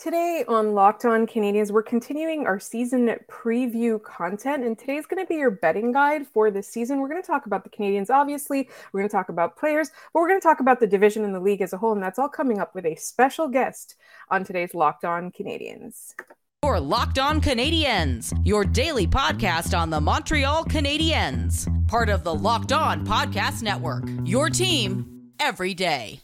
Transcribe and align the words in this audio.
Today 0.00 0.46
on 0.48 0.72
Locked 0.72 1.04
On 1.04 1.26
Canadiens, 1.26 1.70
we're 1.70 1.82
continuing 1.82 2.46
our 2.46 2.58
season 2.58 3.14
preview 3.30 4.02
content, 4.02 4.64
and 4.64 4.78
today's 4.78 5.04
going 5.04 5.22
to 5.22 5.28
be 5.28 5.34
your 5.34 5.50
betting 5.50 5.92
guide 5.92 6.26
for 6.26 6.50
this 6.50 6.66
season. 6.66 7.00
We're 7.00 7.10
going 7.10 7.20
to 7.20 7.26
talk 7.26 7.44
about 7.44 7.64
the 7.64 7.68
Canadiens, 7.68 8.08
obviously. 8.08 8.66
We're 8.92 9.00
going 9.00 9.10
to 9.10 9.14
talk 9.14 9.28
about 9.28 9.58
players, 9.58 9.90
but 10.14 10.20
we're 10.20 10.28
going 10.28 10.40
to 10.40 10.42
talk 10.42 10.60
about 10.60 10.80
the 10.80 10.86
division 10.86 11.22
and 11.22 11.34
the 11.34 11.40
league 11.40 11.60
as 11.60 11.74
a 11.74 11.76
whole, 11.76 11.92
and 11.92 12.02
that's 12.02 12.18
all 12.18 12.30
coming 12.30 12.60
up 12.60 12.74
with 12.74 12.86
a 12.86 12.94
special 12.94 13.46
guest 13.46 13.96
on 14.30 14.42
today's 14.42 14.72
Locked 14.72 15.04
On 15.04 15.30
Canadiens. 15.30 16.14
Your 16.62 16.80
Locked 16.80 17.18
On 17.18 17.38
Canadiens, 17.38 18.32
your 18.42 18.64
daily 18.64 19.06
podcast 19.06 19.78
on 19.78 19.90
the 19.90 20.00
Montreal 20.00 20.64
Canadiens, 20.64 21.68
part 21.88 22.08
of 22.08 22.24
the 22.24 22.34
Locked 22.34 22.72
On 22.72 23.04
Podcast 23.04 23.62
Network. 23.62 24.04
Your 24.24 24.48
team 24.48 25.28
every 25.38 25.74
day. 25.74 26.22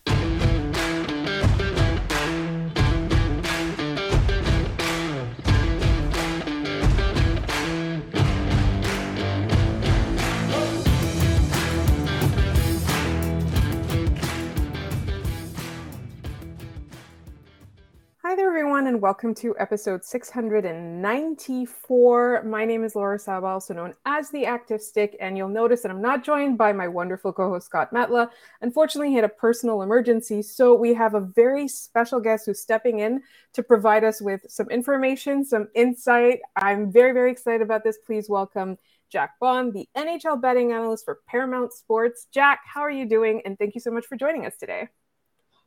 Hi 18.28 18.34
there, 18.34 18.48
everyone, 18.48 18.88
and 18.88 19.00
welcome 19.00 19.36
to 19.36 19.54
episode 19.56 20.04
694. 20.04 22.42
My 22.42 22.64
name 22.64 22.82
is 22.82 22.96
Laura 22.96 23.20
Saba, 23.20 23.46
also 23.46 23.72
known 23.72 23.94
as 24.04 24.30
the 24.30 24.44
Active 24.44 24.82
Stick, 24.82 25.16
and 25.20 25.36
you'll 25.36 25.48
notice 25.48 25.82
that 25.82 25.92
I'm 25.92 26.02
not 26.02 26.24
joined 26.24 26.58
by 26.58 26.72
my 26.72 26.88
wonderful 26.88 27.32
co 27.32 27.50
host 27.50 27.66
Scott 27.66 27.94
Metla. 27.94 28.28
Unfortunately, 28.62 29.10
he 29.10 29.14
had 29.14 29.22
a 29.22 29.28
personal 29.28 29.82
emergency, 29.82 30.42
so 30.42 30.74
we 30.74 30.92
have 30.94 31.14
a 31.14 31.20
very 31.20 31.68
special 31.68 32.18
guest 32.18 32.46
who's 32.46 32.58
stepping 32.58 32.98
in 32.98 33.22
to 33.52 33.62
provide 33.62 34.02
us 34.02 34.20
with 34.20 34.40
some 34.48 34.68
information, 34.70 35.44
some 35.44 35.68
insight. 35.76 36.40
I'm 36.56 36.90
very, 36.90 37.12
very 37.12 37.30
excited 37.30 37.62
about 37.62 37.84
this. 37.84 37.98
Please 38.04 38.28
welcome 38.28 38.76
Jack 39.08 39.38
Bond, 39.38 39.72
the 39.72 39.88
NHL 39.96 40.42
betting 40.42 40.72
analyst 40.72 41.04
for 41.04 41.20
Paramount 41.28 41.72
Sports. 41.72 42.26
Jack, 42.34 42.62
how 42.66 42.80
are 42.80 42.90
you 42.90 43.08
doing? 43.08 43.42
And 43.44 43.56
thank 43.56 43.76
you 43.76 43.80
so 43.80 43.92
much 43.92 44.06
for 44.06 44.16
joining 44.16 44.46
us 44.46 44.56
today. 44.58 44.88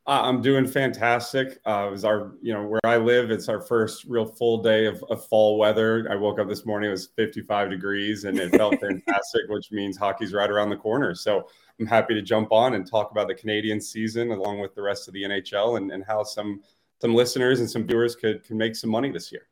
Uh, 0.09 0.23
I'm 0.23 0.41
doing 0.41 0.65
fantastic. 0.65 1.59
Uh, 1.67 1.85
it 1.88 1.91
was 1.91 2.03
our, 2.03 2.31
you 2.41 2.52
know, 2.52 2.65
where 2.65 2.79
I 2.83 2.97
live, 2.97 3.29
it's 3.29 3.47
our 3.47 3.61
first 3.61 4.05
real 4.05 4.25
full 4.25 4.63
day 4.63 4.88
of, 4.88 5.03
of, 5.11 5.23
fall 5.27 5.59
weather. 5.59 6.07
I 6.09 6.16
woke 6.16 6.39
up 6.39 6.49
this 6.49 6.66
morning, 6.66 6.89
it 6.89 6.93
was 6.93 7.09
55 7.16 7.69
degrees 7.69 8.23
and 8.23 8.39
it 8.39 8.49
felt 8.49 8.79
fantastic, 8.81 9.41
which 9.49 9.71
means 9.71 9.97
hockey's 9.97 10.33
right 10.33 10.49
around 10.49 10.71
the 10.71 10.77
corner. 10.77 11.13
So 11.13 11.47
I'm 11.79 11.85
happy 11.85 12.16
to 12.16 12.23
jump 12.23 12.51
on 12.51 12.73
and 12.73 12.89
talk 12.89 13.11
about 13.11 13.27
the 13.27 13.35
Canadian 13.35 13.79
season 13.79 14.31
along 14.31 14.57
with 14.57 14.73
the 14.73 14.81
rest 14.81 15.07
of 15.07 15.13
the 15.13 15.21
NHL 15.21 15.77
and, 15.77 15.91
and 15.91 16.03
how 16.03 16.23
some 16.23 16.63
some 16.99 17.13
listeners 17.13 17.59
and 17.59 17.69
some 17.69 17.85
viewers 17.85 18.16
could 18.16 18.44
can 18.44 18.57
make 18.57 18.75
some 18.75 18.89
money 18.89 19.11
this 19.11 19.31
year 19.31 19.44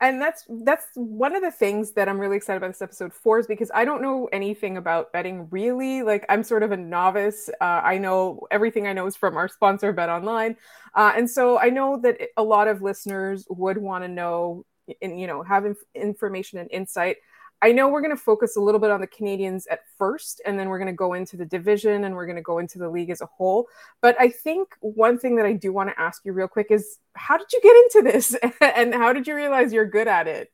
and 0.00 0.20
that's 0.20 0.44
that's 0.64 0.86
one 0.94 1.36
of 1.36 1.42
the 1.42 1.50
things 1.50 1.92
that 1.92 2.08
I'm 2.08 2.18
really 2.18 2.36
excited 2.36 2.56
about 2.56 2.68
this 2.68 2.82
episode 2.82 3.12
for 3.12 3.38
is 3.38 3.46
because 3.46 3.70
I 3.74 3.84
don't 3.84 4.00
know 4.00 4.28
anything 4.32 4.76
about 4.76 5.12
betting 5.12 5.48
really. 5.50 6.02
Like 6.02 6.24
I'm 6.28 6.42
sort 6.42 6.62
of 6.62 6.72
a 6.72 6.76
novice. 6.76 7.50
Uh, 7.60 7.64
I 7.84 7.98
know 7.98 8.46
everything 8.50 8.86
I 8.86 8.92
know 8.92 9.06
is 9.06 9.16
from 9.16 9.36
our 9.36 9.48
sponsor 9.48 9.92
Bet 9.92 10.08
Online, 10.08 10.56
uh, 10.94 11.12
and 11.16 11.28
so 11.28 11.58
I 11.58 11.68
know 11.68 12.00
that 12.02 12.18
a 12.36 12.42
lot 12.42 12.68
of 12.68 12.80
listeners 12.82 13.46
would 13.50 13.78
want 13.78 14.04
to 14.04 14.08
know 14.08 14.64
and 15.02 15.20
you 15.20 15.26
know 15.26 15.42
have 15.42 15.66
inf- 15.66 15.84
information 15.94 16.58
and 16.58 16.70
insight 16.70 17.16
I 17.62 17.72
know 17.72 17.88
we're 17.88 18.00
going 18.00 18.16
to 18.16 18.22
focus 18.22 18.56
a 18.56 18.60
little 18.60 18.80
bit 18.80 18.90
on 18.90 19.00
the 19.00 19.06
Canadians 19.06 19.66
at 19.66 19.80
first, 19.98 20.40
and 20.46 20.58
then 20.58 20.68
we're 20.68 20.78
going 20.78 20.88
to 20.88 20.94
go 20.94 21.12
into 21.12 21.36
the 21.36 21.44
division 21.44 22.04
and 22.04 22.14
we're 22.14 22.24
going 22.24 22.36
to 22.36 22.42
go 22.42 22.58
into 22.58 22.78
the 22.78 22.88
league 22.88 23.10
as 23.10 23.20
a 23.20 23.26
whole. 23.26 23.66
But 24.00 24.16
I 24.18 24.30
think 24.30 24.74
one 24.80 25.18
thing 25.18 25.36
that 25.36 25.44
I 25.44 25.52
do 25.52 25.72
want 25.72 25.90
to 25.90 26.00
ask 26.00 26.24
you 26.24 26.32
real 26.32 26.48
quick 26.48 26.68
is 26.70 26.98
how 27.14 27.36
did 27.36 27.52
you 27.52 27.60
get 27.62 27.76
into 27.76 28.12
this 28.12 28.36
and 28.60 28.94
how 28.94 29.12
did 29.12 29.26
you 29.26 29.34
realize 29.34 29.72
you're 29.72 29.84
good 29.84 30.08
at 30.08 30.26
it? 30.26 30.50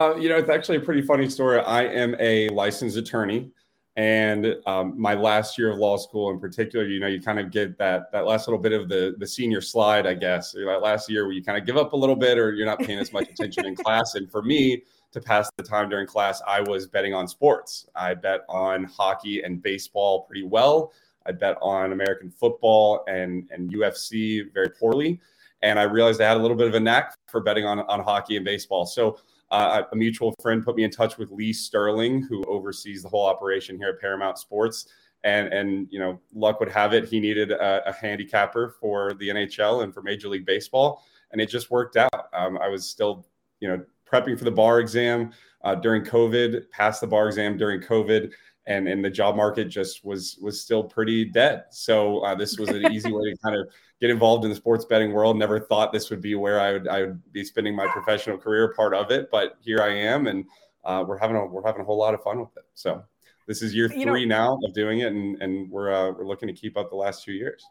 Uh, 0.00 0.14
you 0.16 0.28
know, 0.28 0.36
it's 0.36 0.48
actually 0.48 0.78
a 0.78 0.80
pretty 0.80 1.02
funny 1.02 1.28
story. 1.28 1.60
I 1.60 1.82
am 1.84 2.14
a 2.20 2.48
licensed 2.50 2.96
attorney. 2.96 3.50
And 3.96 4.54
um, 4.64 4.94
my 4.96 5.14
last 5.14 5.58
year 5.58 5.72
of 5.72 5.78
law 5.78 5.96
school, 5.96 6.30
in 6.30 6.38
particular, 6.38 6.86
you 6.86 7.00
know, 7.00 7.08
you 7.08 7.20
kind 7.20 7.40
of 7.40 7.50
get 7.50 7.76
that 7.78 8.12
that 8.12 8.26
last 8.26 8.46
little 8.46 8.60
bit 8.60 8.72
of 8.72 8.88
the 8.88 9.16
the 9.18 9.26
senior 9.26 9.60
slide, 9.60 10.06
I 10.06 10.14
guess, 10.14 10.52
that 10.52 10.80
last 10.80 11.10
year 11.10 11.24
where 11.24 11.32
you 11.32 11.42
kind 11.42 11.58
of 11.58 11.66
give 11.66 11.76
up 11.76 11.94
a 11.94 11.96
little 11.96 12.14
bit, 12.14 12.38
or 12.38 12.52
you're 12.52 12.64
not 12.64 12.78
paying 12.78 13.00
as 13.00 13.12
much 13.12 13.28
attention 13.28 13.66
in 13.66 13.74
class. 13.84 14.14
And 14.14 14.30
for 14.30 14.40
me, 14.40 14.84
to 15.12 15.20
pass 15.20 15.50
the 15.56 15.62
time 15.62 15.88
during 15.88 16.06
class, 16.06 16.42
I 16.46 16.60
was 16.60 16.86
betting 16.86 17.14
on 17.14 17.26
sports. 17.26 17.86
I 17.94 18.14
bet 18.14 18.40
on 18.48 18.84
hockey 18.84 19.42
and 19.42 19.62
baseball 19.62 20.22
pretty 20.22 20.44
well. 20.44 20.92
I 21.26 21.32
bet 21.32 21.56
on 21.60 21.92
American 21.92 22.30
football 22.30 23.04
and, 23.08 23.48
and 23.50 23.72
UFC 23.72 24.52
very 24.52 24.70
poorly. 24.70 25.20
And 25.62 25.78
I 25.78 25.82
realized 25.82 26.20
I 26.20 26.28
had 26.28 26.36
a 26.36 26.40
little 26.40 26.56
bit 26.56 26.68
of 26.68 26.74
a 26.74 26.80
knack 26.80 27.14
for 27.26 27.40
betting 27.40 27.64
on, 27.64 27.80
on 27.80 28.00
hockey 28.00 28.36
and 28.36 28.44
baseball. 28.44 28.86
So 28.86 29.18
uh, 29.50 29.82
a 29.90 29.96
mutual 29.96 30.34
friend 30.40 30.64
put 30.64 30.76
me 30.76 30.84
in 30.84 30.90
touch 30.90 31.18
with 31.18 31.30
Lee 31.30 31.52
Sterling, 31.52 32.22
who 32.22 32.44
oversees 32.44 33.02
the 33.02 33.08
whole 33.08 33.26
operation 33.26 33.76
here 33.76 33.88
at 33.88 34.00
Paramount 34.00 34.38
Sports. 34.38 34.86
And, 35.24 35.52
and 35.52 35.88
you 35.90 35.98
know, 35.98 36.20
luck 36.32 36.60
would 36.60 36.68
have 36.68 36.94
it, 36.94 37.08
he 37.08 37.18
needed 37.18 37.50
a, 37.50 37.88
a 37.88 37.92
handicapper 37.92 38.76
for 38.80 39.14
the 39.14 39.28
NHL 39.28 39.82
and 39.82 39.92
for 39.92 40.00
Major 40.00 40.28
League 40.28 40.46
Baseball. 40.46 41.02
And 41.32 41.40
it 41.40 41.48
just 41.48 41.70
worked 41.70 41.96
out. 41.96 42.28
Um, 42.32 42.56
I 42.58 42.68
was 42.68 42.88
still, 42.88 43.26
you 43.60 43.68
know, 43.68 43.84
prepping 44.10 44.38
for 44.38 44.44
the 44.44 44.50
bar 44.50 44.80
exam 44.80 45.32
uh, 45.64 45.74
during 45.74 46.02
COVID, 46.04 46.70
passed 46.70 47.00
the 47.00 47.06
bar 47.06 47.28
exam 47.28 47.56
during 47.56 47.80
COVID, 47.80 48.32
and 48.66 48.86
and 48.86 49.04
the 49.04 49.10
job 49.10 49.34
market 49.36 49.64
just 49.64 50.04
was 50.04 50.38
was 50.40 50.60
still 50.60 50.84
pretty 50.84 51.24
dead. 51.24 51.64
So 51.70 52.20
uh, 52.20 52.34
this 52.34 52.58
was 52.58 52.68
an 52.68 52.92
easy 52.92 53.10
way 53.10 53.30
to 53.32 53.36
kind 53.42 53.56
of 53.56 53.68
get 54.00 54.10
involved 54.10 54.44
in 54.44 54.50
the 54.50 54.56
sports 54.56 54.84
betting 54.84 55.12
world. 55.12 55.38
Never 55.38 55.58
thought 55.58 55.92
this 55.92 56.10
would 56.10 56.20
be 56.20 56.34
where 56.34 56.60
I 56.60 56.72
would 56.72 56.88
I 56.88 57.00
would 57.02 57.32
be 57.32 57.44
spending 57.44 57.74
my 57.74 57.86
professional 57.88 58.38
career 58.38 58.72
part 58.74 58.94
of 58.94 59.10
it, 59.10 59.30
but 59.30 59.56
here 59.60 59.80
I 59.80 59.94
am, 59.94 60.26
and 60.26 60.44
uh, 60.84 61.04
we're 61.06 61.18
having 61.18 61.36
a 61.36 61.46
we're 61.46 61.66
having 61.66 61.82
a 61.82 61.84
whole 61.84 61.98
lot 61.98 62.14
of 62.14 62.22
fun 62.22 62.40
with 62.40 62.56
it. 62.56 62.64
So 62.74 63.02
this 63.46 63.62
is 63.62 63.74
year 63.74 63.88
three 63.88 64.00
you 64.20 64.26
know, 64.26 64.58
now 64.58 64.60
of 64.64 64.74
doing 64.74 65.00
it, 65.00 65.12
and 65.12 65.40
and 65.42 65.70
we're 65.70 65.92
uh, 65.92 66.12
we're 66.12 66.26
looking 66.26 66.48
to 66.48 66.54
keep 66.54 66.76
up 66.76 66.90
the 66.90 66.96
last 66.96 67.24
two 67.24 67.32
years. 67.32 67.64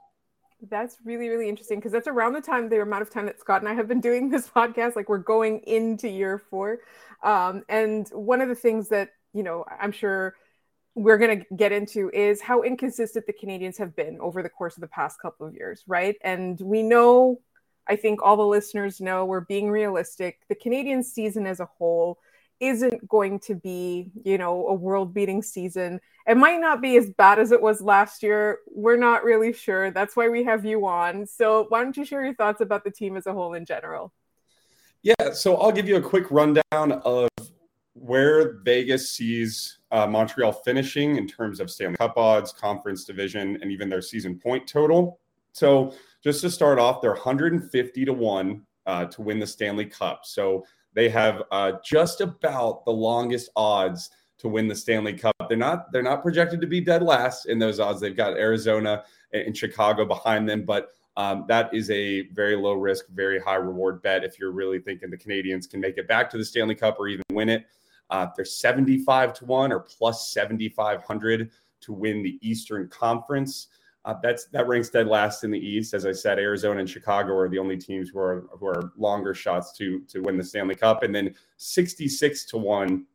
That's 0.62 0.98
really, 1.04 1.30
really 1.30 1.48
interesting 1.48 1.78
because 1.78 1.92
that's 1.92 2.08
around 2.08 2.34
the 2.34 2.42
time, 2.42 2.70
the 2.70 2.82
amount 2.82 3.04
of 3.04 3.12
time 3.12 3.28
that 3.28 3.40
Scott 3.40 3.62
and 3.62 3.70
I 3.70 3.74
have 3.74 3.88
been 3.88 4.02
doing 4.02 4.30
this 4.30 4.48
podcast. 4.56 4.96
Like 4.96 5.10
we're 5.10 5.20
going 5.20 5.60
into 5.60 6.10
year 6.10 6.38
four. 6.38 6.80
Um, 7.24 7.64
and 7.70 8.08
one 8.10 8.42
of 8.42 8.50
the 8.50 8.56
things 8.56 8.90
that, 8.90 9.10
you 9.34 9.44
know, 9.44 9.66
I'm 9.80 9.92
sure 9.92 10.36
we're 10.96 11.20
going 11.20 11.40
to 11.40 11.56
get 11.56 11.72
into 11.72 12.10
is 12.10 12.42
how 12.42 12.64
inconsistent 12.64 13.28
the 13.28 13.34
Canadiens 13.34 13.78
have 13.78 13.96
been 13.96 14.18
over 14.20 14.42
the 14.42 14.50
course 14.50 14.76
of 14.76 14.82
the 14.82 14.88
past 14.88 15.22
couple 15.22 15.46
of 15.46 15.54
years, 15.54 15.84
right? 15.86 16.16
And 16.22 16.60
we 16.60 16.82
know, 16.82 17.40
I 17.88 17.96
think 17.96 18.24
all 18.24 18.36
the 18.36 18.44
listeners 18.44 19.00
know, 19.00 19.24
we're 19.26 19.42
being 19.42 19.70
realistic. 19.70 20.40
The 20.50 20.56
Canadian 20.56 21.04
season 21.04 21.46
as 21.46 21.60
a 21.60 21.66
whole 21.66 22.18
isn't 22.60 23.08
going 23.08 23.40
to 23.40 23.56
be, 23.56 24.12
you 24.24 24.38
know, 24.38 24.68
a 24.68 24.74
world 24.74 25.14
beating 25.14 25.42
season. 25.42 26.00
It 26.28 26.38
might 26.38 26.60
not 26.60 26.82
be 26.82 26.98
as 26.98 27.10
bad 27.12 27.40
as 27.40 27.52
it 27.52 27.62
was 27.62 27.82
last 27.82 28.24
year. 28.24 28.60
We're 28.68 28.98
not 28.98 29.24
really 29.24 29.54
sure. 29.54 29.92
That's 29.92 30.16
why 30.16 30.30
we 30.30 30.44
have 30.44 30.66
you 30.66 30.86
on. 30.86 31.26
So, 31.28 31.66
why 31.70 31.84
don't 31.84 31.96
you 31.96 32.06
share 32.06 32.24
your 32.24 32.34
thoughts 32.36 32.62
about 32.62 32.84
the 32.84 32.92
team 32.92 33.16
as 33.18 33.28
a 33.28 33.34
whole 33.34 33.54
in 33.54 33.66
general? 33.66 34.12
Yeah, 35.04 35.32
so 35.34 35.56
I'll 35.58 35.72
give 35.72 35.88
you 35.88 35.98
a 35.98 36.02
quick 36.02 36.30
rundown 36.32 36.92
of 37.04 37.30
where 37.94 38.60
Vegas 38.64 39.12
sees 39.12 39.80
uh, 39.92 40.08
Montreal 40.08 40.52
finishing 40.52 41.18
in 41.18 41.28
terms 41.28 41.60
of 41.60 41.70
Stanley 41.70 41.98
Cup 41.98 42.18
odds, 42.18 42.52
conference 42.52 43.06
division, 43.06 43.58
and 43.62 43.72
even 43.72 43.90
their 43.90 44.02
season 44.02 44.40
point 44.40 44.68
total. 44.68 45.20
So, 45.54 45.94
just 46.24 46.42
to 46.42 46.50
start 46.50 46.80
off, 46.80 47.02
they're 47.02 47.12
150 47.12 48.06
to 48.06 48.14
1 48.14 48.62
uh, 48.86 49.06
to 49.06 49.22
win 49.22 49.40
the 49.40 49.48
Stanley 49.48 49.86
Cup. 49.86 50.22
So, 50.24 50.66
they 50.98 51.10
have 51.10 51.44
uh, 51.52 51.74
just 51.86 52.22
about 52.22 52.84
the 52.84 52.92
longest 52.92 53.52
odds 53.56 54.10
to 54.40 54.48
win 54.48 54.68
the 54.68 54.74
Stanley 54.74 55.14
Cup. 55.14 55.36
They're 55.48 55.56
not 55.56 55.92
they're 55.92 56.02
not 56.02 56.24
projected 56.24 56.60
to 56.62 56.66
be 56.66 56.82
dead 56.82 57.04
last 57.04 57.46
in 57.46 57.60
those 57.60 57.80
odds. 57.80 58.02
They've 58.02 58.18
got 58.18 58.34
Arizona 58.34 59.04
and 59.32 59.56
Chicago 59.56 60.06
behind 60.06 60.50
them, 60.50 60.66
but 60.66 60.90
um, 61.16 61.46
that 61.50 61.72
is 61.72 61.92
a 61.92 62.28
very 62.30 62.56
low 62.56 62.74
risk, 62.74 63.06
very 63.10 63.40
high 63.40 63.56
reward 63.58 64.02
bet 64.02 64.24
if 64.24 64.40
you're 64.40 64.52
really 64.52 64.80
thinking 64.80 65.12
the 65.12 65.18
Canadiens 65.18 65.70
can 65.70 65.80
make 65.80 66.00
it 66.00 66.08
back 66.08 66.32
to 66.32 66.38
the 66.38 66.46
Stanley 66.46 66.74
Cup 66.74 67.00
or 67.00 67.08
even 67.08 67.24
win 67.32 67.50
it. 67.50 67.68
Uh, 68.10 68.26
they're 68.36 68.44
75 68.44 69.34
to 69.34 69.46
1 69.46 69.72
or 69.72 69.82
plus 69.82 70.32
7,500 70.32 71.52
to 71.82 71.94
win 71.94 72.24
the 72.24 72.40
Eastern 72.42 72.88
Conference. 72.88 73.68
Uh, 74.08 74.16
that's 74.24 74.46
that 74.46 74.66
ranks 74.70 74.88
dead 74.90 75.06
last 75.06 75.44
in 75.44 75.52
the 75.52 75.60
East. 75.60 75.94
As 75.94 76.06
I 76.06 76.14
said, 76.14 76.40
Arizona 76.40 76.80
and 76.80 76.90
Chicago 76.90 77.36
are 77.36 77.50
the 77.50 77.60
only 77.60 77.76
teams 77.76 78.08
who 78.08 78.20
are 78.20 78.48
who 78.58 78.66
are 78.66 78.94
longer 78.98 79.34
shots 79.34 79.74
to 79.74 80.00
to 80.08 80.22
win 80.22 80.38
the 80.38 80.44
Stanley 80.46 80.76
Cup, 80.76 81.04
and 81.04 81.14
then 81.14 81.36
66 81.58 82.46
to 82.46 82.58
one 82.58 83.06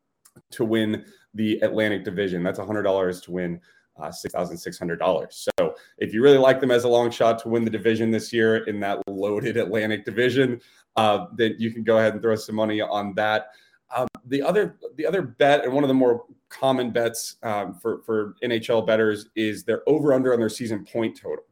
to 0.50 0.67
win 0.67 1.06
the 1.33 1.59
Atlantic 1.61 2.05
Division. 2.05 2.43
That's 2.43 2.59
hundred 2.59 2.83
dollars 2.83 3.23
to 3.23 3.31
win 3.31 3.59
uh, 3.99 4.12
six 4.12 4.35
thousand 4.35 4.59
six 4.59 4.79
hundred 4.79 4.99
dollars. 4.99 5.49
So 5.59 5.75
if 5.97 6.12
you 6.12 6.23
really 6.23 6.37
like 6.37 6.61
them 6.61 6.71
as 6.71 6.85
a 6.85 6.89
long 6.89 7.11
shot 7.11 7.39
to 7.41 7.49
win 7.49 7.65
the 7.65 7.71
division 7.71 8.11
this 8.11 8.31
year 8.31 8.59
in 8.65 8.79
that 8.81 8.99
loaded 9.06 9.56
Atlantic 9.56 10.05
Division, 10.05 10.61
uh, 10.97 11.25
then 11.35 11.55
you 11.59 11.71
can 11.71 11.85
go 11.85 11.97
ahead 11.97 12.12
and 12.12 12.21
throw 12.21 12.37
some 12.37 12.55
money 12.55 12.83
on 12.83 13.15
that. 13.15 13.53
Um, 13.97 14.09
the 14.27 14.43
other 14.43 14.77
the 14.97 15.06
other 15.06 15.23
bet 15.23 15.65
and 15.65 15.73
one 15.73 15.85
of 15.85 15.89
the 15.89 15.94
more 15.94 16.27
common 16.53 16.91
bets 16.91 17.37
um, 17.43 17.75
for 17.75 18.03
for 18.03 18.35
NHL 18.45 18.87
betters 18.87 19.27
is 19.35 19.65
their 19.65 19.83
over 19.89 20.13
under 20.13 20.33
on 20.33 20.39
their 20.39 20.49
season 20.49 20.85
point 20.85 21.19
total. 21.19 21.45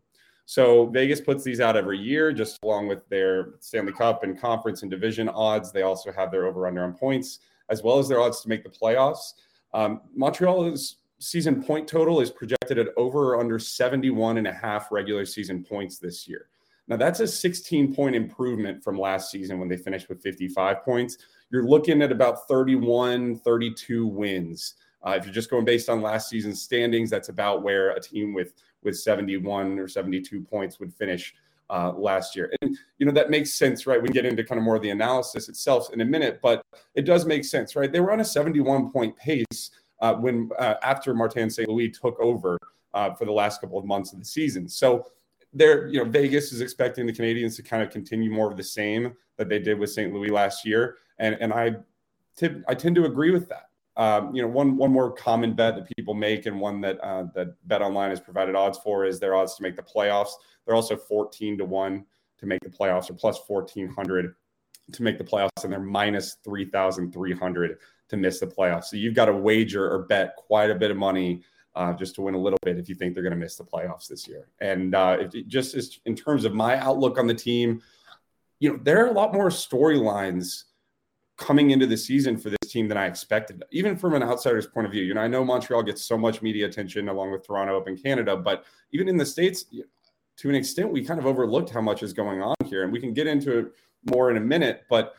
So 0.45 0.87
Vegas 0.87 1.21
puts 1.21 1.45
these 1.45 1.61
out 1.61 1.77
every 1.77 1.99
year, 1.99 2.33
just 2.33 2.59
along 2.65 2.89
with 2.89 3.09
their 3.09 3.55
Stanley 3.61 3.93
Cup 3.93 4.25
and 4.25 4.39
conference 4.39 4.83
and 4.83 4.91
division 4.91 5.29
odds. 5.29 5.71
They 5.71 5.83
also 5.83 6.11
have 6.13 6.31
their 6.31 6.47
over 6.47 6.67
under 6.67 6.83
on 6.83 6.93
points, 6.93 7.39
as 7.69 7.83
well 7.83 7.99
as 7.99 8.09
their 8.09 8.21
odds 8.21 8.41
to 8.43 8.49
make 8.49 8.65
the 8.65 8.71
playoffs. 8.71 9.35
Um, 9.73 10.01
Montreal's 10.15 10.97
season 11.21 11.63
point 11.63 11.87
total 11.87 12.21
is 12.21 12.31
projected 12.31 12.79
at 12.79 12.89
over 12.97 13.35
or 13.35 13.41
under 13.41 13.59
71 13.59 14.39
and 14.39 14.49
a 14.49 14.53
half 14.53 14.91
regular 14.91 15.25
season 15.25 15.63
points 15.63 15.99
this 15.99 16.27
year. 16.27 16.47
Now, 16.89 16.97
that's 16.97 17.21
a 17.21 17.27
16 17.29 17.95
point 17.95 18.17
improvement 18.17 18.83
from 18.83 18.99
last 18.99 19.31
season 19.31 19.61
when 19.61 19.69
they 19.69 19.77
finished 19.77 20.09
with 20.09 20.21
55 20.21 20.83
points. 20.83 21.19
You're 21.53 21.65
looking 21.65 22.03
at 22.03 22.11
about 22.11 22.49
31, 22.49 23.39
32 23.39 24.07
wins. 24.07 24.75
Uh, 25.07 25.13
if 25.19 25.25
you're 25.25 25.35
just 25.35 25.51
going 25.51 25.65
based 25.65 25.89
on 25.89 26.03
last 26.03 26.29
season's 26.29 26.61
standings, 26.61 27.11
that's 27.11 27.29
about 27.29 27.63
where 27.63 27.91
a 27.91 28.01
team 28.01 28.35
with 28.35 28.55
with 28.83 28.99
71 28.99 29.79
or 29.79 29.89
72 29.89 30.41
points 30.43 30.81
would 30.81 30.93
finish 30.95 31.35
uh, 31.71 31.93
last 31.97 32.35
year. 32.35 32.53
And, 32.63 32.77
you 32.99 33.07
know, 33.07 33.13
that 33.13 33.31
makes 33.31 33.53
sense, 33.55 33.87
right? 33.87 34.01
We 34.01 34.09
can 34.09 34.15
get 34.15 34.27
into 34.27 34.43
kind 34.45 34.59
of 34.59 34.65
more 34.65 34.77
of 34.77 34.83
the 34.83 34.91
analysis 34.91 35.49
itself 35.49 35.93
in 35.93 36.01
a 36.01 36.05
minute, 36.05 36.41
but 36.43 36.63
it 36.95 37.03
does 37.03 37.25
make 37.25 37.45
sense, 37.45 37.77
right? 37.77 37.91
They 37.91 38.01
were 38.01 38.13
on 38.13 38.21
a 38.21 38.25
71 38.25 38.91
point 38.91 39.17
pace 39.17 39.71
uh, 40.01 40.15
when 40.15 40.51
uh, 40.59 40.75
after 40.83 41.15
Martin 41.15 41.49
St. 41.49 41.69
Louis 41.69 41.91
took 41.91 42.19
over 42.21 42.59
uh, 42.95 43.15
for 43.15 43.25
the 43.25 43.33
last 43.33 43.61
couple 43.61 43.79
of 43.79 43.85
months 43.85 44.13
of 44.13 44.19
the 44.19 44.25
season. 44.25 44.69
So 44.69 45.07
there, 45.53 45.87
you 45.89 46.03
know, 46.03 46.11
Vegas 46.11 46.53
is 46.53 46.61
expecting 46.61 47.07
the 47.07 47.13
Canadiens 47.13 47.57
to 47.57 47.63
kind 47.63 47.83
of 47.83 47.91
continue 47.91 48.31
more 48.31 48.51
of 48.51 48.57
the 48.57 48.65
same 48.65 49.15
that 49.37 49.49
they 49.49 49.59
did 49.59 49.79
with 49.79 49.91
St. 49.91 50.13
Louis 50.13 50.31
last 50.31 50.67
year. 50.67 50.97
And, 51.19 51.37
and 51.41 51.53
I, 51.53 51.77
t- 52.37 52.63
I 52.69 52.75
tend 52.75 52.97
to 52.97 53.05
agree 53.05 53.31
with 53.31 53.49
that. 53.49 53.70
Um, 53.97 54.35
you 54.35 54.41
know, 54.41 54.49
one 54.49 54.77
one 54.77 54.93
more 54.93 55.13
common 55.13 55.55
bet 55.55 55.75
that 55.75 55.89
people 55.97 56.15
make, 56.15 56.47
and 56.47 56.61
one 56.61 56.81
that 56.83 56.99
uh, 57.01 57.25
that 57.35 57.49
Bet 57.67 57.83
Online 57.83 58.11
has 58.11 58.21
provided 58.21 58.55
odds 58.55 58.79
for, 58.79 59.05
is 59.05 59.19
their 59.19 59.35
odds 59.35 59.57
to 59.57 59.63
make 59.63 59.77
the 59.77 59.83
playoffs. 59.83 60.31
They're 60.65 60.77
also 60.77 60.97
fourteen 60.97 61.59
to 61.59 61.65
one 61.65 62.07
to 62.39 62.47
make 62.47 62.61
the 62.61 62.71
playoffs, 62.71 63.11
or 63.11 63.15
plus 63.15 63.39
fourteen 63.47 63.89
hundred 63.89 64.35
to 64.93 65.03
make 65.03 65.19
the 65.19 65.25
playoffs, 65.25 65.65
and 65.65 65.73
they're 65.73 65.81
minus 65.81 66.37
three 66.45 66.65
thousand 66.65 67.13
three 67.13 67.35
hundred 67.35 67.79
to 68.09 68.17
miss 68.17 68.41
the 68.41 68.47
playoffs. 68.47 68.85
So 68.85 68.97
you've 68.97 69.15
got 69.15 69.27
to 69.27 69.33
wager 69.33 69.91
or 69.91 70.03
bet 70.07 70.35
quite 70.37 70.71
a 70.71 70.75
bit 70.75 70.91
of 70.91 70.97
money 70.97 71.43
uh, 71.75 71.93
just 71.93 72.15
to 72.17 72.23
win 72.23 72.35
a 72.35 72.41
little 72.41 72.59
bit 72.63 72.79
if 72.79 72.89
you 72.89 72.95
think 72.95 73.15
they're 73.15 73.23
going 73.23 73.33
to 73.33 73.39
miss 73.39 73.57
the 73.57 73.65
playoffs 73.65 74.09
this 74.09 74.27
year. 74.27 74.49
And 74.61 74.95
uh, 74.95 75.17
if 75.21 75.47
just 75.47 76.01
in 76.07 76.17
terms 76.17 76.45
of 76.45 76.55
my 76.55 76.77
outlook 76.79 77.19
on 77.19 77.27
the 77.27 77.35
team, 77.35 77.83
you 78.59 78.71
know, 78.71 78.81
there 78.83 79.05
are 79.05 79.09
a 79.09 79.13
lot 79.13 79.33
more 79.33 79.49
storylines 79.49 80.65
coming 81.41 81.71
into 81.71 81.87
the 81.87 81.97
season 81.97 82.37
for 82.37 82.51
this 82.51 82.71
team 82.71 82.87
than 82.87 82.99
I 82.99 83.07
expected, 83.07 83.65
even 83.73 83.97
from 83.97 84.15
an 84.15 84.23
outsider's 84.23 84.67
point 84.67 84.87
of 84.87 84.93
view. 84.93 85.03
You 85.03 85.15
know, 85.15 85.23
I 85.23 85.27
know 85.27 85.43
Montreal 85.43 85.83
gets 85.83 86.05
so 86.05 86.19
much 86.19 86.43
media 86.43 86.67
attention 86.67 87.09
along 87.09 87.33
with 87.33 87.45
Toronto 87.45 87.79
up 87.79 87.89
in 87.89 87.97
Canada, 87.97 88.37
but 88.37 88.65
even 88.93 89.09
in 89.09 89.17
the 89.17 89.25
States, 89.25 89.65
to 90.37 90.49
an 90.51 90.55
extent, 90.55 90.93
we 90.93 91.03
kind 91.03 91.19
of 91.19 91.27
overlooked 91.27 91.71
how 91.71 91.81
much 91.81 92.03
is 92.03 92.13
going 92.13 92.43
on 92.43 92.55
here. 92.67 92.85
And 92.85 92.93
we 92.93 93.01
can 93.01 93.15
get 93.15 93.27
into 93.27 93.59
it 93.59 93.73
more 94.11 94.31
in 94.31 94.37
a 94.37 94.41
minute, 94.41 94.83
but 94.91 95.15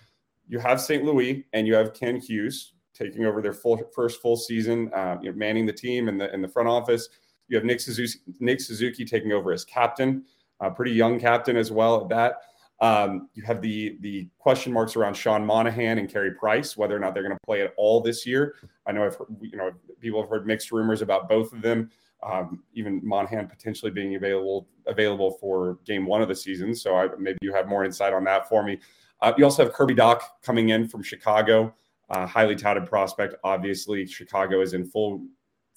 you 0.47 0.59
have 0.59 0.79
St. 0.79 1.03
Louis 1.03 1.45
and 1.53 1.65
you 1.65 1.73
have 1.73 1.94
Kent 1.94 2.23
Hughes 2.23 2.73
taking 2.94 3.25
over 3.25 3.41
their 3.41 3.53
full 3.53 3.81
first 3.94 4.21
full 4.21 4.38
season, 4.38 4.91
uh, 4.94 5.18
you 5.21 5.31
know, 5.31 5.35
manning 5.35 5.65
the 5.65 5.73
team 5.73 6.07
in 6.07 6.18
the 6.19 6.31
in 6.33 6.41
the 6.41 6.47
front 6.47 6.69
office. 6.69 7.09
You 7.47 7.57
have 7.57 7.65
Nick 7.65 7.79
Suzuki, 7.81 8.19
Nick 8.39 8.62
Suzuki 8.62 9.06
taking 9.06 9.31
over 9.31 9.51
as 9.51 9.65
captain, 9.65 10.23
a 10.59 10.69
pretty 10.69 10.91
young 10.91 11.19
captain 11.19 11.57
as 11.57 11.71
well 11.71 12.01
at 12.01 12.09
that. 12.09 12.35
Um, 12.81 13.30
you 13.36 13.44
have 13.44 13.62
the 13.62 13.98
the 14.01 14.28
question 14.39 14.74
marks 14.74 14.95
around 14.95 15.13
Sean 15.13 15.45
Monahan 15.45 16.00
and 16.00 16.12
Carey 16.12 16.31
Price, 16.31 16.75
whether 16.75 16.95
or 16.95 17.00
not 17.00 17.13
they're 17.13 17.24
going 17.24 17.36
to 17.36 17.45
play 17.45 17.62
at 17.62 17.74
all 17.78 18.01
this 18.01 18.25
year. 18.25 18.56
I 18.88 18.92
know 18.92 19.06
I've 19.06 19.16
heard, 19.16 19.28
you 19.39 19.56
know 19.56 19.72
people 20.00 20.19
have 20.22 20.30
heard 20.30 20.48
mixed 20.48 20.72
rumors 20.72 21.04
about 21.04 21.30
both 21.30 21.54
of 21.54 21.62
them. 21.62 21.92
Um, 22.24 22.63
even 22.74 23.00
Monahan 23.04 23.48
potentially 23.48 23.92
being 23.92 24.16
available 24.16 24.68
available 24.88 25.31
for 25.39 25.78
game 25.86 26.07
one 26.07 26.24
of 26.24 26.28
the 26.28 26.36
season. 26.36 26.74
So 26.74 26.95
I, 26.95 27.07
maybe 27.19 27.38
you 27.42 27.54
have 27.54 27.68
more 27.68 27.86
insight 27.86 28.13
on 28.13 28.24
that 28.25 28.50
for 28.50 28.63
me. 28.63 28.80
Uh, 29.22 29.33
you 29.38 29.45
also 29.45 29.63
have 29.63 29.74
Kirby 29.74 29.94
Dach 29.94 30.22
coming 30.42 30.69
in 30.69 30.88
from 30.88 31.04
Chicago, 31.04 31.75
highly 32.10 32.56
touted 32.56 32.88
prospect. 32.88 33.36
Obviously, 33.44 34.07
Chicago 34.07 34.62
is 34.62 34.74
in 34.74 34.86
full 34.86 35.24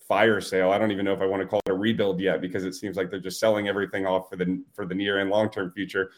fire 0.09 0.41
sale. 0.41 0.71
I 0.71 0.79
don't 0.79 0.91
even 0.91 1.05
know 1.05 1.13
if 1.13 1.21
I 1.21 1.27
want 1.27 1.43
to 1.43 1.49
call 1.49 1.61
it 1.67 1.71
a 1.71 1.75
rebuild 1.75 2.21
yet 2.21 2.41
because 2.41 2.65
it 2.65 2.75
seems 2.75 2.97
like 2.97 3.11
they're 3.11 3.21
just 3.21 3.41
selling 3.41 3.69
everything 3.69 4.07
off 4.07 4.29
for 4.31 4.37
the 4.37 4.63
for 4.73 4.87
the 4.87 4.95
near 4.95 5.19
and 5.19 5.31
long 5.31 5.51
term 5.51 5.71
future. 5.73 6.11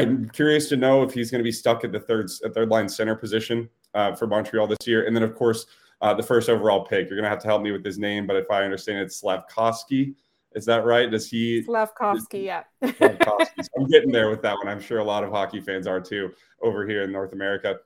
I'm 0.00 0.28
curious 0.30 0.68
to 0.70 0.76
know 0.76 1.02
if 1.02 1.12
he's 1.12 1.30
going 1.30 1.40
to 1.40 1.44
be 1.44 1.52
stuck 1.52 1.84
at 1.84 1.92
the 1.92 2.00
third 2.00 2.30
third 2.54 2.68
line 2.68 2.88
center 2.88 3.14
position 3.14 3.68
uh, 3.94 4.14
for 4.14 4.26
Montreal 4.26 4.66
this 4.66 4.86
year. 4.86 5.06
And 5.06 5.14
then, 5.14 5.22
of 5.22 5.34
course, 5.34 5.66
uh, 6.00 6.14
the 6.14 6.22
first 6.22 6.48
overall 6.48 6.84
pick. 6.84 7.08
You're 7.08 7.16
going 7.16 7.24
to 7.24 7.30
have 7.30 7.40
to 7.40 7.46
help 7.46 7.62
me 7.62 7.72
with 7.72 7.84
his 7.84 7.98
name, 7.98 8.26
but 8.26 8.36
if 8.36 8.50
I 8.50 8.64
understand 8.64 8.98
it, 8.98 9.08
Slafkovsky. 9.08 10.14
Is 10.52 10.64
that 10.64 10.84
right? 10.84 11.10
Does 11.10 11.30
he? 11.30 11.62
Slafkovsky, 11.62 12.44
yeah. 12.44 12.64
Slafkovsky. 12.82 13.68
I'm 13.76 13.86
getting 13.86 14.10
there 14.10 14.30
with 14.30 14.42
that 14.42 14.56
one. 14.56 14.68
I'm 14.68 14.80
sure 14.80 14.98
a 14.98 15.04
lot 15.04 15.22
of 15.22 15.30
hockey 15.30 15.60
fans 15.60 15.86
are 15.86 16.00
too 16.00 16.32
over 16.62 16.88
here 16.88 17.04
in 17.04 17.12
North 17.12 17.32
America. 17.32 17.76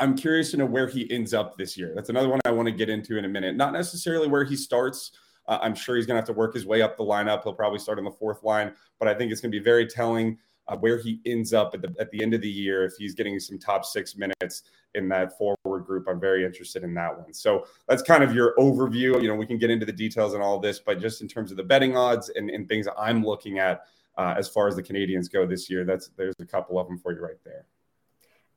I'm 0.00 0.16
curious 0.16 0.52
to 0.52 0.56
know 0.56 0.66
where 0.66 0.86
he 0.86 1.10
ends 1.10 1.34
up 1.34 1.58
this 1.58 1.76
year. 1.76 1.92
That's 1.94 2.08
another 2.08 2.28
one 2.28 2.40
I 2.44 2.52
want 2.52 2.66
to 2.66 2.72
get 2.72 2.88
into 2.88 3.18
in 3.18 3.24
a 3.24 3.28
minute. 3.28 3.56
Not 3.56 3.72
necessarily 3.72 4.28
where 4.28 4.44
he 4.44 4.54
starts. 4.56 5.10
Uh, 5.48 5.58
I'm 5.60 5.74
sure 5.74 5.96
he's 5.96 6.06
going 6.06 6.14
to 6.14 6.20
have 6.20 6.26
to 6.26 6.38
work 6.38 6.54
his 6.54 6.66
way 6.66 6.82
up 6.82 6.96
the 6.96 7.04
lineup. 7.04 7.42
He'll 7.42 7.54
probably 7.54 7.78
start 7.78 7.98
on 7.98 8.04
the 8.04 8.10
fourth 8.10 8.44
line, 8.44 8.72
but 8.98 9.08
I 9.08 9.14
think 9.14 9.32
it's 9.32 9.40
going 9.40 9.50
to 9.50 9.58
be 9.58 9.64
very 9.64 9.86
telling 9.86 10.38
uh, 10.68 10.76
where 10.76 10.98
he 10.98 11.20
ends 11.26 11.52
up 11.52 11.74
at 11.74 11.82
the 11.82 11.94
at 11.98 12.10
the 12.10 12.22
end 12.22 12.34
of 12.34 12.40
the 12.40 12.48
year 12.48 12.84
if 12.84 12.94
he's 12.98 13.14
getting 13.14 13.38
some 13.40 13.58
top 13.58 13.84
six 13.84 14.16
minutes 14.16 14.62
in 14.94 15.08
that 15.08 15.36
forward 15.36 15.84
group. 15.84 16.06
I'm 16.08 16.20
very 16.20 16.44
interested 16.44 16.82
in 16.82 16.94
that 16.94 17.16
one. 17.16 17.32
So 17.32 17.66
that's 17.88 18.02
kind 18.02 18.22
of 18.22 18.34
your 18.34 18.54
overview. 18.58 19.20
You 19.20 19.28
know, 19.28 19.34
we 19.34 19.46
can 19.46 19.58
get 19.58 19.70
into 19.70 19.86
the 19.86 19.92
details 19.92 20.34
and 20.34 20.42
all 20.42 20.56
of 20.56 20.62
this, 20.62 20.78
but 20.78 21.00
just 21.00 21.20
in 21.20 21.28
terms 21.28 21.50
of 21.50 21.56
the 21.56 21.62
betting 21.62 21.96
odds 21.96 22.30
and, 22.30 22.50
and 22.50 22.68
things 22.68 22.86
I'm 22.98 23.24
looking 23.24 23.58
at 23.58 23.82
uh, 24.16 24.34
as 24.36 24.48
far 24.48 24.66
as 24.66 24.76
the 24.76 24.82
Canadiens 24.82 25.30
go 25.30 25.46
this 25.46 25.70
year, 25.70 25.84
that's 25.84 26.08
there's 26.16 26.34
a 26.40 26.46
couple 26.46 26.78
of 26.78 26.88
them 26.88 26.98
for 26.98 27.12
you 27.12 27.20
right 27.20 27.42
there. 27.44 27.66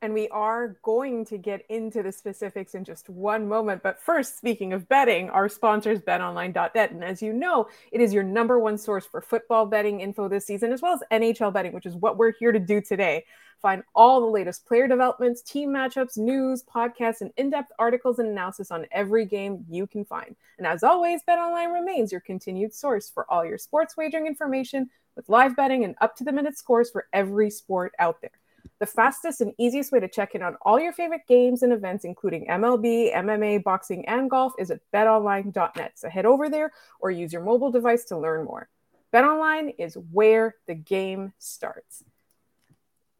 And 0.02 0.12
we 0.12 0.28
are 0.28 0.76
going 0.82 1.24
to 1.26 1.38
get 1.38 1.64
into 1.68 2.02
the 2.02 2.12
specifics 2.12 2.74
in 2.74 2.84
just 2.84 3.08
one 3.08 3.48
moment. 3.48 3.82
But 3.82 4.00
first, 4.00 4.36
speaking 4.36 4.72
of 4.72 4.88
betting, 4.88 5.30
our 5.30 5.48
sponsor 5.48 5.72
sponsors 5.72 6.00
betonline.net. 6.00 6.90
And 6.90 7.02
as 7.02 7.22
you 7.22 7.32
know, 7.32 7.68
it 7.90 8.00
is 8.00 8.12
your 8.12 8.22
number 8.22 8.58
one 8.58 8.76
source 8.76 9.06
for 9.06 9.20
football 9.20 9.64
betting 9.64 10.00
info 10.00 10.28
this 10.28 10.46
season, 10.46 10.70
as 10.70 10.82
well 10.82 10.92
as 10.92 11.02
NHL 11.10 11.52
betting, 11.52 11.72
which 11.72 11.86
is 11.86 11.96
what 11.96 12.18
we're 12.18 12.32
here 12.32 12.52
to 12.52 12.58
do 12.58 12.80
today. 12.80 13.24
Find 13.62 13.82
all 13.94 14.20
the 14.20 14.26
latest 14.26 14.66
player 14.66 14.86
developments, 14.86 15.40
team 15.40 15.70
matchups, 15.70 16.18
news, 16.18 16.62
podcasts, 16.62 17.20
and 17.20 17.32
in 17.36 17.50
depth 17.50 17.72
articles 17.78 18.18
and 18.18 18.28
analysis 18.28 18.70
on 18.70 18.86
every 18.90 19.24
game 19.24 19.64
you 19.70 19.86
can 19.86 20.04
find. 20.04 20.36
And 20.58 20.66
as 20.66 20.82
always, 20.82 21.22
BetOnline 21.28 21.72
remains 21.72 22.12
your 22.12 22.20
continued 22.20 22.74
source 22.74 23.08
for 23.08 23.24
all 23.30 23.44
your 23.44 23.58
sports 23.58 23.96
wagering 23.96 24.26
information 24.26 24.90
with 25.16 25.28
live 25.28 25.56
betting 25.56 25.84
and 25.84 25.94
up 26.00 26.16
to 26.16 26.24
the 26.24 26.32
minute 26.32 26.58
scores 26.58 26.90
for 26.90 27.06
every 27.12 27.50
sport 27.50 27.92
out 27.98 28.20
there 28.20 28.41
the 28.78 28.86
fastest 28.86 29.40
and 29.40 29.52
easiest 29.58 29.92
way 29.92 30.00
to 30.00 30.08
check 30.08 30.34
in 30.34 30.42
on 30.42 30.56
all 30.62 30.80
your 30.80 30.92
favorite 30.92 31.22
games 31.28 31.62
and 31.62 31.72
events, 31.72 32.04
including 32.04 32.46
MLB, 32.46 33.14
MMA, 33.14 33.62
boxing, 33.62 34.06
and 34.06 34.28
golf, 34.28 34.52
is 34.58 34.70
at 34.70 34.80
betonline.net. 34.92 35.92
So 35.94 36.08
head 36.08 36.26
over 36.26 36.48
there 36.48 36.72
or 37.00 37.10
use 37.10 37.32
your 37.32 37.42
mobile 37.42 37.70
device 37.70 38.04
to 38.06 38.18
learn 38.18 38.44
more. 38.44 38.68
BetOnline 39.12 39.74
is 39.78 39.96
where 40.10 40.56
the 40.66 40.74
game 40.74 41.32
starts. 41.38 42.02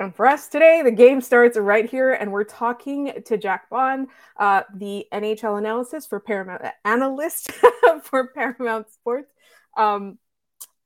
And 0.01 0.15
for 0.15 0.27
us 0.27 0.49
today, 0.49 0.83
the 0.83 0.91
game 0.91 1.21
starts 1.21 1.57
right 1.57 1.89
here, 1.89 2.13
and 2.13 2.33
we're 2.33 2.43
talking 2.43 3.13
to 3.25 3.37
Jack 3.39 3.71
Bond, 3.71 4.09
uh, 4.37 4.63
the 4.75 5.07
NHL 5.13 5.59
analysis 5.59 6.07
for 6.07 6.19
Paramount 6.19 6.63
analyst 6.85 7.53
for 8.03 8.27
Paramount 8.29 8.91
Sports. 8.91 9.33
Um, 9.77 10.19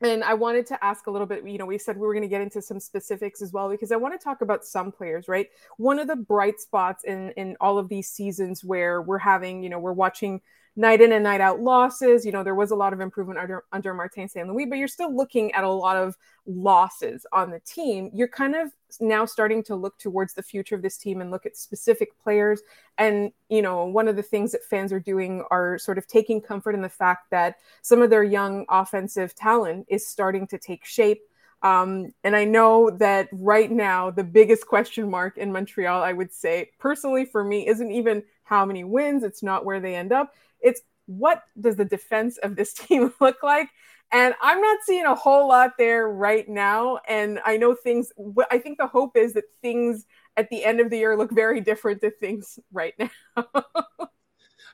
and 0.02 0.22
I 0.22 0.34
wanted 0.34 0.66
to 0.66 0.84
ask 0.84 1.06
a 1.06 1.10
little 1.10 1.26
bit, 1.26 1.46
you 1.46 1.56
know, 1.56 1.66
we 1.66 1.78
said 1.78 1.96
we 1.96 2.06
were 2.06 2.12
going 2.12 2.22
to 2.22 2.28
get 2.28 2.42
into 2.42 2.60
some 2.60 2.78
specifics 2.78 3.40
as 3.40 3.52
well 3.52 3.70
because 3.70 3.92
I 3.92 3.96
want 3.96 4.18
to 4.18 4.22
talk 4.22 4.42
about 4.42 4.64
some 4.64 4.92
players, 4.92 5.26
right? 5.26 5.48
One 5.78 5.98
of 5.98 6.06
the 6.06 6.16
bright 6.16 6.60
spots 6.60 7.04
in 7.04 7.30
in 7.30 7.56
all 7.60 7.78
of 7.78 7.88
these 7.88 8.08
seasons 8.10 8.62
where 8.62 9.00
we're 9.00 9.18
having, 9.18 9.62
you 9.62 9.70
know, 9.70 9.78
we're 9.78 9.92
watching 9.92 10.42
night 10.76 11.00
in 11.00 11.12
and 11.12 11.24
night 11.24 11.40
out 11.40 11.60
losses. 11.60 12.24
You 12.24 12.32
know, 12.32 12.44
there 12.44 12.54
was 12.54 12.70
a 12.70 12.76
lot 12.76 12.92
of 12.92 13.00
improvement 13.00 13.40
under 13.40 13.64
under 13.72 13.94
Martin 13.94 14.28
St. 14.28 14.46
Louis, 14.46 14.66
but 14.66 14.78
you're 14.78 14.88
still 14.88 15.14
looking 15.14 15.50
at 15.52 15.64
a 15.64 15.70
lot 15.70 15.96
of 15.96 16.16
losses 16.46 17.26
on 17.32 17.50
the 17.50 17.60
team. 17.60 18.10
You're 18.14 18.28
kind 18.28 18.54
of 18.54 18.70
now 19.00 19.24
starting 19.24 19.62
to 19.64 19.74
look 19.74 19.98
towards 19.98 20.34
the 20.34 20.42
future 20.42 20.74
of 20.74 20.82
this 20.82 20.98
team 20.98 21.20
and 21.20 21.30
look 21.30 21.46
at 21.46 21.56
specific 21.56 22.10
players. 22.22 22.60
And 22.98 23.32
you 23.48 23.62
know, 23.62 23.86
one 23.86 24.06
of 24.06 24.16
the 24.16 24.22
things 24.22 24.52
that 24.52 24.64
fans 24.64 24.92
are 24.92 25.00
doing 25.00 25.42
are 25.50 25.78
sort 25.78 25.98
of 25.98 26.06
taking 26.06 26.40
comfort 26.40 26.74
in 26.74 26.82
the 26.82 26.88
fact 26.88 27.30
that 27.30 27.56
some 27.82 28.02
of 28.02 28.10
their 28.10 28.24
young 28.24 28.66
offensive 28.68 29.34
talent 29.34 29.86
is 29.88 30.06
starting 30.06 30.46
to 30.48 30.58
take 30.58 30.84
shape. 30.84 31.22
Um, 31.62 32.12
and 32.22 32.36
I 32.36 32.44
know 32.44 32.90
that 32.90 33.28
right 33.32 33.70
now, 33.70 34.10
the 34.10 34.22
biggest 34.22 34.66
question 34.66 35.10
mark 35.10 35.38
in 35.38 35.50
Montreal, 35.50 36.02
I 36.02 36.12
would 36.12 36.32
say 36.32 36.70
personally 36.78 37.24
for 37.24 37.42
me, 37.42 37.66
isn't 37.66 37.90
even 37.90 38.22
how 38.44 38.64
many 38.64 38.84
wins, 38.84 39.24
it's 39.24 39.42
not 39.42 39.64
where 39.64 39.80
they 39.80 39.96
end 39.96 40.12
up. 40.12 40.32
It's 40.60 40.80
what 41.06 41.42
does 41.60 41.76
the 41.76 41.84
defense 41.84 42.38
of 42.38 42.56
this 42.56 42.72
team 42.74 43.12
look 43.20 43.42
like? 43.42 43.68
And 44.12 44.34
I'm 44.40 44.60
not 44.60 44.78
seeing 44.84 45.04
a 45.04 45.14
whole 45.14 45.48
lot 45.48 45.72
there 45.78 46.08
right 46.08 46.48
now. 46.48 47.00
And 47.08 47.40
I 47.44 47.56
know 47.56 47.74
things, 47.74 48.12
I 48.50 48.58
think 48.58 48.78
the 48.78 48.86
hope 48.86 49.16
is 49.16 49.32
that 49.32 49.44
things 49.62 50.06
at 50.36 50.48
the 50.48 50.64
end 50.64 50.80
of 50.80 50.90
the 50.90 50.98
year 50.98 51.16
look 51.16 51.32
very 51.32 51.60
different 51.60 52.00
to 52.02 52.10
things 52.10 52.58
right 52.72 52.94
now. 52.98 53.44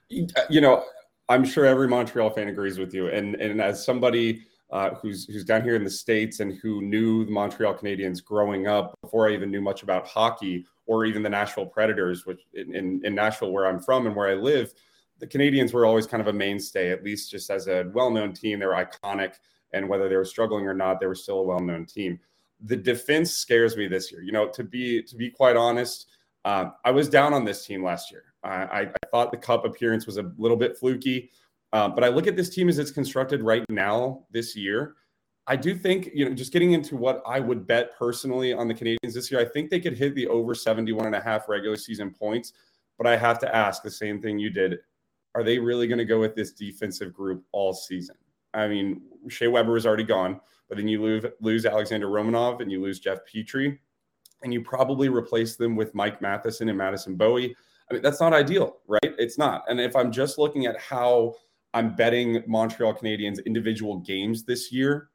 you 0.50 0.60
know, 0.60 0.84
I'm 1.30 1.44
sure 1.44 1.64
every 1.64 1.88
Montreal 1.88 2.28
fan 2.30 2.48
agrees 2.48 2.78
with 2.78 2.92
you. 2.92 3.08
And, 3.08 3.36
and 3.36 3.62
as 3.62 3.82
somebody 3.82 4.42
uh, 4.72 4.94
who's 4.94 5.26
who's 5.26 5.44
down 5.44 5.62
here 5.62 5.76
in 5.76 5.84
the 5.84 5.90
states 5.90 6.40
and 6.40 6.58
who 6.62 6.80
knew 6.80 7.26
the 7.26 7.30
Montreal 7.30 7.74
Canadiens 7.74 8.24
growing 8.24 8.66
up 8.66 8.94
before 9.02 9.28
I 9.28 9.34
even 9.34 9.50
knew 9.50 9.60
much 9.60 9.82
about 9.82 10.06
hockey 10.06 10.64
or 10.86 11.04
even 11.04 11.22
the 11.22 11.28
Nashville 11.28 11.66
Predators, 11.66 12.24
which 12.24 12.40
in, 12.54 12.74
in, 12.74 13.00
in 13.04 13.14
Nashville 13.14 13.52
where 13.52 13.66
I'm 13.66 13.80
from 13.80 14.06
and 14.06 14.16
where 14.16 14.30
I 14.30 14.34
live, 14.34 14.72
the 15.22 15.28
Canadiens 15.28 15.72
were 15.72 15.86
always 15.86 16.04
kind 16.04 16.20
of 16.20 16.26
a 16.26 16.32
mainstay, 16.32 16.90
at 16.90 17.04
least 17.04 17.30
just 17.30 17.48
as 17.48 17.68
a 17.68 17.88
well-known 17.94 18.32
team. 18.32 18.58
They 18.58 18.66
were 18.66 18.72
iconic, 18.72 19.34
and 19.72 19.88
whether 19.88 20.08
they 20.08 20.16
were 20.16 20.24
struggling 20.24 20.66
or 20.66 20.74
not, 20.74 20.98
they 20.98 21.06
were 21.06 21.14
still 21.14 21.38
a 21.38 21.44
well-known 21.44 21.86
team. 21.86 22.18
The 22.64 22.74
defense 22.74 23.30
scares 23.30 23.76
me 23.76 23.86
this 23.86 24.10
year. 24.10 24.22
You 24.22 24.32
know, 24.32 24.48
to 24.48 24.64
be 24.64 25.00
to 25.00 25.14
be 25.14 25.30
quite 25.30 25.54
honest, 25.54 26.08
um, 26.44 26.72
I 26.84 26.90
was 26.90 27.08
down 27.08 27.32
on 27.34 27.44
this 27.44 27.64
team 27.64 27.84
last 27.84 28.10
year. 28.10 28.24
I, 28.42 28.64
I, 28.64 29.06
thought 29.12 29.30
the 29.30 29.36
cup 29.36 29.64
appearance 29.64 30.06
was 30.06 30.16
a 30.16 30.32
little 30.36 30.56
bit 30.56 30.76
fluky. 30.76 31.30
Uh, 31.72 31.88
but 31.88 32.02
I 32.02 32.08
look 32.08 32.26
at 32.26 32.34
this 32.34 32.50
team 32.50 32.68
as 32.68 32.80
it's 32.80 32.90
constructed 32.90 33.42
right 33.42 33.64
now 33.68 34.24
this 34.32 34.56
year. 34.56 34.96
I 35.46 35.54
do 35.54 35.76
think, 35.76 36.10
you 36.12 36.28
know, 36.28 36.34
just 36.34 36.52
getting 36.52 36.72
into 36.72 36.96
what 36.96 37.22
I 37.24 37.38
would 37.38 37.64
bet 37.68 37.96
personally 37.96 38.52
on 38.52 38.66
the 38.66 38.74
Canadiens 38.74 39.14
this 39.14 39.30
year, 39.30 39.40
I 39.40 39.44
think 39.44 39.70
they 39.70 39.78
could 39.78 39.96
hit 39.96 40.16
the 40.16 40.26
over 40.26 40.56
71 40.56 41.06
and 41.06 41.14
a 41.14 41.20
half 41.20 41.48
regular 41.48 41.76
season 41.76 42.10
points. 42.10 42.52
But 42.98 43.06
I 43.06 43.16
have 43.16 43.38
to 43.38 43.54
ask 43.54 43.84
the 43.84 43.90
same 43.90 44.20
thing 44.20 44.40
you 44.40 44.50
did. 44.50 44.78
Are 45.34 45.42
they 45.42 45.58
really 45.58 45.86
going 45.86 45.98
to 45.98 46.04
go 46.04 46.20
with 46.20 46.34
this 46.34 46.52
defensive 46.52 47.12
group 47.12 47.44
all 47.52 47.72
season? 47.72 48.16
I 48.54 48.68
mean, 48.68 49.02
Shea 49.28 49.48
Weber 49.48 49.76
is 49.76 49.86
already 49.86 50.04
gone, 50.04 50.40
but 50.68 50.76
then 50.76 50.88
you 50.88 51.00
lose, 51.02 51.24
lose 51.40 51.64
Alexander 51.64 52.08
Romanov 52.08 52.60
and 52.60 52.70
you 52.70 52.82
lose 52.82 53.00
Jeff 53.00 53.20
Petry, 53.32 53.78
and 54.42 54.52
you 54.52 54.62
probably 54.62 55.08
replace 55.08 55.56
them 55.56 55.74
with 55.76 55.94
Mike 55.94 56.20
Matheson 56.20 56.68
and 56.68 56.76
Madison 56.76 57.16
Bowey. 57.16 57.54
I 57.90 57.94
mean, 57.94 58.02
that's 58.02 58.20
not 58.20 58.32
ideal, 58.32 58.78
right? 58.86 59.14
It's 59.18 59.38
not. 59.38 59.64
And 59.68 59.80
if 59.80 59.96
I'm 59.96 60.12
just 60.12 60.38
looking 60.38 60.66
at 60.66 60.78
how 60.78 61.34
I'm 61.74 61.94
betting 61.94 62.42
Montreal 62.46 62.94
Canadiens 62.94 63.44
individual 63.46 63.98
games 63.98 64.44
this 64.44 64.72
year. 64.72 65.08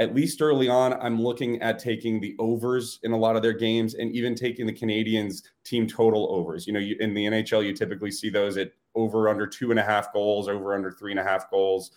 At 0.00 0.14
least 0.14 0.40
early 0.40 0.68
on, 0.68 0.94
I'm 0.94 1.20
looking 1.20 1.60
at 1.60 1.78
taking 1.78 2.20
the 2.20 2.36
overs 2.38 3.00
in 3.02 3.12
a 3.12 3.16
lot 3.16 3.34
of 3.34 3.42
their 3.42 3.52
games 3.52 3.94
and 3.94 4.14
even 4.14 4.34
taking 4.34 4.64
the 4.64 4.72
Canadiens 4.72 5.42
team 5.64 5.86
total 5.88 6.28
overs. 6.30 6.66
You 6.66 6.72
know, 6.72 6.78
you, 6.78 6.96
in 7.00 7.14
the 7.14 7.26
NHL, 7.26 7.64
you 7.64 7.74
typically 7.74 8.12
see 8.12 8.30
those 8.30 8.56
at 8.56 8.72
over 8.94 9.28
under 9.28 9.46
two 9.46 9.70
and 9.70 9.78
a 9.78 9.82
half 9.82 10.12
goals, 10.12 10.48
over 10.48 10.74
under 10.74 10.90
three 10.90 11.12
and 11.12 11.20
a 11.20 11.24
half 11.24 11.50
goals. 11.50 11.92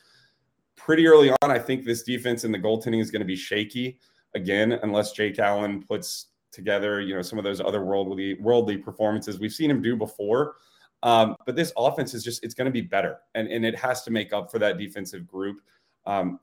Pretty 0.75 1.07
early 1.07 1.31
on, 1.41 1.51
I 1.51 1.59
think 1.59 1.85
this 1.85 2.03
defense 2.03 2.43
and 2.43 2.53
the 2.53 2.59
goaltending 2.59 3.01
is 3.01 3.11
going 3.11 3.21
to 3.21 3.25
be 3.25 3.35
shaky 3.35 3.99
again, 4.35 4.79
unless 4.83 5.11
Jake 5.11 5.39
Allen 5.39 5.83
puts 5.83 6.27
together, 6.51 7.01
you 7.01 7.15
know, 7.15 7.21
some 7.21 7.37
of 7.37 7.43
those 7.43 7.61
other 7.61 7.83
worldly 7.83 8.35
worldly 8.41 8.77
performances 8.77 9.39
we've 9.39 9.53
seen 9.53 9.71
him 9.71 9.81
do 9.81 9.95
before. 9.95 10.55
Um, 11.03 11.35
but 11.45 11.55
this 11.55 11.73
offense 11.77 12.13
is 12.13 12.23
just, 12.23 12.43
it's 12.43 12.53
going 12.53 12.65
to 12.65 12.71
be 12.71 12.81
better. 12.81 13.17
And, 13.35 13.47
and 13.47 13.65
it 13.65 13.75
has 13.77 14.03
to 14.03 14.11
make 14.11 14.33
up 14.33 14.51
for 14.51 14.59
that 14.59 14.77
defensive 14.77 15.25
group. 15.27 15.61
Um, 16.05 16.39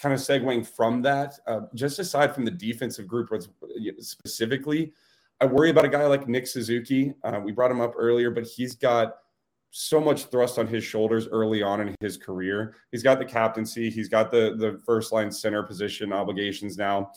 kind 0.00 0.14
of 0.14 0.20
segueing 0.20 0.66
from 0.66 1.02
that, 1.02 1.34
uh, 1.46 1.62
just 1.74 1.98
aside 1.98 2.34
from 2.34 2.44
the 2.44 2.50
defensive 2.50 3.06
group 3.06 3.30
specifically, 3.98 4.92
I 5.40 5.46
worry 5.46 5.70
about 5.70 5.84
a 5.84 5.88
guy 5.88 6.06
like 6.06 6.28
Nick 6.28 6.46
Suzuki. 6.46 7.14
Uh, 7.22 7.40
we 7.44 7.52
brought 7.52 7.70
him 7.70 7.80
up 7.80 7.92
earlier, 7.96 8.30
but 8.30 8.44
he's 8.44 8.74
got 8.74 9.16
so 9.78 10.00
much 10.00 10.24
thrust 10.24 10.58
on 10.58 10.66
his 10.66 10.82
shoulders 10.82 11.28
early 11.28 11.62
on 11.62 11.80
in 11.80 11.94
his 12.00 12.16
career. 12.16 12.76
He's 12.92 13.02
got 13.02 13.18
the 13.18 13.24
captaincy, 13.24 13.90
he's 13.90 14.08
got 14.08 14.30
the 14.30 14.56
the 14.58 14.80
first 14.84 15.12
line 15.12 15.30
center 15.30 15.62
position 15.62 16.12
obligations 16.12 16.76
now 16.76 17.12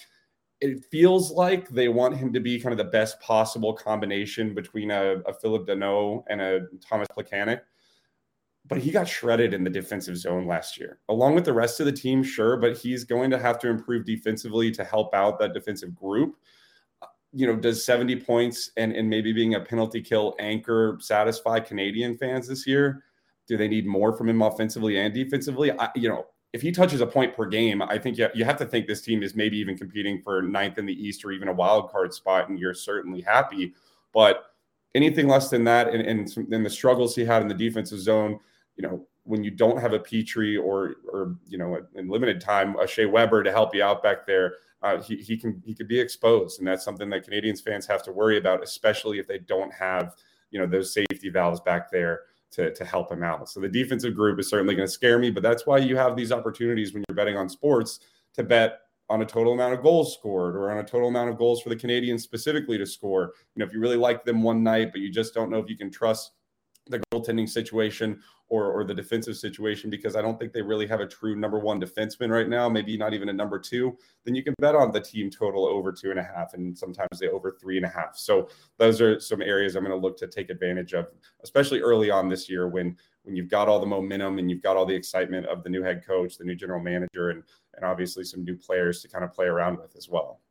it 0.61 0.83
feels 0.91 1.31
like 1.31 1.69
they 1.69 1.87
want 1.87 2.17
him 2.17 2.33
to 2.33 2.39
be 2.39 2.59
kind 2.59 2.73
of 2.73 2.77
the 2.77 2.91
best 2.91 3.19
possible 3.21 3.73
combination 3.73 4.53
between 4.53 4.91
a, 4.91 5.19
a 5.25 5.33
Phillip 5.33 5.67
Danault 5.67 6.23
and 6.27 6.41
a 6.41 6.61
Tomas 6.87 7.07
Plekanec. 7.07 7.61
But 8.67 8.79
he 8.79 8.91
got 8.91 9.07
shredded 9.07 9.53
in 9.53 9.63
the 9.63 9.69
defensive 9.69 10.17
zone 10.17 10.45
last 10.45 10.77
year, 10.77 10.99
along 11.07 11.33
with 11.33 11.45
the 11.45 11.53
rest 11.53 11.79
of 11.79 11.85
the 11.85 11.91
team, 11.91 12.21
sure. 12.21 12.57
But 12.57 12.77
he's 12.77 13.03
going 13.03 13.31
to 13.31 13.39
have 13.39 13.57
to 13.59 13.69
improve 13.69 14.05
defensively 14.05 14.69
to 14.71 14.83
help 14.83 15.13
out 15.15 15.39
that 15.39 15.53
defensive 15.53 15.95
group. 15.95 16.35
You 17.31 17.47
know, 17.47 17.55
does 17.55 17.85
70 17.85 18.17
points 18.21 18.71
and, 18.77 18.91
and 18.93 19.09
maybe 19.09 19.31
being 19.31 19.55
a 19.55 19.59
penalty 19.59 20.01
kill 20.01 20.35
anchor 20.39 20.97
satisfy 20.99 21.59
Canadian 21.59 22.17
fans 22.17 22.47
this 22.47 22.65
year? 22.65 23.03
Do 23.47 23.57
they 23.57 23.67
need 23.67 23.85
more 23.85 24.15
from 24.15 24.29
him 24.29 24.41
offensively 24.41 24.97
and 24.99 25.13
defensively? 25.13 25.71
I, 25.71 25.89
you 25.95 26.09
know, 26.09 26.27
if 26.53 26.61
he 26.61 26.71
touches 26.71 27.01
a 27.01 27.05
point 27.05 27.35
per 27.35 27.45
game, 27.45 27.81
I 27.81 27.99
think 27.99 28.17
you 28.17 28.43
have 28.43 28.57
to 28.57 28.65
think 28.65 28.87
this 28.87 29.01
team 29.01 29.21
is 29.21 29.35
maybe 29.35 29.57
even 29.57 29.77
competing 29.77 30.21
for 30.21 30.41
ninth 30.41 30.79
in 30.79 30.85
the 30.85 30.93
East 30.93 31.23
or 31.23 31.31
even 31.31 31.47
a 31.47 31.53
wild 31.53 31.91
card 31.91 32.13
spot, 32.13 32.49
and 32.49 32.57
you're 32.57 32.73
certainly 32.73 33.21
happy. 33.21 33.73
But 34.13 34.45
anything 34.95 35.27
less 35.27 35.49
than 35.49 35.63
that, 35.65 35.89
and, 35.89 36.01
and, 36.01 36.53
and 36.53 36.65
the 36.65 36.69
struggles 36.69 37.15
he 37.15 37.23
had 37.23 37.43
in 37.43 37.47
the 37.47 37.53
defensive 37.53 37.99
zone, 37.99 38.39
you 38.77 38.87
know, 38.87 39.05
when 39.23 39.43
you 39.43 39.51
don't 39.51 39.79
have 39.79 39.93
a 39.93 39.99
Petry 39.99 40.59
or 40.61 40.95
or 41.11 41.35
you 41.47 41.57
know 41.59 41.77
in 41.93 42.09
limited 42.09 42.41
time 42.41 42.75
a 42.79 42.87
Shea 42.87 43.05
Weber 43.05 43.43
to 43.43 43.51
help 43.51 43.75
you 43.75 43.83
out 43.83 44.01
back 44.01 44.25
there, 44.25 44.53
uh, 44.81 45.01
he 45.01 45.17
he 45.17 45.37
can 45.37 45.61
he 45.65 45.73
could 45.73 45.87
be 45.87 45.99
exposed, 45.99 46.59
and 46.59 46.67
that's 46.67 46.85
something 46.85 47.09
that 47.09 47.27
Canadiens 47.27 47.63
fans 47.63 47.85
have 47.87 48.03
to 48.03 48.11
worry 48.11 48.37
about, 48.37 48.63
especially 48.63 49.19
if 49.19 49.27
they 49.27 49.39
don't 49.39 49.73
have 49.73 50.15
you 50.51 50.59
know 50.59 50.65
those 50.65 50.93
safety 50.93 51.29
valves 51.29 51.59
back 51.59 51.91
there 51.91 52.21
to, 52.51 52.73
to 52.73 52.85
help 52.85 53.11
him 53.11 53.23
out. 53.23 53.49
So 53.49 53.59
the 53.59 53.69
defensive 53.69 54.15
group 54.15 54.39
is 54.39 54.49
certainly 54.49 54.75
going 54.75 54.87
to 54.87 54.91
scare 54.91 55.19
me, 55.19 55.29
but 55.29 55.43
that's 55.43 55.67
why 55.67 55.77
you 55.77 55.95
have 55.97 56.15
these 56.15 56.31
opportunities 56.31 56.93
when 56.93 57.03
you're 57.07 57.15
betting 57.15 57.37
on 57.37 57.47
sports 57.49 57.99
to 58.33 58.43
bet 58.43 58.79
on 59.09 59.21
a 59.21 59.25
total 59.25 59.53
amount 59.53 59.73
of 59.73 59.81
goals 59.81 60.13
scored 60.13 60.55
or 60.55 60.71
on 60.71 60.77
a 60.77 60.83
total 60.83 61.09
amount 61.09 61.29
of 61.29 61.37
goals 61.37 61.61
for 61.61 61.69
the 61.69 61.75
Canadiens 61.75 62.21
specifically 62.21 62.77
to 62.77 62.85
score. 62.85 63.33
You 63.55 63.59
know, 63.59 63.65
if 63.65 63.73
you 63.73 63.79
really 63.79 63.97
like 63.97 64.23
them 64.23 64.43
one 64.43 64.63
night, 64.63 64.91
but 64.91 65.01
you 65.01 65.11
just 65.11 65.33
don't 65.33 65.49
know 65.49 65.57
if 65.57 65.69
you 65.69 65.77
can 65.77 65.91
trust 65.91 66.31
the 66.89 67.01
goaltending 67.13 67.47
situation 67.47 68.19
or, 68.49 68.71
or 68.71 68.83
the 68.83 68.93
defensive 68.93 69.37
situation 69.37 69.89
because 69.89 70.15
I 70.15 70.21
don't 70.21 70.39
think 70.39 70.53
they 70.53 70.61
really 70.61 70.87
have 70.87 70.99
a 70.99 71.07
true 71.07 71.35
number 71.35 71.59
one 71.59 71.79
defenseman 71.79 72.29
right 72.29 72.49
now, 72.49 72.67
maybe 72.67 72.97
not 72.97 73.13
even 73.13 73.29
a 73.29 73.33
number 73.33 73.59
two, 73.59 73.95
then 74.25 74.35
you 74.35 74.43
can 74.43 74.55
bet 74.59 74.75
on 74.75 74.91
the 74.91 74.99
team 74.99 75.29
total 75.29 75.65
over 75.65 75.91
two 75.91 76.09
and 76.09 76.19
a 76.19 76.23
half 76.23 76.53
and 76.53 76.77
sometimes 76.77 77.19
they 77.19 77.27
over 77.27 77.57
three 77.61 77.77
and 77.77 77.85
a 77.85 77.89
half. 77.89 78.17
So 78.17 78.49
those 78.77 78.99
are 79.01 79.19
some 79.19 79.41
areas 79.41 79.75
I'm 79.75 79.83
going 79.83 79.95
to 79.95 80.01
look 80.01 80.17
to 80.17 80.27
take 80.27 80.49
advantage 80.49 80.93
of, 80.93 81.07
especially 81.43 81.81
early 81.81 82.09
on 82.09 82.27
this 82.27 82.49
year 82.49 82.67
when 82.67 82.97
when 83.23 83.35
you've 83.35 83.49
got 83.49 83.67
all 83.67 83.79
the 83.79 83.85
momentum 83.85 84.39
and 84.39 84.49
you've 84.49 84.63
got 84.63 84.77
all 84.77 84.85
the 84.85 84.95
excitement 84.95 85.45
of 85.45 85.63
the 85.63 85.69
new 85.69 85.83
head 85.83 86.03
coach, 86.05 86.37
the 86.37 86.43
new 86.43 86.55
general 86.55 86.81
manager, 86.81 87.29
and 87.29 87.43
and 87.75 87.85
obviously 87.85 88.23
some 88.23 88.43
new 88.43 88.57
players 88.57 89.01
to 89.01 89.07
kind 89.07 89.23
of 89.23 89.31
play 89.31 89.45
around 89.45 89.77
with 89.77 89.95
as 89.95 90.09
well. 90.09 90.41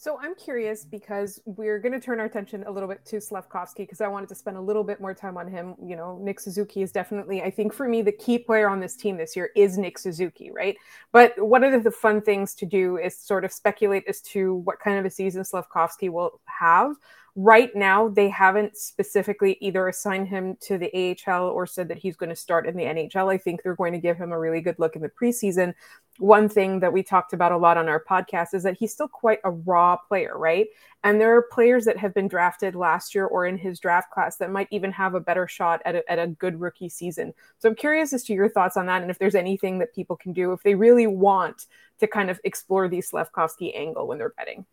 So 0.00 0.16
I'm 0.22 0.36
curious 0.36 0.84
because 0.84 1.40
we're 1.44 1.80
going 1.80 1.90
to 1.90 1.98
turn 1.98 2.20
our 2.20 2.26
attention 2.26 2.62
a 2.68 2.70
little 2.70 2.88
bit 2.88 3.04
to 3.06 3.16
Slafkovsky 3.16 3.78
because 3.78 4.00
I 4.00 4.06
wanted 4.06 4.28
to 4.28 4.36
spend 4.36 4.56
a 4.56 4.60
little 4.60 4.84
bit 4.84 5.00
more 5.00 5.12
time 5.12 5.36
on 5.36 5.50
him. 5.50 5.74
You 5.84 5.96
know, 5.96 6.20
Nick 6.22 6.38
Suzuki 6.38 6.82
is 6.82 6.92
definitely, 6.92 7.42
I 7.42 7.50
think 7.50 7.74
for 7.74 7.88
me, 7.88 8.02
the 8.02 8.12
key 8.12 8.38
player 8.38 8.68
on 8.68 8.78
this 8.78 8.94
team 8.94 9.16
this 9.16 9.34
year 9.34 9.50
is 9.56 9.76
Nick 9.76 9.98
Suzuki, 9.98 10.52
right? 10.52 10.76
But 11.10 11.32
one 11.44 11.64
of 11.64 11.82
the 11.82 11.90
fun 11.90 12.22
things 12.22 12.54
to 12.54 12.64
do 12.64 12.96
is 12.96 13.18
sort 13.18 13.44
of 13.44 13.52
speculate 13.52 14.04
as 14.06 14.20
to 14.20 14.54
what 14.54 14.78
kind 14.78 15.00
of 15.00 15.04
a 15.04 15.10
season 15.10 15.42
Slafkovsky 15.42 16.10
will 16.10 16.40
have. 16.44 16.94
Right 17.36 17.70
now, 17.74 18.08
they 18.08 18.28
haven't 18.28 18.76
specifically 18.76 19.56
either 19.60 19.86
assigned 19.86 20.28
him 20.28 20.56
to 20.62 20.76
the 20.76 21.16
AHL 21.26 21.48
or 21.48 21.66
said 21.66 21.88
that 21.88 21.98
he's 21.98 22.16
going 22.16 22.30
to 22.30 22.36
start 22.36 22.66
in 22.66 22.76
the 22.76 22.84
NHL. 22.84 23.32
I 23.32 23.38
think 23.38 23.62
they're 23.62 23.76
going 23.76 23.92
to 23.92 24.00
give 24.00 24.16
him 24.16 24.32
a 24.32 24.38
really 24.38 24.60
good 24.60 24.78
look 24.78 24.96
in 24.96 25.02
the 25.02 25.08
preseason. 25.08 25.74
One 26.18 26.48
thing 26.48 26.80
that 26.80 26.92
we 26.92 27.04
talked 27.04 27.32
about 27.32 27.52
a 27.52 27.56
lot 27.56 27.76
on 27.76 27.88
our 27.88 28.02
podcast 28.02 28.54
is 28.54 28.64
that 28.64 28.76
he's 28.76 28.92
still 28.92 29.06
quite 29.06 29.38
a 29.44 29.52
raw 29.52 29.96
player, 29.96 30.36
right? 30.36 30.66
And 31.04 31.20
there 31.20 31.36
are 31.36 31.42
players 31.42 31.84
that 31.84 31.96
have 31.96 32.12
been 32.12 32.26
drafted 32.26 32.74
last 32.74 33.14
year 33.14 33.26
or 33.26 33.46
in 33.46 33.56
his 33.56 33.78
draft 33.78 34.10
class 34.10 34.36
that 34.38 34.50
might 34.50 34.66
even 34.72 34.90
have 34.90 35.14
a 35.14 35.20
better 35.20 35.46
shot 35.46 35.80
at 35.84 35.94
a, 35.94 36.10
at 36.10 36.18
a 36.18 36.26
good 36.26 36.60
rookie 36.60 36.88
season. 36.88 37.34
So 37.58 37.68
I'm 37.68 37.76
curious 37.76 38.12
as 38.12 38.24
to 38.24 38.32
your 38.32 38.48
thoughts 38.48 38.76
on 38.76 38.86
that 38.86 39.02
and 39.02 39.10
if 39.12 39.18
there's 39.18 39.36
anything 39.36 39.78
that 39.78 39.94
people 39.94 40.16
can 40.16 40.32
do 40.32 40.52
if 40.52 40.62
they 40.64 40.74
really 40.74 41.06
want 41.06 41.66
to 42.00 42.08
kind 42.08 42.30
of 42.30 42.40
explore 42.42 42.88
the 42.88 42.98
Slafkovsky 42.98 43.76
angle 43.76 44.08
when 44.08 44.18
they're 44.18 44.34
betting. 44.36 44.66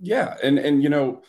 Yeah. 0.00 0.36
And, 0.42 0.58
and, 0.58 0.82
you 0.82 0.88
know, 0.88 1.22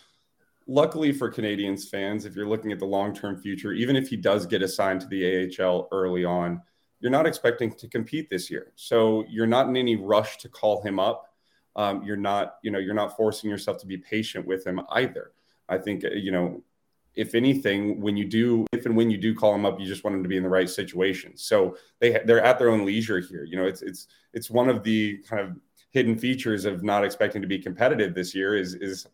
luckily 0.72 1.12
for 1.12 1.30
Canadiens 1.30 1.90
fans, 1.90 2.25
if 2.25 2.34
you're 2.36 2.48
looking 2.48 2.72
at 2.72 2.80
the 2.80 2.86
long 2.86 3.13
term 3.13 3.38
future, 3.38 3.74
even 3.74 3.96
if 3.96 4.08
he 4.08 4.16
does 4.16 4.46
get 4.46 4.62
assigned 4.62 5.01
to 5.01 5.08
the 5.08 5.51
AHL 5.60 5.90
early 5.92 6.24
on, 6.24 6.62
you're 7.01 7.12
not 7.12 7.28
expecting 7.28 7.72
to 7.74 7.88
compete 7.88 8.30
this 8.30 8.50
year. 8.50 8.72
So 8.75 9.25
you're 9.30 9.48
not 9.48 9.68
in 9.68 9.75
any 9.75 9.96
rush 9.96 10.38
to 10.38 10.50
call 10.50 10.82
him 10.82 11.00
up. 11.00 11.28
Um, 11.75 12.04
you're 12.04 12.18
not, 12.18 12.56
you 12.63 12.72
know, 12.72 12.80
you're 12.80 12.94
not 12.94 13.18
forcing 13.18 13.50
yourself 13.50 13.80
to 13.80 13.88
be 13.88 13.98
patient 13.98 14.46
with 14.46 14.66
him 14.66 14.82
either. 14.92 15.32
I 15.68 15.78
think, 15.78 16.06
uh, 16.06 16.10
you 16.10 16.32
know, 16.32 16.63
if 17.16 17.36
anything, 17.36 18.00
when 18.00 18.16
you 18.16 18.25
do, 18.25 18.66
if 18.72 18.86
and 18.86 18.96
when 18.96 19.10
you 19.10 19.18
do 19.18 19.36
call 19.36 19.54
him 19.54 19.66
up, 19.66 19.80
you 19.80 19.86
just 19.86 20.04
want 20.06 20.16
him 20.16 20.24
to 20.24 20.30
be 20.30 20.38
in 20.38 20.44
the 20.44 20.50
right 20.50 20.70
situation. 20.70 21.36
So 21.36 21.75
they 22.00 22.22
they're 22.25 22.44
at 22.44 22.58
their 22.58 22.70
own 22.70 22.86
leisure 22.86 23.20
here. 23.20 23.44
You 23.44 23.58
know, 23.58 23.66
it's 23.66 23.82
it's 23.82 24.08
it's 24.34 24.50
one 24.50 24.70
of 24.70 24.84
the 24.84 25.18
kind 25.28 25.42
of 25.42 25.58
hidden 25.90 26.18
features 26.18 26.63
of 26.63 26.84
not 26.84 27.04
expecting 27.04 27.42
to 27.42 27.48
be 27.50 27.60
competitive 27.60 28.13
this 28.16 28.34
year 28.34 28.56
is 28.56 28.75
is 28.75 29.08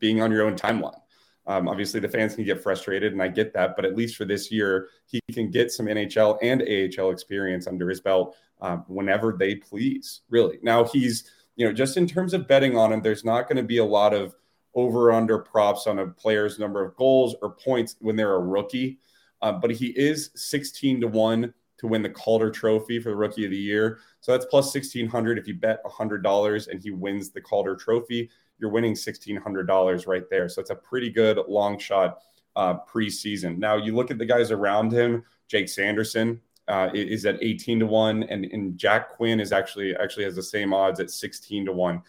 being 0.00 0.20
on 0.20 0.32
your 0.32 0.42
own 0.42 0.56
timeline. 0.56 1.00
Um, 1.46 1.68
obviously, 1.68 2.00
the 2.00 2.08
fans 2.08 2.34
can 2.34 2.44
get 2.44 2.62
frustrated, 2.62 3.12
and 3.12 3.22
I 3.22 3.28
get 3.28 3.52
that. 3.54 3.76
But 3.76 3.84
at 3.84 3.96
least 3.96 4.16
for 4.16 4.24
this 4.24 4.50
year, 4.50 4.88
he 5.06 5.20
can 5.32 5.50
get 5.50 5.70
some 5.70 5.86
NHL 5.86 6.38
and 6.42 6.62
AHL 6.62 7.10
experience 7.10 7.66
under 7.66 7.88
his 7.88 8.00
belt 8.00 8.36
um, 8.60 8.84
whenever 8.88 9.32
they 9.38 9.56
please. 9.56 10.22
Really. 10.30 10.58
Now 10.62 10.84
he's, 10.84 11.30
you 11.56 11.66
know, 11.66 11.72
just 11.72 11.96
in 11.96 12.06
terms 12.06 12.34
of 12.34 12.48
betting 12.48 12.76
on 12.76 12.92
him, 12.92 13.02
there's 13.02 13.24
not 13.24 13.48
going 13.48 13.58
to 13.58 13.62
be 13.62 13.78
a 13.78 13.84
lot 13.84 14.14
of 14.14 14.34
over 14.74 15.12
under 15.12 15.38
props 15.38 15.86
on 15.86 16.00
a 16.00 16.06
player's 16.06 16.58
number 16.58 16.84
of 16.84 16.96
goals 16.96 17.36
or 17.42 17.50
points 17.50 17.96
when 18.00 18.16
they're 18.16 18.34
a 18.34 18.40
rookie. 18.40 18.98
Uh, 19.42 19.52
but 19.52 19.70
he 19.70 19.88
is 19.88 20.30
16 20.34 21.02
to 21.02 21.08
one 21.08 21.52
to 21.78 21.86
win 21.86 22.02
the 22.02 22.08
Calder 22.08 22.50
Trophy 22.50 22.98
for 22.98 23.10
the 23.10 23.16
Rookie 23.16 23.44
of 23.44 23.50
the 23.50 23.56
Year. 23.56 23.98
So 24.20 24.32
that's 24.32 24.46
plus 24.46 24.74
1600 24.74 25.38
if 25.38 25.46
you 25.46 25.54
bet 25.54 25.84
$100 25.84 26.68
and 26.68 26.82
he 26.82 26.90
wins 26.90 27.30
the 27.30 27.40
Calder 27.40 27.76
Trophy, 27.76 28.30
you're 28.58 28.70
winning 28.70 28.94
$1600 28.94 30.06
right 30.06 30.22
there. 30.30 30.48
So 30.48 30.60
it's 30.60 30.70
a 30.70 30.74
pretty 30.74 31.10
good 31.10 31.38
long 31.48 31.78
shot 31.78 32.18
uh, 32.56 32.78
preseason. 32.88 33.58
Now 33.58 33.76
you 33.76 33.94
look 33.94 34.10
at 34.10 34.18
the 34.18 34.26
guys 34.26 34.50
around 34.50 34.92
him, 34.92 35.24
Jake 35.48 35.68
Sanderson, 35.68 36.40
uh, 36.66 36.88
is 36.94 37.26
at 37.26 37.42
18 37.42 37.80
to 37.80 37.86
1 37.86 38.22
and, 38.24 38.44
and 38.46 38.78
Jack 38.78 39.10
Quinn 39.10 39.38
is 39.38 39.52
actually 39.52 39.94
actually 39.96 40.24
has 40.24 40.34
the 40.34 40.42
same 40.42 40.72
odds 40.72 40.98
at 40.98 41.10
16 41.10 41.66
to 41.66 41.72
1. 41.72 42.02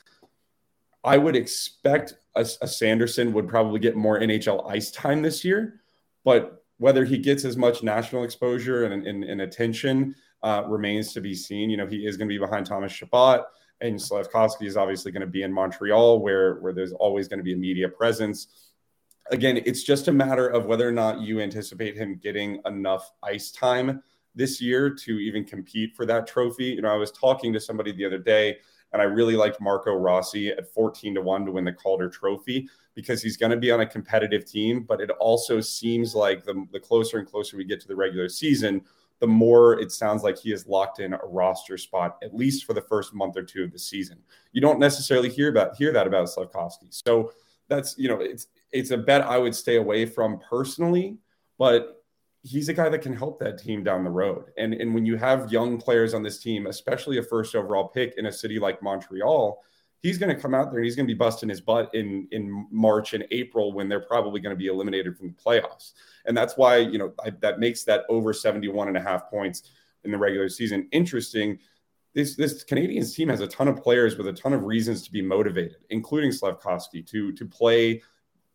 I 1.04 1.18
would 1.18 1.36
expect 1.36 2.16
a, 2.36 2.48
a 2.62 2.68
Sanderson 2.68 3.34
would 3.34 3.48
probably 3.48 3.80
get 3.80 3.96
more 3.96 4.20
NHL 4.20 4.70
ice 4.70 4.92
time 4.92 5.22
this 5.22 5.44
year, 5.44 5.82
but 6.24 6.64
whether 6.78 7.06
he 7.06 7.18
gets 7.18 7.46
as 7.46 7.58
much 7.58 7.84
national 7.84 8.24
exposure 8.24 8.86
and, 8.86 9.06
and, 9.06 9.24
and 9.24 9.42
attention 9.42 10.16
uh, 10.44 10.64
remains 10.68 11.14
to 11.14 11.22
be 11.22 11.34
seen. 11.34 11.70
You 11.70 11.78
know, 11.78 11.88
he 11.88 12.06
is 12.06 12.18
going 12.18 12.28
to 12.28 12.34
be 12.34 12.40
behind 12.40 12.66
Thomas 12.66 12.92
Chabot, 12.92 13.46
and 13.82 13.96
Slafkovsky 13.96 14.66
is 14.66 14.78
obviously 14.78 15.12
going 15.12 15.22
to 15.22 15.28
be 15.28 15.44
in 15.44 15.52
Montreal, 15.52 16.20
where 16.20 16.56
where 16.56 16.74
there's 16.74 16.94
always 16.94 17.28
going 17.28 17.40
to 17.40 17.44
be 17.44 17.54
a 17.54 17.58
media 17.58 17.90
presence. 17.90 18.48
Again, 19.32 19.62
it's 19.66 19.84
just 19.84 20.08
a 20.08 20.12
matter 20.12 20.48
of 20.48 20.66
whether 20.66 20.88
or 20.88 20.92
not 20.92 21.22
you 21.22 21.40
anticipate 21.40 21.96
him 21.96 22.20
getting 22.22 22.62
enough 22.66 23.12
ice 23.24 23.52
time 23.52 24.04
this 24.36 24.62
year 24.62 24.90
to 24.90 25.18
even 25.20 25.44
compete 25.44 25.96
for 25.96 26.06
that 26.06 26.28
trophy. 26.28 26.66
You 26.66 26.82
know, 26.82 26.94
I 26.94 26.98
was 26.98 27.12
talking 27.12 27.52
to 27.54 27.60
somebody 27.60 27.92
the 27.92 28.06
other 28.06 28.20
day, 28.20 28.58
and 28.94 29.02
I 29.02 29.06
really 29.06 29.36
liked 29.36 29.60
Marco 29.60 29.94
Rossi 29.94 30.50
at 30.50 30.72
14 30.74 31.16
to 31.16 31.22
1 31.22 31.46
to 31.46 31.52
win 31.52 31.66
the 31.66 31.74
Calder 31.74 32.10
Trophy 32.10 32.70
because 32.94 33.22
he's 33.22 33.36
going 33.38 33.52
to 33.52 33.58
be 33.58 33.72
on 33.72 33.82
a 33.82 33.86
competitive 33.86 34.46
team. 34.46 34.84
But 34.84 35.02
it 35.02 35.10
also 35.12 35.60
seems 35.60 36.14
like 36.14 36.44
the, 36.44 36.66
the 36.72 36.80
closer 36.80 37.18
and 37.18 37.28
closer 37.28 37.58
we 37.58 37.64
get 37.64 37.82
to 37.82 37.88
the 37.88 37.96
regular 37.96 38.30
season, 38.30 38.82
the 39.20 39.28
more 39.28 39.80
it 39.80 39.92
sounds 39.92 40.24
like 40.24 40.38
he 40.38 40.52
has 40.52 40.68
locked 40.68 41.00
in 41.00 41.14
a 41.14 41.20
roster 41.24 41.78
spot, 41.78 42.18
at 42.22 42.36
least 42.36 42.66
for 42.66 42.74
the 42.74 42.82
first 42.82 43.14
month 43.14 43.38
or 43.38 43.44
two 43.44 43.64
of 43.64 43.72
the 43.72 43.80
season. 43.80 44.20
You 44.52 44.62
don't 44.62 44.80
necessarily 44.80 45.30
hear 45.30 45.50
about 45.50 45.76
hear 45.76 45.92
that 45.94 46.08
about 46.08 46.28
Slafkovsky. 46.28 46.94
So 46.94 47.32
that's 47.68 47.98
you 47.98 48.10
know, 48.10 48.20
it's 48.20 48.48
it's 48.72 48.92
a 48.92 48.98
bet 48.98 49.22
I 49.22 49.38
would 49.38 49.56
stay 49.56 49.78
away 49.78 50.06
from 50.06 50.40
personally, 50.40 51.18
but 51.58 52.04
he's 52.44 52.70
a 52.70 52.74
guy 52.74 52.90
that 52.90 53.02
can 53.02 53.16
help 53.16 53.40
that 53.40 53.58
team 53.58 53.84
down 53.84 54.04
the 54.04 54.10
road. 54.10 54.46
And 54.58 54.74
and 54.74 54.94
when 54.94 55.06
you 55.06 55.18
have 55.18 55.52
young 55.52 55.80
players 55.80 56.14
on 56.14 56.22
this 56.22 56.40
team, 56.40 56.68
especially 56.68 57.18
a 57.18 57.24
first 57.24 57.56
overall 57.56 57.88
pick 57.88 58.16
in 58.18 58.28
a 58.28 58.32
city 58.32 58.60
like 58.60 58.84
Montreal, 58.84 59.64
he's 60.02 60.18
going 60.18 60.34
to 60.34 60.40
come 60.40 60.54
out 60.54 60.72
there 60.72 60.80
and 60.80 60.86
he's 60.86 60.96
going 60.96 61.08
to 61.08 61.14
be 61.14 61.18
busting 61.18 61.50
his 61.50 61.62
butt 61.62 61.90
in 61.94 62.28
in 62.32 62.68
March 62.72 63.14
and 63.14 63.26
April 63.32 63.74
when 63.74 63.90
they're 63.90 64.02
probably 64.02 64.40
going 64.40 64.56
to 64.56 64.60
be 64.60 64.68
eliminated 64.68 65.18
from 65.18 65.28
the 65.28 65.34
playoffs. 65.34 65.94
And 66.26 66.36
that's 66.36 66.58
why, 66.58 66.78
you 66.78 66.98
know, 66.98 67.14
I, 67.24 67.32
that 67.42 67.60
makes 67.60 67.84
that 67.86 68.04
over 68.10 68.34
71 68.34 68.88
and 68.88 68.98
a 68.98 69.02
half 69.02 69.30
points 69.30 69.64
in 70.04 70.12
the 70.12 70.18
regular 70.18 70.50
season 70.50 70.88
interesting. 70.92 71.60
This 72.14 72.36
this 72.36 72.64
Canadiens 72.64 73.14
team 73.14 73.30
has 73.30 73.42
a 73.42 73.48
ton 73.48 73.68
of 73.68 73.82
players 73.82 74.18
with 74.18 74.28
a 74.28 74.34
ton 74.34 74.54
of 74.54 74.64
reasons 74.64 75.04
to 75.04 75.12
be 75.12 75.22
motivated, 75.22 75.78
including 75.90 76.32
Slafkovsky 76.32 77.06
to 77.08 77.32
to 77.34 77.46
play 77.46 78.02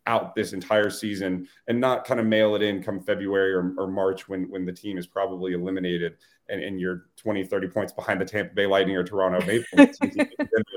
out 0.07 0.35
this 0.35 0.53
entire 0.53 0.91
season 0.91 1.47
and 1.69 1.79
not 1.79 2.05
kind 2.05 2.19
of 2.19 2.27
mail 2.27 2.55
it 2.55 2.63
in 2.63 2.83
come 2.83 3.01
February 3.01 3.53
or, 3.53 3.75
or 3.77 3.87
March 3.87 4.29
when 4.29 4.51
when 4.51 4.65
the 4.65 4.73
team 4.73 4.99
is 4.99 5.07
probably 5.07 5.53
eliminated 5.53 6.17
and, 6.49 6.63
and 6.63 6.81
you're 6.81 7.07
20, 7.17 7.45
30 7.45 7.69
points 7.69 7.93
behind 7.93 8.21
the 8.21 8.25
Tampa 8.25 8.55
Bay 8.55 8.67
Lightning 8.67 8.97
or 8.97 9.05
Toronto 9.05 9.45
Maple 9.47 9.67
Leafs 9.79 9.99
in 10.03 10.21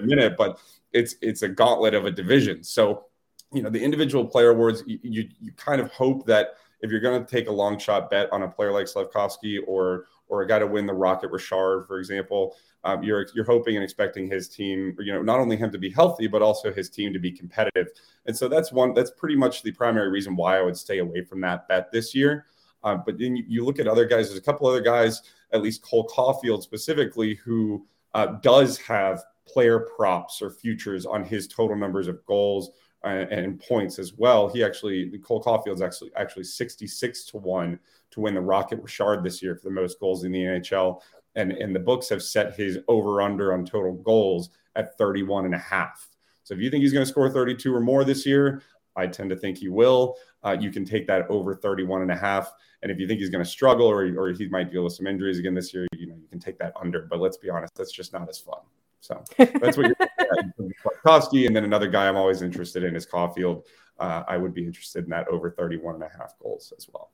a 0.01 0.06
minute, 0.06 0.36
but 0.38 0.60
it's 0.92 1.15
it's 1.22 1.42
a 1.42 1.50
gauntlet 1.50 1.94
of 1.94 2.06
a 2.06 2.12
division. 2.12 2.63
So, 2.63 3.06
you 3.51 3.62
know, 3.62 3.70
the 3.70 3.84
individual 3.84 4.25
player 4.25 4.50
awards, 4.50 4.84
you, 4.86 5.00
you, 5.01 5.30
you 5.39 5.51
kind 5.53 5.82
of 5.82 5.92
hope 5.92 6.25
that 6.27 6.56
if 6.82 6.92
you're 6.92 7.00
going 7.00 7.24
to 7.24 7.30
take 7.30 7.48
a 7.48 7.51
long 7.51 7.80
shot 7.80 8.10
bet 8.10 8.32
on 8.32 8.44
a 8.44 8.48
player 8.48 8.72
like 8.72 8.86
Slafkovsky 8.86 9.60
or 9.65 10.06
or 10.33 10.41
a 10.41 10.47
guy 10.47 10.57
to 10.57 10.65
win 10.65 10.87
the 10.87 10.93
Rocket 10.93 11.29
Richard, 11.29 11.85
for 11.85 11.99
example, 11.99 12.55
um, 12.83 13.03
you're 13.03 13.27
you're 13.35 13.45
hoping 13.45 13.75
and 13.75 13.83
expecting 13.83 14.27
his 14.27 14.49
team, 14.49 14.95
you 14.99 15.13
know, 15.13 15.21
not 15.21 15.39
only 15.39 15.55
him 15.55 15.71
to 15.71 15.77
be 15.77 15.91
healthy, 15.91 16.27
but 16.27 16.41
also 16.41 16.73
his 16.73 16.89
team 16.89 17.13
to 17.13 17.19
be 17.19 17.31
competitive. 17.31 17.87
And 18.25 18.35
so 18.35 18.47
that's 18.47 18.71
one 18.71 18.93
that's 18.93 19.11
pretty 19.11 19.35
much 19.35 19.61
the 19.61 19.71
primary 19.71 20.09
reason 20.09 20.35
why 20.35 20.57
I 20.57 20.61
would 20.63 20.75
stay 20.75 20.97
away 20.97 21.23
from 21.23 21.39
that 21.41 21.67
bet 21.67 21.91
this 21.91 22.15
year. 22.15 22.48
Uh, 22.83 22.96
but 22.96 23.17
then 23.17 23.35
you, 23.35 23.46
you, 23.48 23.63
look 23.63 23.79
at 23.79 23.87
other 23.87 24.05
guys. 24.05 24.27
There's 24.27 24.39
a 24.39 24.43
couple 24.43 24.67
other 24.67 24.81
guys, 24.81 25.22
at 25.53 25.61
least 25.61 25.83
Cole 25.83 26.09
Caufield 26.09 26.63
specifically, 26.63 27.35
who 27.35 27.85
uh, 28.13 28.25
does 28.41 28.77
have 28.79 29.24
player 29.48 29.87
props 29.96 30.41
or 30.41 30.50
futures 30.50 31.05
on 31.05 31.24
his 31.24 31.48
total 31.48 31.77
numbers 31.77 32.07
of 32.09 32.25
goals 32.25 32.72
and 33.03 33.59
points 33.59 34.00
as 34.00 34.13
well. 34.13 34.48
He 34.48 34.63
actually 34.63 35.18
Cole 35.20 35.42
Caufield's 35.42 35.81
actually 35.81 36.11
actually 36.16 36.46
66 36.46 37.25
to 37.25 37.37
one 37.37 37.79
to 38.11 38.22
win 38.22 38.33
the 38.33 38.42
Rocket 38.42 38.81
Richard 38.81 39.24
this 39.24 39.42
year 39.42 39.55
for 39.55 39.66
the 39.66 39.74
most 39.74 40.00
goals 40.00 40.24
in 40.24 40.31
the 40.31 40.39
NHL 40.39 41.01
and, 41.35 41.51
and 41.51 41.75
the 41.75 41.79
books 41.79 42.09
have 42.09 42.24
set 42.24 42.55
his 42.55 42.79
over 42.87 43.22
under 43.22 43.53
on 43.53 43.66
total 43.66 43.94
goals 43.94 44.50
at 44.75 44.98
31 44.98 45.46
and 45.46 45.55
a 45.55 45.59
half. 45.59 46.07
So 46.44 46.53
if 46.53 46.59
you 46.59 46.70
think 46.70 46.81
he's 46.81 46.94
going 46.94 47.05
to 47.05 47.09
score 47.09 47.29
32 47.29 47.74
or 47.74 47.79
more 47.79 48.03
this 48.03 48.25
year, 48.25 48.61
I 48.96 49.07
tend 49.07 49.29
to 49.31 49.35
think 49.35 49.57
he 49.57 49.70
will. 49.70 50.16
Uh, 50.44 50.55
you 50.59 50.72
can 50.72 50.85
take 50.85 51.07
that 51.07 51.29
over 51.29 51.55
31 51.55 52.01
and 52.03 52.11
a 52.11 52.16
half. 52.16 52.51
And 52.81 52.92
if 52.92 53.00
you 53.00 53.07
think 53.07 53.20
he's 53.20 53.29
going 53.29 53.44
to 53.44 53.50
struggle 53.50 53.87
or, 53.87 54.03
or 54.18 54.31
he 54.31 54.48
might 54.50 54.72
deal 54.72 54.83
with 54.83 54.94
some 54.94 55.07
injuries 55.07 55.39
again 55.39 55.53
this 55.53 55.74
year, 55.74 55.87
you 55.96 56.07
know, 56.07 56.16
you 56.16 56.27
can 56.27 56.39
take 56.39 56.59
that 56.59 56.74
under. 56.79 57.07
But 57.09 57.20
let's 57.20 57.37
be 57.37 57.50
honest, 57.50 57.74
that's 57.75 57.92
just 57.92 58.13
not 58.13 58.29
as 58.29 58.39
fun. 58.39 58.59
So 59.03 59.22
that's 59.37 59.75
what 59.75 59.87
you're 59.87 60.72
Koski. 61.05 61.46
And 61.46 61.53
then 61.53 61.66
another 61.66 61.87
guy 61.87 62.07
I'm 62.07 62.16
always 62.16 62.42
interested 62.42 62.85
in 62.85 62.96
is 62.96 63.05
Caufield. 63.05 63.66
Uh, 64.00 64.24
I 64.25 64.37
would 64.37 64.53
be 64.53 64.66
interested 64.66 65.03
in 65.03 65.09
that 65.09 65.27
over 65.27 65.51
31 65.51 65.96
and 65.96 66.03
a 66.03 66.09
half 66.18 66.39
goals 66.42 66.72
as 66.77 66.87
well. 66.92 67.11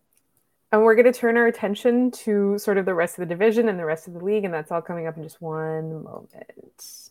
And 0.71 0.83
we're 0.83 0.93
going 0.93 1.11
to 1.11 1.19
turn 1.19 1.35
our 1.35 1.47
attention 1.47 2.11
to 2.11 2.59
sort 2.59 2.77
of 2.77 2.85
the 2.85 2.93
rest 2.93 3.17
of 3.17 3.27
the 3.27 3.33
division 3.33 3.69
and 3.69 3.79
the 3.79 3.85
rest 3.85 4.07
of 4.07 4.13
the 4.13 4.23
league. 4.23 4.45
And 4.45 4.53
that's 4.53 4.71
all 4.71 4.83
coming 4.83 5.07
up 5.07 5.17
in 5.17 5.23
just 5.23 5.41
one 5.41 6.03
moment. 6.03 7.09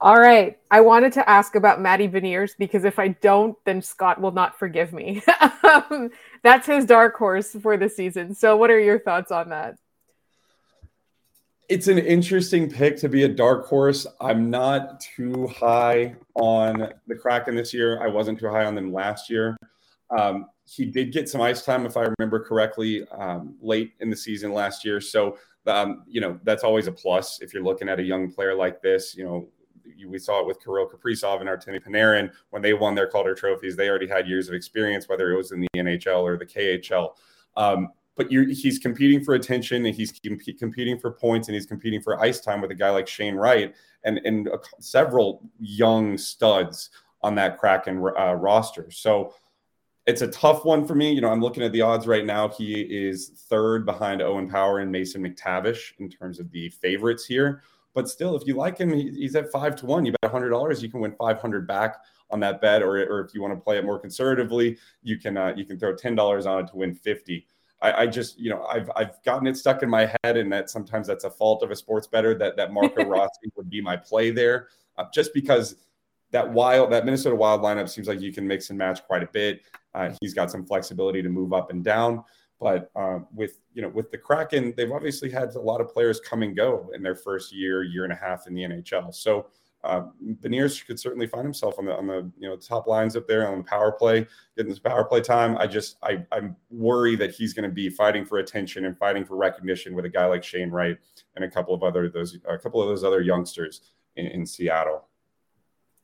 All 0.00 0.18
right. 0.18 0.58
I 0.70 0.80
wanted 0.80 1.12
to 1.12 1.28
ask 1.28 1.54
about 1.54 1.82
Matty 1.82 2.08
Beniers 2.08 2.52
because 2.58 2.84
if 2.84 2.98
I 2.98 3.08
don't, 3.08 3.58
then 3.66 3.82
Scott 3.82 4.22
will 4.22 4.32
not 4.32 4.58
forgive 4.58 4.94
me. 4.94 5.22
um, 5.62 6.08
that's 6.42 6.66
his 6.66 6.86
dark 6.86 7.14
horse 7.14 7.54
for 7.60 7.76
the 7.76 7.90
season. 7.90 8.34
So, 8.34 8.56
what 8.56 8.70
are 8.70 8.80
your 8.80 8.98
thoughts 9.00 9.30
on 9.30 9.50
that? 9.50 9.76
It's 11.68 11.88
an 11.88 11.98
interesting 11.98 12.68
pick 12.68 12.96
to 12.98 13.08
be 13.08 13.22
a 13.22 13.28
dark 13.28 13.66
horse. 13.66 14.06
I'm 14.20 14.50
not 14.50 15.00
too 15.00 15.46
high 15.46 16.16
on 16.34 16.92
the 17.06 17.14
Kraken 17.14 17.54
this 17.54 17.72
year. 17.72 18.02
I 18.02 18.08
wasn't 18.08 18.38
too 18.38 18.48
high 18.48 18.64
on 18.64 18.74
them 18.74 18.92
last 18.92 19.30
year. 19.30 19.56
Um, 20.10 20.46
he 20.66 20.84
did 20.84 21.12
get 21.12 21.28
some 21.28 21.40
ice 21.40 21.64
time, 21.64 21.86
if 21.86 21.96
I 21.96 22.08
remember 22.18 22.40
correctly, 22.40 23.06
um, 23.08 23.56
late 23.60 23.92
in 24.00 24.10
the 24.10 24.16
season 24.16 24.52
last 24.52 24.84
year. 24.84 25.00
So, 25.00 25.38
um, 25.66 26.02
you 26.06 26.20
know, 26.20 26.38
that's 26.44 26.64
always 26.64 26.86
a 26.86 26.92
plus 26.92 27.40
if 27.40 27.54
you're 27.54 27.62
looking 27.62 27.88
at 27.88 27.98
a 27.98 28.02
young 28.02 28.30
player 28.30 28.54
like 28.54 28.82
this. 28.82 29.16
You 29.16 29.24
know, 29.24 29.48
we 30.06 30.18
saw 30.18 30.40
it 30.40 30.46
with 30.46 30.62
Kirill 30.62 30.88
Kaprizov 30.88 31.40
and 31.40 31.48
Artemi 31.48 31.82
Panarin 31.82 32.30
when 32.50 32.62
they 32.62 32.74
won 32.74 32.94
their 32.94 33.06
Calder 33.06 33.34
trophies. 33.34 33.76
They 33.76 33.88
already 33.88 34.08
had 34.08 34.28
years 34.28 34.48
of 34.48 34.54
experience, 34.54 35.08
whether 35.08 35.32
it 35.32 35.36
was 35.36 35.52
in 35.52 35.60
the 35.60 35.68
NHL 35.76 36.22
or 36.22 36.36
the 36.36 36.46
KHL. 36.46 37.12
Um, 37.56 37.88
but 38.16 38.30
he's 38.30 38.78
competing 38.78 39.24
for 39.24 39.34
attention 39.34 39.86
and 39.86 39.94
he's 39.94 40.12
comp- 40.12 40.58
competing 40.58 40.98
for 40.98 41.12
points 41.12 41.48
and 41.48 41.54
he's 41.54 41.66
competing 41.66 42.00
for 42.02 42.20
ice 42.20 42.40
time 42.40 42.60
with 42.60 42.70
a 42.70 42.74
guy 42.74 42.90
like 42.90 43.08
Shane 43.08 43.34
Wright 43.34 43.74
and, 44.04 44.20
and 44.24 44.48
uh, 44.48 44.58
several 44.80 45.42
young 45.58 46.18
studs 46.18 46.90
on 47.22 47.34
that 47.36 47.58
Kraken 47.58 47.98
uh, 47.98 48.34
roster. 48.34 48.90
So, 48.90 49.34
it's 50.06 50.22
a 50.22 50.26
tough 50.28 50.64
one 50.64 50.86
for 50.86 50.94
me. 50.94 51.12
You 51.12 51.20
know, 51.20 51.30
I'm 51.30 51.40
looking 51.40 51.62
at 51.62 51.72
the 51.72 51.82
odds 51.82 52.06
right 52.06 52.26
now. 52.26 52.48
He 52.48 52.80
is 52.80 53.28
third 53.48 53.86
behind 53.86 54.20
Owen 54.20 54.48
Power 54.48 54.80
and 54.80 54.90
Mason 54.90 55.22
McTavish 55.22 55.92
in 55.98 56.08
terms 56.08 56.40
of 56.40 56.50
the 56.50 56.68
favorites 56.70 57.24
here. 57.24 57.62
But 57.94 58.08
still, 58.08 58.34
if 58.34 58.46
you 58.46 58.54
like 58.54 58.78
him, 58.78 58.92
he's 58.92 59.36
at 59.36 59.52
five 59.52 59.76
to 59.76 59.86
one. 59.86 60.04
You 60.04 60.14
bet 60.20 60.30
hundred 60.30 60.50
dollars, 60.50 60.82
you 60.82 60.88
can 60.88 61.00
win 61.00 61.14
five 61.18 61.40
hundred 61.40 61.66
back 61.66 61.98
on 62.30 62.40
that 62.40 62.60
bet. 62.60 62.82
Or, 62.82 62.96
or 62.96 63.20
if 63.20 63.34
you 63.34 63.42
want 63.42 63.54
to 63.54 63.60
play 63.60 63.76
it 63.76 63.84
more 63.84 63.98
conservatively, 63.98 64.78
you 65.02 65.18
can 65.18 65.36
uh, 65.36 65.52
you 65.56 65.64
can 65.64 65.78
throw 65.78 65.94
ten 65.94 66.14
dollars 66.14 66.46
on 66.46 66.64
it 66.64 66.68
to 66.68 66.76
win 66.76 66.94
fifty. 66.94 67.46
I, 67.82 68.02
I, 68.02 68.06
just, 68.06 68.38
you 68.38 68.48
know, 68.48 68.64
I've 68.64 68.90
I've 68.94 69.22
gotten 69.24 69.46
it 69.46 69.56
stuck 69.56 69.82
in 69.82 69.90
my 69.90 70.14
head, 70.22 70.36
and 70.36 70.50
that 70.52 70.70
sometimes 70.70 71.06
that's 71.06 71.24
a 71.24 71.30
fault 71.30 71.62
of 71.62 71.70
a 71.70 71.76
sports 71.76 72.06
better 72.06 72.34
that 72.38 72.56
that 72.56 72.72
Marco 72.72 73.04
Rossi 73.08 73.50
would 73.56 73.68
be 73.68 73.80
my 73.80 73.96
play 73.96 74.30
there, 74.30 74.68
uh, 74.96 75.04
just 75.12 75.34
because 75.34 75.76
that 76.30 76.48
wild 76.48 76.92
that 76.92 77.04
Minnesota 77.04 77.34
Wild 77.34 77.60
lineup 77.60 77.88
seems 77.88 78.08
like 78.08 78.20
you 78.20 78.32
can 78.32 78.46
mix 78.46 78.70
and 78.70 78.78
match 78.78 79.04
quite 79.04 79.22
a 79.22 79.28
bit. 79.32 79.62
Uh, 79.94 80.10
he's 80.20 80.32
got 80.32 80.50
some 80.50 80.64
flexibility 80.64 81.22
to 81.22 81.28
move 81.28 81.52
up 81.52 81.70
and 81.70 81.84
down. 81.84 82.24
But 82.60 82.92
uh, 82.94 83.18
with 83.34 83.58
you 83.74 83.82
know 83.82 83.88
with 83.88 84.12
the 84.12 84.18
Kraken, 84.18 84.72
they've 84.76 84.92
obviously 84.92 85.28
had 85.28 85.52
a 85.56 85.60
lot 85.60 85.80
of 85.80 85.92
players 85.92 86.20
come 86.20 86.42
and 86.42 86.54
go 86.54 86.90
in 86.94 87.02
their 87.02 87.16
first 87.16 87.52
year, 87.52 87.82
year 87.82 88.04
and 88.04 88.12
a 88.12 88.16
half 88.16 88.46
in 88.46 88.54
the 88.54 88.62
NHL. 88.62 89.12
So 89.12 89.48
uh, 89.84 90.02
could 90.86 90.98
certainly 90.98 91.26
find 91.26 91.44
himself 91.44 91.78
on 91.78 91.86
the 91.86 91.96
on 91.96 92.06
the 92.06 92.30
you 92.38 92.48
know 92.48 92.56
top 92.56 92.86
lines 92.86 93.16
up 93.16 93.26
there 93.26 93.48
on 93.48 93.58
the 93.58 93.64
power 93.64 93.92
play, 93.92 94.26
getting 94.56 94.70
this 94.70 94.78
power 94.78 95.04
play 95.04 95.20
time. 95.20 95.56
I 95.58 95.66
just 95.66 95.96
I 96.02 96.24
I'm 96.30 96.56
worried 96.70 97.18
that 97.18 97.34
he's 97.34 97.52
going 97.52 97.68
to 97.68 97.74
be 97.74 97.88
fighting 97.88 98.24
for 98.24 98.38
attention 98.38 98.84
and 98.84 98.96
fighting 98.96 99.24
for 99.24 99.36
recognition 99.36 99.94
with 99.94 100.04
a 100.04 100.08
guy 100.08 100.26
like 100.26 100.44
Shane 100.44 100.70
Wright 100.70 100.96
and 101.34 101.44
a 101.44 101.50
couple 101.50 101.74
of 101.74 101.82
other 101.82 102.08
those 102.08 102.38
a 102.48 102.58
couple 102.58 102.80
of 102.80 102.88
those 102.88 103.02
other 103.02 103.22
youngsters 103.22 103.80
in, 104.16 104.26
in 104.26 104.46
Seattle. 104.46 105.08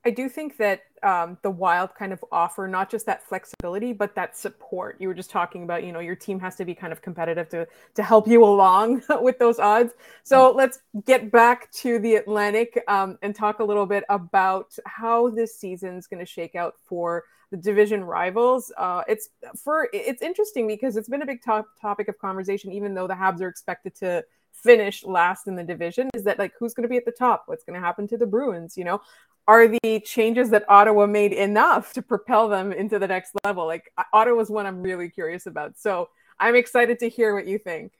I 0.04 0.10
do 0.10 0.28
think 0.28 0.56
that 0.58 0.82
um, 1.02 1.38
the 1.42 1.50
Wild 1.50 1.94
kind 1.94 2.12
of 2.12 2.24
offer 2.30 2.68
not 2.68 2.90
just 2.90 3.06
that 3.06 3.22
flexibility, 3.22 3.92
but 3.92 4.14
that 4.14 4.36
support. 4.36 4.96
You 5.00 5.08
were 5.08 5.14
just 5.14 5.30
talking 5.30 5.64
about, 5.64 5.84
you 5.84 5.92
know, 5.92 6.00
your 6.00 6.14
team 6.14 6.40
has 6.40 6.56
to 6.56 6.64
be 6.64 6.74
kind 6.74 6.92
of 6.92 7.02
competitive 7.02 7.48
to 7.50 7.66
to 7.94 8.02
help 8.02 8.28
you 8.28 8.44
along 8.52 9.02
with 9.20 9.38
those 9.38 9.58
odds. 9.58 9.92
So 10.22 10.52
let's 10.52 10.80
get 11.04 11.30
back 11.30 11.70
to 11.72 11.98
the 11.98 12.16
Atlantic 12.16 12.82
um, 12.88 13.18
and 13.22 13.34
talk 13.34 13.58
a 13.58 13.64
little 13.64 13.86
bit 13.86 14.04
about 14.08 14.76
how 14.86 15.30
this 15.30 15.58
season's 15.58 16.06
going 16.06 16.20
to 16.20 16.26
shake 16.26 16.54
out 16.54 16.74
for 16.84 17.24
the 17.50 17.56
division 17.56 18.04
rivals. 18.04 18.72
Uh, 18.76 19.02
it's 19.08 19.30
for 19.56 19.88
it's 19.92 20.22
interesting 20.22 20.66
because 20.66 20.96
it's 20.96 21.08
been 21.08 21.22
a 21.22 21.26
big 21.26 21.42
top 21.42 21.66
topic 21.80 22.08
of 22.08 22.18
conversation, 22.18 22.72
even 22.72 22.94
though 22.94 23.06
the 23.06 23.14
Habs 23.14 23.40
are 23.40 23.48
expected 23.48 23.94
to 23.96 24.24
finish 24.52 25.04
last 25.04 25.46
in 25.46 25.54
the 25.54 25.62
division 25.62 26.10
is 26.14 26.24
that 26.24 26.38
like 26.38 26.52
who's 26.58 26.74
going 26.74 26.82
to 26.82 26.88
be 26.88 26.96
at 26.96 27.04
the 27.04 27.12
top 27.12 27.44
what's 27.46 27.62
going 27.62 27.78
to 27.78 27.84
happen 27.84 28.08
to 28.08 28.16
the 28.16 28.26
bruins 28.26 28.76
you 28.76 28.82
know 28.82 29.00
are 29.48 29.66
the 29.66 30.00
changes 30.04 30.50
that 30.50 30.64
Ottawa 30.68 31.06
made 31.06 31.32
enough 31.32 31.94
to 31.94 32.02
propel 32.02 32.48
them 32.48 32.70
into 32.70 32.98
the 32.98 33.08
next 33.08 33.32
level? 33.44 33.66
Like 33.66 33.90
Ottawa 34.12 34.40
is 34.40 34.50
one 34.50 34.66
I'm 34.66 34.82
really 34.82 35.08
curious 35.08 35.46
about. 35.46 35.78
So 35.78 36.10
I'm 36.38 36.54
excited 36.54 36.98
to 37.00 37.08
hear 37.08 37.34
what 37.34 37.46
you 37.46 37.58
think. 37.58 37.92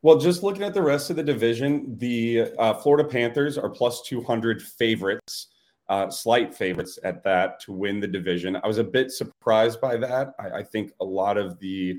Well, 0.00 0.18
just 0.18 0.42
looking 0.42 0.62
at 0.62 0.72
the 0.72 0.82
rest 0.82 1.10
of 1.10 1.16
the 1.16 1.22
division, 1.22 1.98
the 1.98 2.52
uh, 2.58 2.74
Florida 2.74 3.06
Panthers 3.06 3.58
are 3.58 3.68
plus 3.68 4.02
200 4.02 4.62
favorites, 4.62 5.48
uh, 5.88 6.08
slight 6.08 6.54
favorites 6.54 6.98
at 7.04 7.22
that 7.24 7.60
to 7.60 7.72
win 7.72 8.00
the 8.00 8.08
division. 8.08 8.56
I 8.56 8.66
was 8.66 8.78
a 8.78 8.84
bit 8.84 9.10
surprised 9.10 9.80
by 9.80 9.96
that. 9.98 10.34
I, 10.38 10.58
I 10.58 10.62
think 10.62 10.92
a 11.00 11.04
lot 11.04 11.36
of 11.36 11.58
the 11.58 11.98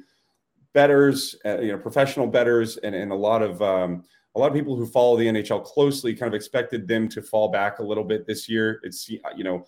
betters, 0.73 1.35
uh, 1.45 1.59
you 1.59 1.71
know, 1.73 1.77
professional 1.77 2.27
betters, 2.27 2.77
and, 2.77 2.95
and 2.95 3.11
a 3.11 3.15
lot 3.15 3.41
of 3.41 3.61
um, 3.61 4.03
a 4.37 4.39
lot 4.39 4.47
of 4.47 4.53
people 4.53 4.75
who 4.75 4.85
follow 4.85 5.17
the 5.17 5.25
NHL 5.25 5.65
closely 5.65 6.13
kind 6.13 6.27
of 6.27 6.35
expected 6.35 6.87
them 6.87 7.09
to 7.09 7.23
fall 7.23 7.49
back 7.49 7.79
a 7.79 7.83
little 7.83 8.03
bit 8.03 8.27
this 8.27 8.47
year. 8.47 8.79
It's 8.83 9.09
you 9.09 9.43
know, 9.43 9.65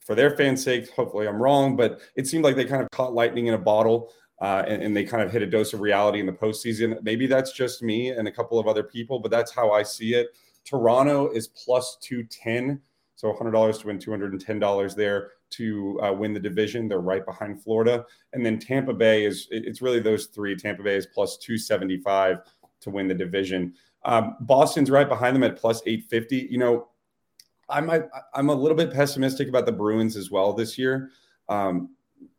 for 0.00 0.16
their 0.16 0.36
fans' 0.36 0.64
sake, 0.64 0.90
hopefully 0.90 1.28
I'm 1.28 1.40
wrong, 1.40 1.76
but 1.76 2.00
it 2.16 2.26
seemed 2.26 2.42
like 2.42 2.56
they 2.56 2.64
kind 2.64 2.82
of 2.82 2.90
caught 2.90 3.14
lightning 3.14 3.46
in 3.46 3.54
a 3.54 3.58
bottle. 3.58 4.12
Uh, 4.40 4.64
and, 4.66 4.82
and, 4.82 4.96
they 4.96 5.04
kind 5.04 5.22
of 5.22 5.30
hit 5.30 5.40
a 5.40 5.46
dose 5.46 5.72
of 5.72 5.80
reality 5.80 6.18
in 6.18 6.26
the 6.26 6.32
postseason. 6.32 7.00
Maybe 7.04 7.28
that's 7.28 7.52
just 7.52 7.80
me 7.80 8.08
and 8.08 8.26
a 8.26 8.32
couple 8.32 8.58
of 8.58 8.66
other 8.66 8.82
people, 8.82 9.20
but 9.20 9.30
that's 9.30 9.52
how 9.52 9.70
I 9.70 9.84
see 9.84 10.14
it. 10.14 10.30
Toronto 10.64 11.30
is 11.30 11.46
plus 11.46 11.96
210. 12.00 12.80
So 13.14 13.32
$100 13.32 13.80
to 13.80 13.86
win 13.86 14.00
$210 14.00 14.96
there 14.96 15.30
to 15.50 16.00
uh, 16.02 16.12
win 16.12 16.34
the 16.34 16.40
division. 16.40 16.88
They're 16.88 16.98
right 16.98 17.24
behind 17.24 17.62
Florida. 17.62 18.04
And 18.32 18.44
then 18.44 18.58
Tampa 18.58 18.92
Bay 18.92 19.24
is, 19.24 19.46
it's 19.52 19.80
really 19.80 20.00
those 20.00 20.26
three. 20.26 20.56
Tampa 20.56 20.82
Bay 20.82 20.96
is 20.96 21.06
plus 21.06 21.36
275 21.36 22.38
to 22.82 22.90
win 22.90 23.08
the 23.08 23.14
division. 23.14 23.74
Um, 24.04 24.36
Boston's 24.40 24.90
right 24.90 25.08
behind 25.08 25.36
them 25.36 25.42
at 25.44 25.56
plus 25.56 25.82
850. 25.86 26.48
You 26.50 26.58
know, 26.58 26.88
I'm 27.68 27.90
I, 27.90 28.02
I'm 28.34 28.48
a 28.50 28.54
little 28.54 28.76
bit 28.76 28.92
pessimistic 28.92 29.48
about 29.48 29.66
the 29.66 29.72
Bruins 29.72 30.16
as 30.16 30.30
well 30.30 30.52
this 30.52 30.76
year. 30.76 31.10
Um, 31.48 31.94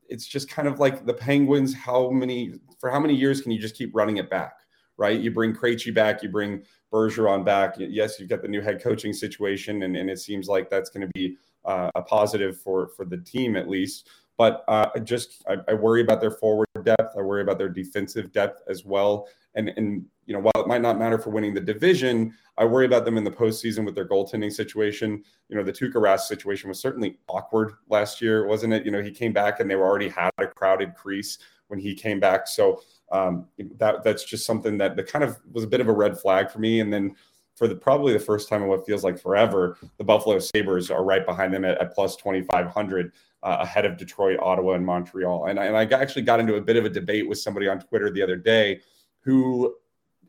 it's 0.10 0.28
just 0.28 0.50
kind 0.50 0.68
of 0.68 0.80
like 0.80 1.06
the 1.06 1.14
Penguins. 1.14 1.74
How 1.74 2.10
many 2.10 2.54
for 2.80 2.90
how 2.90 3.00
many 3.00 3.16
years 3.16 3.42
can 3.42 3.52
you 3.52 3.60
just 3.60 3.76
keep 3.76 3.96
running 3.96 4.18
it 4.18 4.30
back? 4.30 4.54
Right? 4.98 5.20
You 5.20 5.32
bring 5.32 5.56
Krejci 5.56 5.94
back, 5.94 6.22
you 6.22 6.30
bring 6.30 6.64
Bergeron 6.92 7.44
back. 7.44 7.76
Yes, 7.78 8.20
you've 8.20 8.30
got 8.30 8.42
the 8.42 8.48
new 8.48 8.62
head 8.62 8.82
coaching 8.82 9.12
situation, 9.12 9.84
and, 9.84 9.98
and 9.98 10.10
it 10.10 10.20
seems 10.20 10.48
like 10.48 10.70
that's 10.70 10.92
going 10.92 11.08
to 11.08 11.12
be 11.16 11.38
uh, 11.66 11.90
a 11.96 12.02
positive 12.02 12.60
for 12.60 12.90
for 12.90 13.06
the 13.06 13.18
team 13.18 13.56
at 13.56 13.68
least. 13.70 14.08
But 14.38 14.64
uh, 14.68 14.98
just 15.00 15.44
I, 15.48 15.58
I 15.68 15.74
worry 15.74 16.02
about 16.02 16.22
their 16.22 16.32
forward 16.32 16.68
depth. 16.84 17.16
I 17.18 17.22
worry 17.22 17.42
about 17.42 17.58
their 17.58 17.70
defensive 17.70 18.32
depth 18.32 18.62
as 18.68 18.86
well. 18.86 19.28
And 19.56 19.70
and 19.70 20.06
you 20.26 20.34
know, 20.34 20.40
while 20.40 20.64
it 20.64 20.68
might 20.68 20.82
not 20.82 20.98
matter 20.98 21.18
for 21.18 21.32
winning 21.32 21.54
the 21.54 21.62
division, 21.62 22.34
I 22.58 22.66
worry 22.66 22.86
about 22.86 23.06
them 23.06 23.18
in 23.18 23.24
the 23.24 23.32
postseason 23.32 23.86
with 23.86 23.94
their 23.94 24.08
goaltending 24.08 24.52
situation. 24.52 25.24
You 25.50 25.58
know, 25.58 25.64
the 25.64 25.74
Tuukka 25.74 25.96
Rask 25.96 26.22
situation 26.22 26.70
was 26.70 26.80
certainly 26.80 27.18
awkward 27.28 27.74
last 27.90 28.22
year, 28.22 28.48
wasn't 28.48 28.74
it? 28.74 28.86
You 28.86 28.92
know, 28.92 29.02
he 29.02 29.12
came 29.12 29.34
back 29.34 29.60
and 29.60 29.70
they 29.70 29.76
were 29.76 29.86
already 29.86 30.10
had 30.10 30.32
a 30.38 30.48
crowded 30.48 30.96
crease 30.96 31.40
when 31.68 31.80
he 31.80 31.94
came 31.94 32.20
back. 32.20 32.48
So 32.48 32.82
um, 33.12 33.48
that 33.78 34.04
that's 34.04 34.24
just 34.24 34.46
something 34.46 34.78
that 34.78 34.96
that 34.96 35.08
kind 35.08 35.24
of 35.24 35.40
was 35.52 35.64
a 35.64 35.68
bit 35.68 35.82
of 35.82 35.88
a 35.88 35.94
red 35.94 36.18
flag 36.18 36.50
for 36.50 36.60
me. 36.60 36.80
And 36.80 36.92
then 36.92 37.16
for 37.56 37.68
the 37.68 37.76
probably 37.76 38.14
the 38.14 38.20
first 38.20 38.50
time 38.50 38.64
in 38.64 38.68
what 38.68 38.86
feels 38.86 39.04
like 39.04 39.20
forever, 39.20 39.78
the 39.98 40.04
Buffalo 40.04 40.40
Sabres 40.40 40.90
are 40.90 41.04
right 41.04 41.26
behind 41.26 41.54
them 41.54 41.66
at, 41.66 41.80
at 41.80 41.94
plus 41.94 42.16
2,500 42.16 43.12
uh, 43.44 43.58
ahead 43.60 43.86
of 43.86 43.98
Detroit, 43.98 44.40
Ottawa, 44.42 44.74
and 44.74 44.86
Montreal. 44.86 45.48
And 45.48 45.60
I, 45.60 45.66
and 45.66 45.78
I 45.78 45.84
actually 45.96 46.24
got 46.24 46.40
into 46.40 46.56
a 46.56 46.62
bit 46.62 46.78
of 46.78 46.86
a 46.86 46.90
debate 46.90 47.28
with 47.28 47.38
somebody 47.38 47.68
on 47.68 47.80
Twitter 47.80 48.10
the 48.10 48.24
other 48.24 48.38
day 48.38 48.82
who 49.22 49.76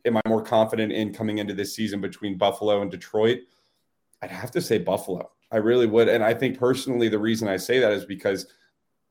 am 0.05 0.17
I 0.17 0.21
more 0.27 0.41
confident 0.41 0.91
in 0.91 1.13
coming 1.13 1.39
into 1.39 1.53
this 1.53 1.75
season 1.75 1.99
between 2.01 2.37
Buffalo 2.37 2.81
and 2.81 2.91
Detroit? 2.91 3.39
I'd 4.21 4.31
have 4.31 4.51
to 4.51 4.61
say 4.61 4.77
Buffalo. 4.77 5.31
I 5.51 5.57
really 5.57 5.87
would. 5.87 6.07
And 6.07 6.23
I 6.23 6.33
think 6.33 6.57
personally, 6.57 7.09
the 7.09 7.19
reason 7.19 7.47
I 7.47 7.57
say 7.57 7.79
that 7.79 7.91
is 7.91 8.05
because 8.05 8.47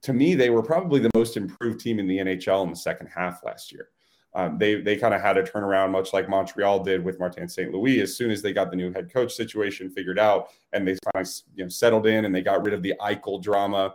to 0.02 0.12
me, 0.12 0.34
they 0.34 0.50
were 0.50 0.62
probably 0.62 1.00
the 1.00 1.10
most 1.14 1.36
improved 1.36 1.80
team 1.80 1.98
in 1.98 2.06
the 2.06 2.18
NHL 2.18 2.64
in 2.64 2.70
the 2.70 2.76
second 2.76 3.06
half 3.06 3.42
last 3.44 3.72
year. 3.72 3.88
Um, 4.36 4.58
they 4.58 4.80
they 4.80 4.96
kind 4.96 5.14
of 5.14 5.20
had 5.20 5.36
a 5.36 5.42
turnaround, 5.42 5.92
much 5.92 6.12
like 6.12 6.28
Montreal 6.28 6.82
did 6.82 7.04
with 7.04 7.20
Martin 7.20 7.48
St. 7.48 7.72
Louis. 7.72 8.00
As 8.00 8.16
soon 8.16 8.30
as 8.30 8.42
they 8.42 8.52
got 8.52 8.70
the 8.70 8.76
new 8.76 8.92
head 8.92 9.12
coach 9.12 9.32
situation 9.32 9.90
figured 9.90 10.18
out, 10.18 10.48
and 10.72 10.86
they 10.86 10.96
of 11.14 11.28
you 11.54 11.64
know 11.64 11.68
settled 11.68 12.06
in, 12.06 12.24
and 12.24 12.34
they 12.34 12.42
got 12.42 12.64
rid 12.64 12.74
of 12.74 12.82
the 12.82 12.94
Eichel 13.00 13.40
drama, 13.40 13.94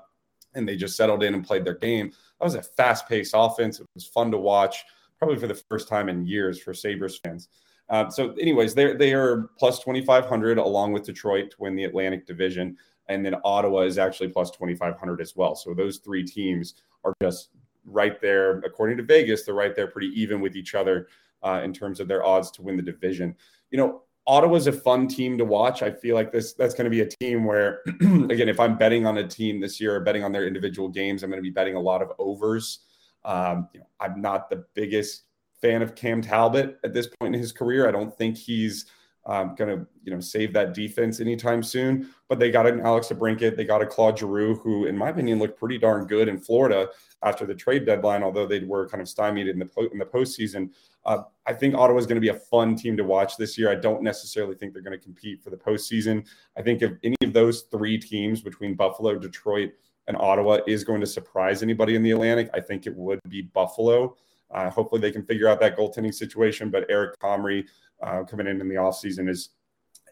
and 0.56 0.68
they 0.68 0.78
just 0.78 0.96
settled 0.96 1.24
in 1.24 1.34
and 1.34 1.46
played 1.46 1.66
their 1.66 1.76
game. 1.76 2.10
That 2.40 2.46
was 2.46 2.56
a 2.56 2.64
fast 2.64 3.08
paced 3.08 3.34
offense. 3.36 3.80
It 3.80 3.88
was 3.96 4.06
fun 4.06 4.32
to 4.32 4.38
watch 4.38 4.86
probably 5.18 5.38
for 5.38 5.48
the 5.48 5.62
first 5.70 5.90
time 5.90 6.08
in 6.08 6.26
years 6.26 6.62
for 6.62 6.74
Sabres 6.74 7.20
fans. 7.20 7.50
Uh, 7.90 8.10
so, 8.10 8.32
anyways, 8.34 8.74
they 8.74 8.94
they 8.94 9.14
are 9.14 9.50
plus 9.58 9.80
2,500 9.80 10.58
along 10.58 10.94
with 10.94 11.04
Detroit 11.04 11.52
to 11.52 11.58
win 11.60 11.76
the 11.76 11.84
Atlantic 11.84 12.26
Division. 12.26 12.78
And 13.08 13.26
then 13.26 13.36
Ottawa 13.44 13.82
is 13.82 13.98
actually 13.98 14.30
plus 14.30 14.52
2,500 14.52 15.20
as 15.20 15.36
well. 15.36 15.56
So, 15.56 15.74
those 15.74 15.98
three 15.98 16.24
teams 16.24 16.76
are 17.04 17.14
just 17.22 17.50
right 17.90 18.22
there. 18.22 18.60
According 18.60 18.98
to 18.98 19.04
Vegas, 19.04 19.44
they're 19.44 19.56
right 19.56 19.76
there 19.76 19.88
pretty 19.88 20.08
even 20.20 20.42
with 20.42 20.56
each 20.56 20.76
other 20.76 21.08
uh, 21.44 21.62
in 21.64 21.74
terms 21.74 22.00
of 22.00 22.08
their 22.08 22.26
odds 22.26 22.52
to 22.52 22.62
win 22.62 22.78
the 22.78 22.84
division. 22.84 23.36
You 23.72 23.78
know, 23.78 24.04
Ottawa's 24.28 24.68
a 24.68 24.72
fun 24.72 25.08
team 25.08 25.38
to 25.38 25.46
watch. 25.46 25.82
I 25.82 25.92
feel 25.92 26.16
like 26.16 26.32
this 26.32 26.54
that's 26.54 26.76
going 26.76 26.86
to 26.86 26.92
be 26.92 27.02
a 27.02 27.06
team 27.08 27.46
where, 27.46 27.82
again, 28.30 28.50
if 28.50 28.60
I'm 28.60 28.78
betting 28.78 29.06
on 29.06 29.18
a 29.18 29.28
team 29.28 29.60
this 29.60 29.82
year 29.82 29.96
or 29.96 30.00
betting 30.02 30.24
on 30.24 30.32
their 30.32 30.48
individual 30.48 30.88
games, 30.88 31.24
I'm 31.24 31.30
going 31.30 31.40
to 31.42 31.48
be 31.48 31.50
betting 31.50 31.76
a 31.76 31.80
lot 31.80 32.02
of 32.02 32.12
overs. 32.20 32.80
Um, 33.26 33.70
you 33.74 33.80
know, 33.80 33.88
I'm 34.00 34.22
not 34.22 34.50
the 34.50 34.66
biggest 34.76 35.24
fan 35.62 35.82
of 35.82 35.96
Cam 35.96 36.22
Talbot 36.22 36.80
at 36.84 36.94
this 36.94 37.08
point 37.20 37.36
in 37.36 37.42
his 37.42 37.52
career. 37.52 37.88
I 37.88 37.92
don't 37.92 38.16
think 38.16 38.38
he's 38.38 38.86
um, 39.26 39.56
going 39.56 39.78
to 39.78 39.88
you 40.04 40.14
know 40.14 40.20
save 40.20 40.54
that 40.54 40.74
defense 40.74 41.20
anytime 41.20 41.62
soon. 41.62 42.10
But 42.28 42.40
they 42.40 42.52
got 42.52 42.68
an 42.68 42.82
Alex 42.82 43.08
DeBrincat, 43.08 43.56
they 43.56 43.66
got 43.66 43.82
a 43.82 43.86
Claude 43.86 44.18
Giroux, 44.18 44.56
who 44.56 44.86
in 44.86 44.98
my 44.98 45.10
opinion 45.10 45.40
looked 45.40 45.60
pretty 45.60 45.78
darn 45.78 46.08
good 46.08 46.28
in 46.28 46.40
Florida 46.40 46.90
after 47.24 47.46
the 47.46 47.56
trade 47.56 47.86
deadline, 47.86 48.24
although 48.24 48.48
they 48.48 48.60
were 48.60 48.88
kind 48.88 49.02
of 49.02 49.10
stymied 49.10 49.48
in 49.48 49.60
the 49.60 49.90
in 49.92 49.98
the 50.00 50.06
postseason. 50.06 50.70
Uh, 51.06 51.24
I 51.46 51.54
think 51.54 51.76
Ottawa 51.76 51.98
is 51.98 52.06
going 52.06 52.18
to 52.18 52.22
be 52.22 52.30
a 52.30 52.34
fun 52.34 52.76
team 52.76 52.98
to 52.98 53.04
watch 53.04 53.38
this 53.38 53.58
year. 53.58 53.72
I 53.72 53.76
don't 53.76 54.04
necessarily 54.04 54.56
think 54.56 54.74
they're 54.74 54.84
going 54.84 54.98
to 54.98 55.04
compete 55.04 55.42
for 55.42 55.50
the 55.50 55.58
postseason. 55.58 56.26
I 56.58 56.62
think 56.62 56.82
if 56.82 56.92
any 57.04 57.16
of 57.24 57.34
those 57.34 57.64
three 57.64 57.98
teams 57.98 58.42
between 58.42 58.76
Buffalo, 58.76 59.18
Detroit, 59.18 59.72
and 60.08 60.18
Ottawa 60.18 60.60
is 60.68 60.84
going 60.84 61.02
to 61.02 61.08
surprise 61.08 61.64
anybody 61.64 61.96
in 61.96 62.04
the 62.04 62.12
Atlantic, 62.12 62.50
I 62.54 62.60
think 62.60 62.86
it 62.86 62.96
would 62.96 63.20
be 63.30 63.44
Buffalo. 63.44 64.16
Uh, 64.52 64.70
hopefully, 64.70 65.02
they 65.02 65.12
can 65.12 65.24
figure 65.24 65.48
out 65.48 65.60
that 65.60 65.78
goaltending 65.78 66.14
situation. 66.14 66.70
But 66.70 66.86
Eric 66.90 67.20
Comrie 67.20 67.66
uh, 68.02 68.24
coming 68.24 68.48
in 68.48 68.62
in 68.62 68.68
the 68.68 68.76
offseason 68.76 69.30
is 69.30 69.50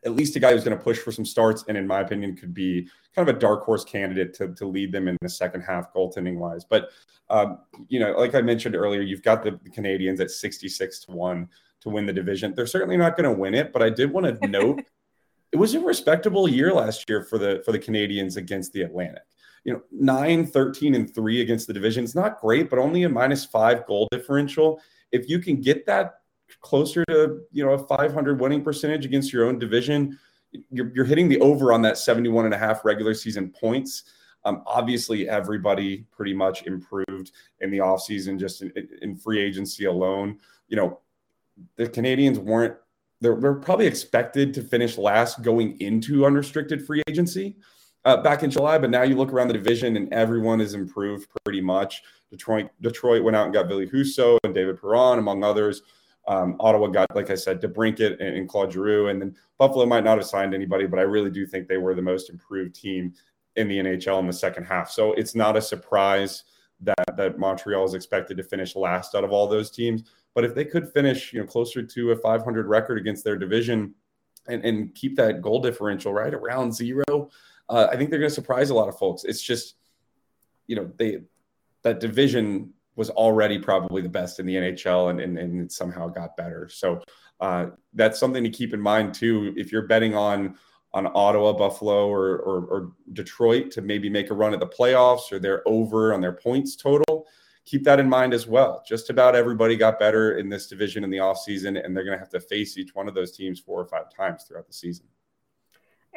at 0.06 0.15
least 0.15 0.36
a 0.36 0.39
guy 0.39 0.54
who's 0.54 0.63
going 0.63 0.78
to 0.78 0.84
push 0.84 1.00
for 1.00 1.12
some 1.12 1.26
starts, 1.26 1.65
and 1.67 1.78
in 1.78 1.88
my 1.88 2.02
opinion, 2.02 2.36
could 2.36 2.54
be 2.54 2.88
kind 3.15 3.28
of 3.28 3.36
a 3.36 3.39
dark 3.39 3.63
horse 3.63 3.84
candidate 3.84 4.34
to, 4.36 4.54
to 4.54 4.65
lead 4.67 4.91
them 4.91 5.08
in 5.08 5.17
the 5.21 5.30
second 5.30 5.62
half 5.62 5.91
goaltending 5.93 6.38
wise. 6.38 6.63
But 6.63 6.89
um, 7.30 7.60
you 7.89 8.00
know, 8.00 8.12
like 8.13 8.36
I 8.36 8.41
mentioned 8.41 8.76
earlier, 8.76 9.02
you've 9.02 9.23
got 9.23 9.43
the, 9.43 9.60
the 9.63 9.69
Canadiens 9.69 10.19
at 10.19 10.32
sixty 10.32 10.69
six 10.69 11.00
to 11.02 11.12
one 11.12 11.50
to 11.82 11.89
win 11.89 12.06
the 12.06 12.13
division. 12.13 12.54
They're 12.56 12.67
certainly 12.67 12.97
not 12.97 13.17
going 13.17 13.30
to 13.30 13.38
win 13.38 13.54
it, 13.54 13.73
but 13.73 13.82
I 13.82 13.89
did 13.89 14.12
want 14.12 14.41
to 14.41 14.47
note 14.50 14.82
it 15.52 15.58
was 15.58 15.73
a 15.73 15.80
respectable 15.80 16.47
year 16.47 16.73
last 16.73 17.10
year 17.10 17.23
for 17.23 17.38
the 17.38 17.62
for 17.65 17.71
the 17.71 17.80
Canadiens 17.80 18.38
against 18.38 18.73
the 18.73 18.82
Atlantic 18.82 19.23
you 19.67 19.73
know, 19.73 19.82
9, 19.91 20.47
13, 20.47 20.95
and 20.95 21.13
3 21.13 21.41
against 21.41 21.67
the 21.67 21.73
division. 21.73 22.06
It's 22.06 22.15
not 22.15 22.39
great, 22.39 22.69
but 22.69 22.80
only 22.80 23.03
a 23.03 23.10
minus 23.10 23.43
five 23.43 23.86
goal 23.86 24.08
differential. 24.12 24.80
If 25.12 25.30
you 25.30 25.39
can 25.39 25.60
get 25.60 25.86
that 25.88 26.21
closer 26.62 27.03
to, 27.10 27.41
you 27.51 27.65
know, 27.65 27.73
a 27.73 27.77
500 27.86 28.39
winning 28.39 28.63
percentage 28.63 29.06
against 29.06 29.34
your 29.34 29.45
own 29.45 29.60
division, 29.60 30.17
you're, 30.71 30.89
you're 30.95 31.03
hitting 31.03 31.27
the 31.27 31.41
over 31.41 31.73
on 31.73 31.82
that 31.82 31.97
71 31.97 32.45
and 32.45 32.53
a 32.53 32.58
half 32.58 32.86
regular 32.86 33.13
season 33.13 33.49
points. 33.49 34.03
Um, 34.45 34.63
obviously, 34.65 35.27
everybody 35.27 36.06
pretty 36.15 36.34
much 36.34 36.65
improved 36.65 37.34
in 37.60 37.69
the 37.69 37.80
offseason, 37.80 38.39
just 38.39 38.62
in, 38.62 38.71
in 39.01 39.17
free 39.17 39.41
agency 39.41 39.84
alone. 39.84 40.39
You 40.69 40.77
know, 40.77 40.99
the 41.75 41.88
Canadiens 41.88 42.38
weren't, 42.38 42.75
they're, 43.19 43.36
they're 43.36 43.56
probably 43.56 43.88
expected 43.88 44.53
to 44.53 44.62
finish 44.62 44.97
last 44.97 45.41
going 45.41 45.77
into 45.82 46.25
unrestricted 46.25 46.88
free 46.88 47.03
agency 47.10 47.58
uh, 48.08 48.15
back 48.15 48.41
in 48.41 48.50
July, 48.50 48.78
but 48.78 48.89
now 48.89 49.04
you 49.04 49.17
look 49.17 49.34
around 49.34 49.50
the 49.50 49.54
division 49.54 49.98
and 49.98 50.12
everyone 50.13 50.62
has 50.62 50.74
improved 50.74 51.28
pretty 51.43 51.60
much. 51.60 52.02
Detroit 52.32 52.70
Detroit 52.82 53.22
went 53.22 53.36
out 53.36 53.46
and 53.46 53.54
got 53.54 53.67
Ville 53.67 53.86
Husso 53.86 54.38
and 54.46 54.56
David 54.56 54.80
Perron, 54.80 55.20
among 55.20 55.43
others. 55.43 55.82
Um, 56.26 56.56
Ottawa 56.62 56.88
got, 56.88 57.13
like 57.15 57.30
I 57.30 57.36
said, 57.36 57.62
DeBrincat 57.62 58.20
and, 58.22 58.36
and 58.38 58.50
Claude 58.50 58.72
Giroux, 58.72 59.10
and 59.10 59.22
then 59.22 59.36
Buffalo 59.58 59.86
might 59.86 60.06
not 60.06 60.17
have 60.17 60.28
signed 60.28 60.54
anybody, 60.54 60.86
but 60.86 61.00
I 61.00 61.04
really 61.04 61.30
do 61.30 61.46
think 61.46 61.67
they 61.67 61.78
were 61.78 61.96
the 61.96 62.02
most 62.02 62.30
improved 62.30 62.76
team 62.76 63.13
in 63.58 63.67
the 63.67 63.78
NHL 63.78 64.20
in 64.20 64.28
the 64.28 64.34
second 64.34 64.63
half. 64.63 64.89
So 64.89 65.12
it's 65.13 65.36
not 65.36 65.58
a 65.58 65.62
surprise 65.62 66.46
that 66.82 67.17
that 67.17 67.38
Montreal 67.38 67.84
is 67.84 67.93
expected 67.93 68.38
to 68.38 68.43
finish 68.43 68.76
last 68.76 69.15
out 69.15 69.26
of 69.26 69.34
all 69.34 69.48
those 69.48 69.70
teams. 69.70 70.04
But 70.34 70.46
if 70.46 70.56
they 70.56 70.63
could 70.63 70.89
finish, 70.93 71.34
you 71.34 71.41
know, 71.41 71.46
closer 71.46 71.84
to 71.84 72.12
a 72.12 72.15
500 72.15 72.67
record 72.67 73.00
against 73.00 73.26
their 73.26 73.38
division 73.38 73.96
and, 74.48 74.63
and 74.63 74.96
keep 74.96 75.17
that 75.17 75.41
goal 75.41 75.60
differential 75.60 76.13
right 76.13 76.34
around 76.34 76.74
zero, 76.74 77.30
uh, 77.69 77.88
I 77.91 77.97
think 77.97 78.10
they're 78.10 78.19
going 78.19 78.30
to 78.30 78.36
surprise 78.36 78.69
a 78.69 78.73
lot 78.73 78.88
of 78.88 78.97
folks. 78.97 79.23
It's 79.23 79.41
just, 79.41 79.75
you 80.67 80.75
know, 80.75 80.91
they 80.97 81.21
that 81.84 81.99
division 81.99 82.73
was 82.95 83.10
already 83.12 83.60
probably 83.60 84.01
the 84.01 84.10
best 84.10 84.39
in 84.39 84.45
the 84.45 84.56
NHL 84.56 85.12
and, 85.12 85.21
and, 85.21 85.38
and 85.38 85.62
it 85.62 85.71
somehow 85.71 86.08
got 86.08 86.36
better. 86.36 86.67
So 86.67 87.01
uh, 87.39 87.67
that's 87.93 88.19
something 88.19 88.43
to 88.43 88.49
keep 88.49 88.73
in 88.73 88.82
mind 88.82 89.13
too. 89.13 89.53
If 89.56 89.71
you're 89.71 89.84
betting 89.84 90.15
on 90.15 90.58
on 90.93 91.06
Ottawa, 91.13 91.53
Buffalo, 91.53 92.08
or, 92.08 92.38
or, 92.39 92.65
or 92.65 92.91
Detroit 93.13 93.69
to 93.71 93.82
maybe 93.82 94.10
make 94.10 94.32
a 94.32 94.34
run 94.34 94.53
at 94.53 94.60
the 94.60 94.67
playoffs 94.67 95.32
or 95.32 95.38
they're 95.38 95.62
over 95.67 96.13
on 96.13 96.21
their 96.21 96.32
points 96.32 96.75
total, 96.75 97.27
keep 97.65 97.84
that 97.84 97.99
in 97.99 98.10
mind 98.10 98.34
as 98.34 98.47
well. 98.47 98.82
Just 98.88 99.10
about 99.10 99.36
everybody 99.36 99.75
got 99.75 99.99
better 99.99 100.38
in 100.39 100.49
this 100.49 100.67
division 100.67 101.03
in 101.03 101.10
the 101.12 101.17
offseason, 101.17 101.84
and 101.84 101.95
they're 101.95 102.06
going 102.06 102.17
to 102.17 102.19
have 102.19 102.30
to 102.30 102.39
face 102.39 102.77
each 102.77 102.95
one 102.95 103.08
of 103.08 103.13
those 103.13 103.34
teams 103.34 103.60
four 103.60 103.80
or 103.80 103.86
five 103.86 104.10
times 104.10 104.45
throughout 104.45 104.65
the 104.65 104.73
season 104.73 105.06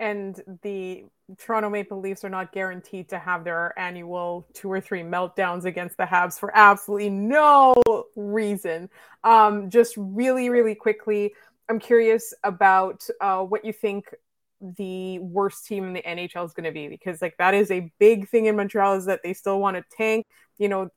and 0.00 0.42
the 0.62 1.04
Toronto 1.38 1.70
Maple 1.70 2.00
Leafs 2.00 2.24
are 2.24 2.30
not 2.30 2.52
guaranteed 2.52 3.08
to 3.10 3.18
have 3.18 3.44
their 3.44 3.78
annual 3.78 4.46
two 4.52 4.70
or 4.70 4.80
three 4.80 5.02
meltdowns 5.02 5.64
against 5.64 5.96
the 5.96 6.04
Habs 6.04 6.38
for 6.38 6.56
absolutely 6.56 7.10
no 7.10 7.74
reason. 8.16 8.88
Um, 9.24 9.70
just 9.70 9.94
really, 9.96 10.48
really 10.48 10.74
quickly, 10.74 11.34
I'm 11.68 11.78
curious 11.78 12.34
about 12.42 13.06
uh, 13.20 13.42
what 13.42 13.64
you 13.64 13.72
think 13.72 14.06
the 14.60 15.18
worst 15.20 15.66
team 15.66 15.84
in 15.84 15.92
the 15.94 16.02
NHL 16.02 16.44
is 16.44 16.52
going 16.52 16.64
to 16.64 16.72
be 16.72 16.88
because 16.88 17.22
like 17.22 17.36
that 17.38 17.54
is 17.54 17.70
a 17.70 17.90
big 17.98 18.28
thing 18.28 18.46
in 18.46 18.56
Montreal 18.56 18.94
is 18.94 19.06
that 19.06 19.22
they 19.22 19.32
still 19.32 19.58
want 19.58 19.76
to 19.76 19.84
tank. 19.96 20.26
You 20.58 20.68
know, 20.68 20.90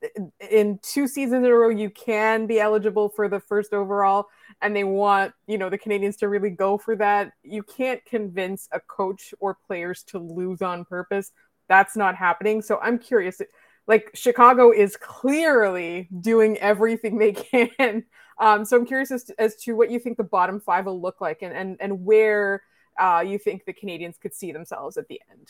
in 0.51 0.79
two 0.81 1.07
seasons 1.07 1.45
in 1.45 1.51
a 1.51 1.55
row, 1.55 1.69
you 1.69 1.89
can 1.89 2.45
be 2.47 2.59
eligible 2.59 3.07
for 3.07 3.29
the 3.29 3.39
first 3.39 3.73
overall, 3.73 4.27
and 4.61 4.75
they 4.75 4.83
want 4.83 5.33
you 5.47 5.57
know 5.57 5.69
the 5.69 5.77
Canadiens 5.77 6.17
to 6.19 6.29
really 6.29 6.49
go 6.49 6.77
for 6.77 6.95
that. 6.97 7.33
You 7.43 7.63
can't 7.63 8.03
convince 8.05 8.67
a 8.71 8.79
coach 8.79 9.33
or 9.39 9.57
players 9.67 10.03
to 10.07 10.19
lose 10.19 10.61
on 10.61 10.85
purpose. 10.85 11.31
That's 11.67 11.95
not 11.95 12.15
happening. 12.15 12.61
So 12.61 12.79
I'm 12.81 12.99
curious. 12.99 13.41
Like 13.87 14.11
Chicago 14.13 14.71
is 14.71 14.95
clearly 14.95 16.07
doing 16.21 16.57
everything 16.57 17.17
they 17.17 17.31
can. 17.77 18.05
Um, 18.39 18.65
so 18.65 18.77
I'm 18.77 18.85
curious 18.85 19.11
as 19.11 19.25
to, 19.25 19.41
as 19.41 19.55
to 19.63 19.75
what 19.75 19.91
you 19.91 19.99
think 19.99 20.17
the 20.17 20.23
bottom 20.23 20.59
five 20.59 20.85
will 20.85 21.01
look 21.01 21.21
like, 21.21 21.41
and 21.41 21.53
and 21.53 21.77
and 21.79 22.05
where 22.05 22.63
uh, 22.99 23.23
you 23.25 23.37
think 23.37 23.65
the 23.65 23.73
Canadiens 23.73 24.19
could 24.19 24.33
see 24.33 24.51
themselves 24.51 24.97
at 24.97 25.07
the 25.07 25.21
end? 25.31 25.49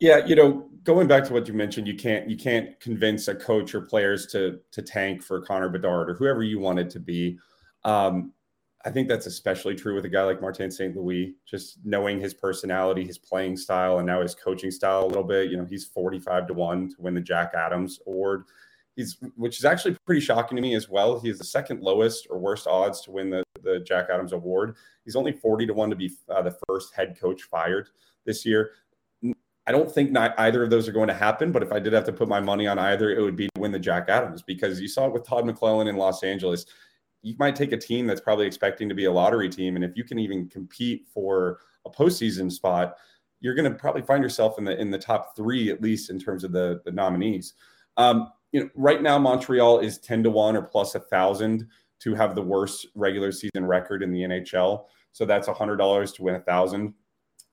Yeah, 0.00 0.26
you 0.26 0.34
know, 0.34 0.68
going 0.82 1.06
back 1.06 1.24
to 1.24 1.32
what 1.32 1.46
you 1.46 1.54
mentioned, 1.54 1.86
you 1.86 1.94
can't 1.94 2.28
you 2.28 2.36
can't 2.36 2.78
convince 2.80 3.28
a 3.28 3.34
coach 3.34 3.74
or 3.74 3.80
players 3.80 4.26
to 4.28 4.60
to 4.72 4.82
tank 4.82 5.22
for 5.22 5.40
Connor 5.40 5.68
Bedard 5.68 6.10
or 6.10 6.14
whoever 6.14 6.42
you 6.42 6.58
want 6.58 6.78
it 6.78 6.90
to 6.90 7.00
be. 7.00 7.38
Um, 7.84 8.32
I 8.86 8.90
think 8.90 9.08
that's 9.08 9.26
especially 9.26 9.74
true 9.74 9.94
with 9.94 10.04
a 10.04 10.10
guy 10.10 10.24
like 10.24 10.42
Martin 10.42 10.70
St. 10.70 10.94
Louis, 10.94 11.36
just 11.46 11.78
knowing 11.84 12.20
his 12.20 12.34
personality, 12.34 13.04
his 13.04 13.16
playing 13.16 13.56
style, 13.56 13.98
and 13.98 14.06
now 14.06 14.20
his 14.20 14.34
coaching 14.34 14.70
style 14.70 15.04
a 15.04 15.06
little 15.06 15.24
bit. 15.24 15.50
You 15.50 15.56
know, 15.56 15.64
he's 15.64 15.86
45 15.86 16.48
to 16.48 16.54
1 16.54 16.90
to 16.90 16.96
win 16.98 17.14
the 17.14 17.20
Jack 17.20 17.52
Adams 17.54 17.98
Award. 18.06 18.44
He's 18.94 19.16
which 19.36 19.58
is 19.58 19.64
actually 19.64 19.96
pretty 20.06 20.20
shocking 20.20 20.56
to 20.56 20.62
me 20.62 20.74
as 20.74 20.88
well. 20.88 21.18
He 21.18 21.30
is 21.30 21.38
the 21.38 21.44
second 21.44 21.80
lowest 21.80 22.26
or 22.30 22.38
worst 22.38 22.66
odds 22.66 23.00
to 23.02 23.10
win 23.10 23.30
the, 23.30 23.42
the 23.62 23.80
Jack 23.80 24.06
Adams 24.12 24.32
Award. 24.32 24.76
He's 25.04 25.16
only 25.16 25.32
40 25.32 25.66
to 25.66 25.74
1 25.74 25.90
to 25.90 25.96
be 25.96 26.12
uh, 26.28 26.42
the 26.42 26.56
first 26.68 26.94
head 26.94 27.18
coach 27.18 27.42
fired 27.42 27.88
this 28.26 28.44
year. 28.44 28.72
I 29.66 29.72
don't 29.72 29.90
think 29.90 30.12
not 30.12 30.38
either 30.38 30.62
of 30.62 30.68
those 30.68 30.86
are 30.88 30.92
going 30.92 31.08
to 31.08 31.14
happen, 31.14 31.50
but 31.50 31.62
if 31.62 31.72
I 31.72 31.78
did 31.78 31.94
have 31.94 32.04
to 32.04 32.12
put 32.12 32.28
my 32.28 32.40
money 32.40 32.66
on 32.66 32.78
either, 32.78 33.10
it 33.10 33.22
would 33.22 33.34
be 33.34 33.48
to 33.54 33.60
win 33.60 33.72
the 33.72 33.78
Jack 33.78 34.10
Adams 34.10 34.42
because 34.42 34.78
you 34.78 34.88
saw 34.88 35.06
it 35.06 35.12
with 35.14 35.26
Todd 35.26 35.44
McLellan 35.44 35.88
in 35.88 35.96
Los 35.96 36.22
Angeles. 36.22 36.66
You 37.24 37.34
might 37.38 37.56
take 37.56 37.72
a 37.72 37.76
team 37.76 38.06
that's 38.06 38.20
probably 38.20 38.46
expecting 38.46 38.88
to 38.88 38.94
be 38.94 39.06
a 39.06 39.12
lottery 39.12 39.48
team, 39.48 39.76
and 39.76 39.84
if 39.84 39.96
you 39.96 40.04
can 40.04 40.18
even 40.18 40.48
compete 40.48 41.06
for 41.12 41.58
a 41.86 41.90
postseason 41.90 42.50
spot, 42.50 42.96
you're 43.40 43.54
going 43.54 43.70
to 43.70 43.76
probably 43.76 44.02
find 44.02 44.22
yourself 44.22 44.58
in 44.58 44.64
the 44.64 44.78
in 44.80 44.90
the 44.90 44.98
top 44.98 45.36
three 45.36 45.70
at 45.70 45.82
least 45.82 46.10
in 46.10 46.18
terms 46.18 46.44
of 46.44 46.52
the 46.52 46.80
the 46.84 46.92
nominees. 46.92 47.54
Um, 47.96 48.30
you 48.52 48.60
know, 48.60 48.70
right 48.74 49.02
now 49.02 49.18
Montreal 49.18 49.80
is 49.80 49.98
ten 49.98 50.22
to 50.22 50.30
one 50.30 50.56
or 50.56 50.62
plus 50.62 50.94
a 50.94 51.00
thousand 51.00 51.68
to 52.00 52.14
have 52.14 52.34
the 52.34 52.42
worst 52.42 52.86
regular 52.94 53.32
season 53.32 53.64
record 53.64 54.02
in 54.02 54.12
the 54.12 54.20
NHL. 54.20 54.84
So 55.12 55.24
that's 55.24 55.48
$100 55.48 56.14
to 56.16 56.22
win 56.22 56.34
a 56.34 56.40
thousand. 56.40 56.92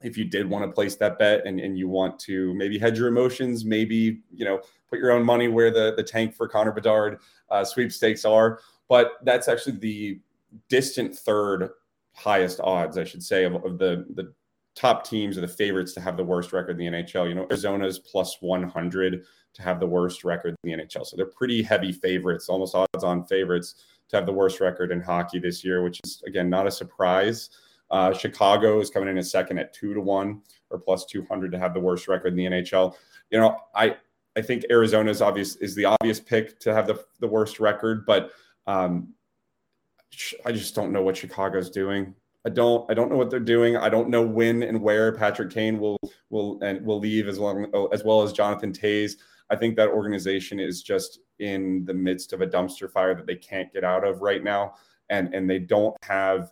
If 0.02 0.18
you 0.18 0.26
did 0.26 0.50
want 0.50 0.66
to 0.66 0.72
place 0.72 0.96
that 0.96 1.20
bet 1.20 1.46
and, 1.46 1.60
and 1.60 1.78
you 1.78 1.88
want 1.88 2.20
to 2.22 2.54
maybe 2.56 2.78
hedge 2.78 2.98
your 2.98 3.08
emotions, 3.08 3.64
maybe, 3.64 4.22
you 4.30 4.44
know, 4.44 4.60
put 4.90 5.00
your 5.00 5.12
own 5.12 5.24
money 5.24 5.48
where 5.48 5.72
the, 5.72 5.94
the 5.96 6.04
tank 6.04 6.36
for 6.36 6.48
Connor 6.48 6.72
Bedard 6.72 7.20
uh, 7.50 7.64
sweepstakes 7.64 8.26
are. 8.26 8.60
But 8.92 9.14
that's 9.24 9.48
actually 9.48 9.78
the 9.78 10.20
distant 10.68 11.16
third 11.16 11.70
highest 12.12 12.60
odds, 12.60 12.98
I 12.98 13.06
should 13.06 13.24
say, 13.24 13.46
of, 13.46 13.56
of 13.64 13.78
the, 13.78 14.06
the 14.16 14.34
top 14.76 15.08
teams 15.08 15.38
or 15.38 15.42
the 15.42 15.48
favorites 15.48 15.94
to 15.94 16.02
have 16.02 16.18
the 16.18 16.26
worst 16.26 16.52
record 16.52 16.72
in 16.72 16.92
the 16.92 17.02
NHL. 17.02 17.30
You 17.30 17.36
know, 17.36 17.48
Arizona's 17.50 18.00
plus 18.00 18.42
100 18.42 19.24
to 19.54 19.62
have 19.62 19.80
the 19.80 19.88
worst 19.88 20.26
record 20.26 20.58
in 20.62 20.70
the 20.70 20.84
NHL. 20.84 21.06
So 21.06 21.16
they're 21.16 21.26
pretty 21.26 21.64
heavy 21.64 21.94
favorites, 21.94 22.50
almost 22.50 22.76
odds 22.76 23.06
on 23.06 23.24
favorites 23.24 23.76
to 24.10 24.18
have 24.18 24.26
the 24.26 24.34
worst 24.34 24.60
record 24.60 24.92
in 24.92 25.00
hockey 25.00 25.40
this 25.40 25.64
year, 25.64 25.84
which 25.84 26.02
is 26.04 26.22
again 26.28 26.50
not 26.50 26.68
a 26.68 26.72
surprise. 26.72 27.50
Uh, 27.92 28.12
Chicago 28.12 28.82
is 28.82 28.90
coming 28.90 29.08
in 29.08 29.20
a 29.20 29.24
second 29.24 29.58
at 29.58 29.74
two 29.74 29.94
to 29.94 30.02
one 30.02 30.42
or 30.70 30.78
plus 30.78 31.06
200 31.06 31.50
to 31.54 31.58
have 31.58 31.74
the 31.74 31.80
worst 31.80 32.10
record 32.10 32.34
in 32.34 32.36
the 32.36 32.58
NHL. 32.60 32.94
You 33.30 33.40
know, 33.40 33.56
I 33.74 33.96
I 34.36 34.42
think 34.42 34.66
Arizona 34.70 35.12
is 35.12 35.22
obvious 35.22 35.56
is 35.58 35.76
the 35.76 35.86
obvious 35.86 36.20
pick 36.20 36.60
to 36.60 36.74
have 36.74 36.88
the 36.88 37.02
the 37.22 37.28
worst 37.28 37.62
record, 37.62 38.06
but 38.06 38.32
um, 38.72 39.14
I 40.46 40.52
just 40.52 40.76
don't 40.76 40.92
know 40.92 41.02
what 41.02 41.18
Chicago's 41.18 41.70
doing. 41.70 42.14
I 42.46 42.50
don't 42.50 42.90
I 42.90 42.94
don't 42.94 43.10
know 43.10 43.18
what 43.18 43.30
they're 43.30 43.40
doing. 43.40 43.78
I 43.78 43.90
don't 43.90 44.10
know 44.10 44.24
when 44.24 44.64
and 44.64 44.82
where 44.82 45.12
Patrick 45.12 45.52
Kane 45.52 45.80
will 45.80 46.00
will 46.30 46.60
and 46.64 46.84
will 46.86 47.00
leave 47.00 47.28
as 47.28 47.38
long 47.38 47.68
as 47.94 48.04
well 48.04 48.22
as 48.24 48.34
Jonathan 48.34 48.72
Toews. 48.72 49.14
I 49.50 49.56
think 49.56 49.76
that 49.76 49.90
organization 49.90 50.60
is 50.60 50.82
just 50.82 51.20
in 51.40 51.84
the 51.86 51.94
midst 51.94 52.34
of 52.34 52.42
a 52.42 52.48
dumpster 52.48 52.90
fire 52.90 53.14
that 53.14 53.28
they 53.28 53.36
can't 53.36 53.72
get 53.74 53.84
out 53.84 54.08
of 54.08 54.22
right 54.22 54.44
now. 54.44 54.76
And, 55.10 55.34
and 55.34 55.50
they 55.50 55.60
don't 55.60 55.96
have 56.04 56.50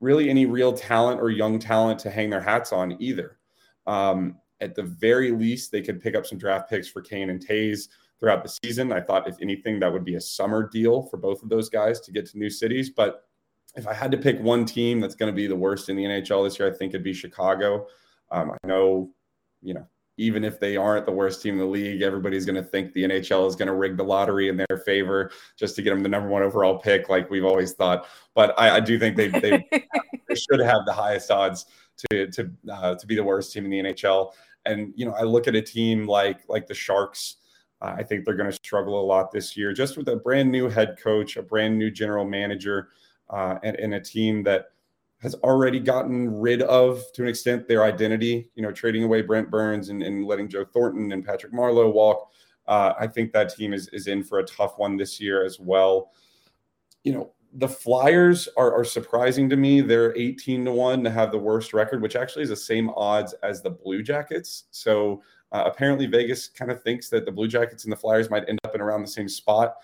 really 0.00 0.28
any 0.28 0.44
real 0.44 0.74
talent 0.74 1.20
or 1.20 1.30
young 1.30 1.58
talent 1.58 1.98
to 2.00 2.10
hang 2.10 2.28
their 2.28 2.42
hats 2.42 2.70
on 2.70 3.00
either. 3.00 3.38
Um, 3.86 4.36
at 4.60 4.74
the 4.74 4.82
very 4.82 5.30
least, 5.30 5.72
they 5.72 5.80
could 5.80 6.02
pick 6.02 6.14
up 6.14 6.26
some 6.26 6.36
draft 6.36 6.68
picks 6.68 6.86
for 6.86 7.00
Kane 7.00 7.30
and 7.30 7.44
Toews 7.44 7.88
throughout 8.22 8.44
the 8.44 8.56
season. 8.62 8.92
I 8.92 9.00
thought, 9.00 9.26
if 9.26 9.34
anything, 9.42 9.80
that 9.80 9.92
would 9.92 10.04
be 10.04 10.14
a 10.14 10.20
summer 10.20 10.68
deal 10.68 11.02
for 11.02 11.16
both 11.16 11.42
of 11.42 11.48
those 11.48 11.68
guys 11.68 12.00
to 12.02 12.12
get 12.12 12.26
to 12.30 12.38
new 12.38 12.48
cities. 12.48 12.88
But 12.88 13.24
if 13.74 13.88
I 13.88 13.92
had 13.92 14.12
to 14.12 14.16
pick 14.16 14.40
one 14.40 14.64
team 14.64 15.00
that's 15.00 15.16
going 15.16 15.32
to 15.32 15.34
be 15.34 15.48
the 15.48 15.56
worst 15.56 15.88
in 15.88 15.96
the 15.96 16.04
NHL 16.04 16.44
this 16.44 16.56
year, 16.56 16.72
I 16.72 16.76
think 16.76 16.94
it'd 16.94 17.02
be 17.02 17.12
Chicago. 17.12 17.88
Um, 18.30 18.52
I 18.52 18.66
know, 18.66 19.10
you 19.60 19.74
know, 19.74 19.88
even 20.18 20.44
if 20.44 20.60
they 20.60 20.76
aren't 20.76 21.04
the 21.04 21.12
worst 21.12 21.42
team 21.42 21.54
in 21.54 21.58
the 21.58 21.66
league, 21.66 22.02
everybody's 22.02 22.46
going 22.46 22.62
to 22.62 22.62
think 22.62 22.92
the 22.92 23.02
NHL 23.02 23.48
is 23.48 23.56
going 23.56 23.66
to 23.66 23.74
rig 23.74 23.96
the 23.96 24.04
lottery 24.04 24.48
in 24.48 24.56
their 24.56 24.78
favor 24.86 25.32
just 25.58 25.74
to 25.74 25.82
get 25.82 25.90
them 25.90 26.04
the 26.04 26.08
number 26.08 26.28
one 26.28 26.42
overall 26.42 26.78
pick, 26.78 27.08
like 27.08 27.28
we've 27.28 27.44
always 27.44 27.72
thought. 27.72 28.06
But 28.36 28.54
I, 28.56 28.76
I 28.76 28.80
do 28.80 29.00
think 29.00 29.16
they, 29.16 29.28
they, 29.28 29.66
they, 30.28 30.34
should 30.36 30.60
have 30.60 30.86
the 30.86 30.92
highest 30.92 31.32
odds 31.32 31.66
to 32.10 32.30
to 32.30 32.50
uh, 32.70 32.94
to 32.94 33.06
be 33.06 33.16
the 33.16 33.24
worst 33.24 33.52
team 33.52 33.64
in 33.64 33.70
the 33.70 33.92
NHL. 33.92 34.32
And 34.64 34.92
you 34.94 35.06
know, 35.06 35.12
I 35.12 35.22
look 35.22 35.48
at 35.48 35.56
a 35.56 35.62
team 35.62 36.06
like 36.06 36.40
like 36.48 36.68
the 36.68 36.74
Sharks. 36.74 37.38
Uh, 37.82 37.96
I 37.98 38.02
think 38.04 38.24
they're 38.24 38.36
going 38.36 38.50
to 38.50 38.56
struggle 38.56 39.00
a 39.00 39.04
lot 39.04 39.32
this 39.32 39.56
year, 39.56 39.72
just 39.72 39.96
with 39.96 40.08
a 40.08 40.16
brand 40.16 40.50
new 40.50 40.68
head 40.68 40.96
coach, 41.02 41.36
a 41.36 41.42
brand 41.42 41.76
new 41.76 41.90
general 41.90 42.24
manager, 42.24 42.90
uh, 43.28 43.58
and, 43.64 43.76
and 43.76 43.94
a 43.94 44.00
team 44.00 44.44
that 44.44 44.66
has 45.20 45.34
already 45.36 45.80
gotten 45.80 46.32
rid 46.40 46.62
of, 46.62 47.02
to 47.14 47.22
an 47.22 47.28
extent, 47.28 47.66
their 47.66 47.82
identity. 47.82 48.50
You 48.54 48.62
know, 48.62 48.70
trading 48.70 49.02
away 49.02 49.22
Brent 49.22 49.50
Burns 49.50 49.88
and, 49.88 50.02
and 50.02 50.24
letting 50.24 50.48
Joe 50.48 50.64
Thornton 50.64 51.10
and 51.10 51.24
Patrick 51.24 51.52
Marleau 51.52 51.92
walk. 51.92 52.30
Uh, 52.68 52.92
I 52.98 53.08
think 53.08 53.32
that 53.32 53.54
team 53.54 53.72
is 53.72 53.88
is 53.88 54.06
in 54.06 54.22
for 54.22 54.38
a 54.38 54.44
tough 54.44 54.78
one 54.78 54.96
this 54.96 55.20
year 55.20 55.44
as 55.44 55.58
well. 55.58 56.12
You 57.02 57.12
know, 57.12 57.32
the 57.54 57.68
Flyers 57.68 58.48
are, 58.56 58.72
are 58.72 58.84
surprising 58.84 59.50
to 59.50 59.56
me. 59.56 59.80
They're 59.80 60.16
18 60.16 60.64
to 60.64 60.72
1 60.72 61.04
to 61.04 61.10
have 61.10 61.32
the 61.32 61.38
worst 61.38 61.74
record, 61.74 62.00
which 62.00 62.16
actually 62.16 62.44
is 62.44 62.48
the 62.48 62.56
same 62.56 62.90
odds 62.90 63.34
as 63.42 63.60
the 63.60 63.70
Blue 63.70 64.02
Jackets. 64.02 64.64
So 64.70 65.22
uh, 65.52 65.64
apparently, 65.66 66.06
Vegas 66.06 66.48
kind 66.48 66.70
of 66.70 66.82
thinks 66.82 67.08
that 67.10 67.26
the 67.26 67.32
Blue 67.32 67.46
Jackets 67.46 67.84
and 67.84 67.92
the 67.92 67.96
Flyers 67.96 68.30
might 68.30 68.48
end 68.48 68.58
up 68.64 68.74
in 68.74 68.80
around 68.80 69.02
the 69.02 69.08
same 69.08 69.28
spot. 69.28 69.76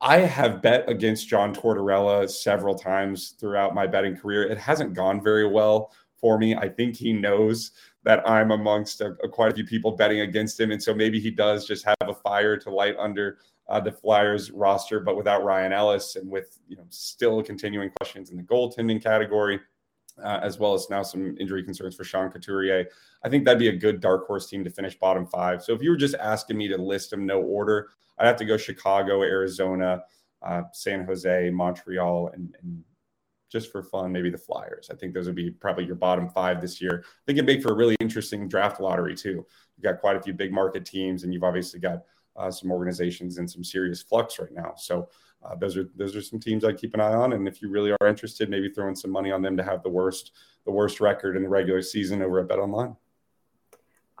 I 0.00 0.18
have 0.18 0.62
bet 0.62 0.88
against 0.88 1.28
John 1.28 1.54
Tortorella 1.54 2.28
several 2.28 2.74
times 2.74 3.36
throughout 3.38 3.74
my 3.74 3.86
betting 3.86 4.16
career. 4.16 4.44
It 4.44 4.58
hasn't 4.58 4.94
gone 4.94 5.22
very 5.22 5.46
well 5.46 5.92
for 6.20 6.38
me. 6.38 6.56
I 6.56 6.68
think 6.68 6.96
he 6.96 7.12
knows 7.12 7.72
that 8.02 8.28
I'm 8.28 8.50
amongst 8.50 9.00
a, 9.00 9.14
a 9.22 9.28
quite 9.28 9.52
a 9.52 9.54
few 9.54 9.64
people 9.64 9.92
betting 9.92 10.20
against 10.20 10.58
him, 10.58 10.70
and 10.70 10.82
so 10.82 10.94
maybe 10.94 11.20
he 11.20 11.30
does 11.30 11.66
just 11.66 11.84
have 11.84 11.96
a 12.08 12.14
fire 12.14 12.56
to 12.56 12.70
light 12.70 12.96
under 12.98 13.38
uh, 13.68 13.78
the 13.78 13.92
Flyers 13.92 14.50
roster, 14.50 14.98
but 14.98 15.16
without 15.16 15.44
Ryan 15.44 15.72
Ellis 15.72 16.16
and 16.16 16.28
with 16.28 16.58
you 16.66 16.76
know 16.76 16.86
still 16.88 17.42
continuing 17.42 17.90
questions 18.00 18.30
in 18.30 18.36
the 18.36 18.42
goaltending 18.42 19.02
category. 19.02 19.60
Uh, 20.22 20.40
as 20.42 20.58
well 20.58 20.74
as 20.74 20.88
now 20.90 21.02
some 21.02 21.36
injury 21.38 21.62
concerns 21.62 21.94
for 21.94 22.04
Sean 22.04 22.30
Couturier. 22.30 22.86
I 23.24 23.28
think 23.28 23.44
that'd 23.44 23.58
be 23.58 23.68
a 23.68 23.76
good 23.76 24.00
dark 24.00 24.26
horse 24.26 24.46
team 24.48 24.64
to 24.64 24.70
finish 24.70 24.98
bottom 24.98 25.26
five. 25.26 25.62
So 25.62 25.72
if 25.72 25.82
you 25.82 25.90
were 25.90 25.96
just 25.96 26.14
asking 26.14 26.56
me 26.58 26.68
to 26.68 26.76
list 26.76 27.10
them 27.10 27.26
no 27.26 27.40
order, 27.40 27.88
I'd 28.18 28.26
have 28.26 28.36
to 28.36 28.44
go 28.44 28.56
Chicago, 28.56 29.22
Arizona, 29.22 30.02
uh, 30.42 30.62
San 30.72 31.04
Jose, 31.04 31.50
Montreal, 31.50 32.30
and, 32.34 32.54
and, 32.62 32.84
just 33.50 33.72
for 33.72 33.82
fun, 33.82 34.12
maybe 34.12 34.30
the 34.30 34.38
Flyers. 34.38 34.90
I 34.92 34.94
think 34.94 35.12
those 35.12 35.26
would 35.26 35.34
be 35.34 35.50
probably 35.50 35.84
your 35.84 35.96
bottom 35.96 36.28
five 36.28 36.60
this 36.60 36.80
year. 36.80 37.02
I 37.04 37.20
think 37.26 37.36
it'd 37.36 37.46
make 37.46 37.62
for 37.62 37.72
a 37.72 37.74
really 37.74 37.96
interesting 37.98 38.46
draft 38.46 38.80
lottery 38.80 39.16
too. 39.16 39.44
You've 39.76 39.82
got 39.82 40.00
quite 40.00 40.14
a 40.14 40.22
few 40.22 40.32
big 40.32 40.52
market 40.52 40.84
teams, 40.86 41.24
and 41.24 41.34
you've 41.34 41.42
obviously 41.42 41.80
got 41.80 42.04
uh, 42.36 42.52
some 42.52 42.70
organizations 42.70 43.38
in 43.38 43.48
some 43.48 43.64
serious 43.64 44.02
flux 44.02 44.38
right 44.38 44.52
now. 44.52 44.74
So 44.76 45.08
uh, 45.42 45.54
those 45.54 45.76
are 45.76 45.88
those 45.96 46.14
are 46.14 46.22
some 46.22 46.38
teams 46.38 46.64
I'd 46.64 46.78
keep 46.78 46.94
an 46.94 47.00
eye 47.00 47.14
on. 47.14 47.32
And 47.32 47.48
if 47.48 47.62
you 47.62 47.70
really 47.70 47.92
are 47.92 48.06
interested, 48.06 48.50
maybe 48.50 48.70
throwing 48.70 48.94
some 48.94 49.10
money 49.10 49.32
on 49.32 49.42
them 49.42 49.56
to 49.56 49.62
have 49.62 49.82
the 49.82 49.88
worst 49.88 50.32
the 50.64 50.70
worst 50.70 51.00
record 51.00 51.36
in 51.36 51.42
the 51.42 51.48
regular 51.48 51.82
season 51.82 52.22
over 52.22 52.40
at 52.40 52.48
Bet 52.48 52.58
Online. 52.58 52.96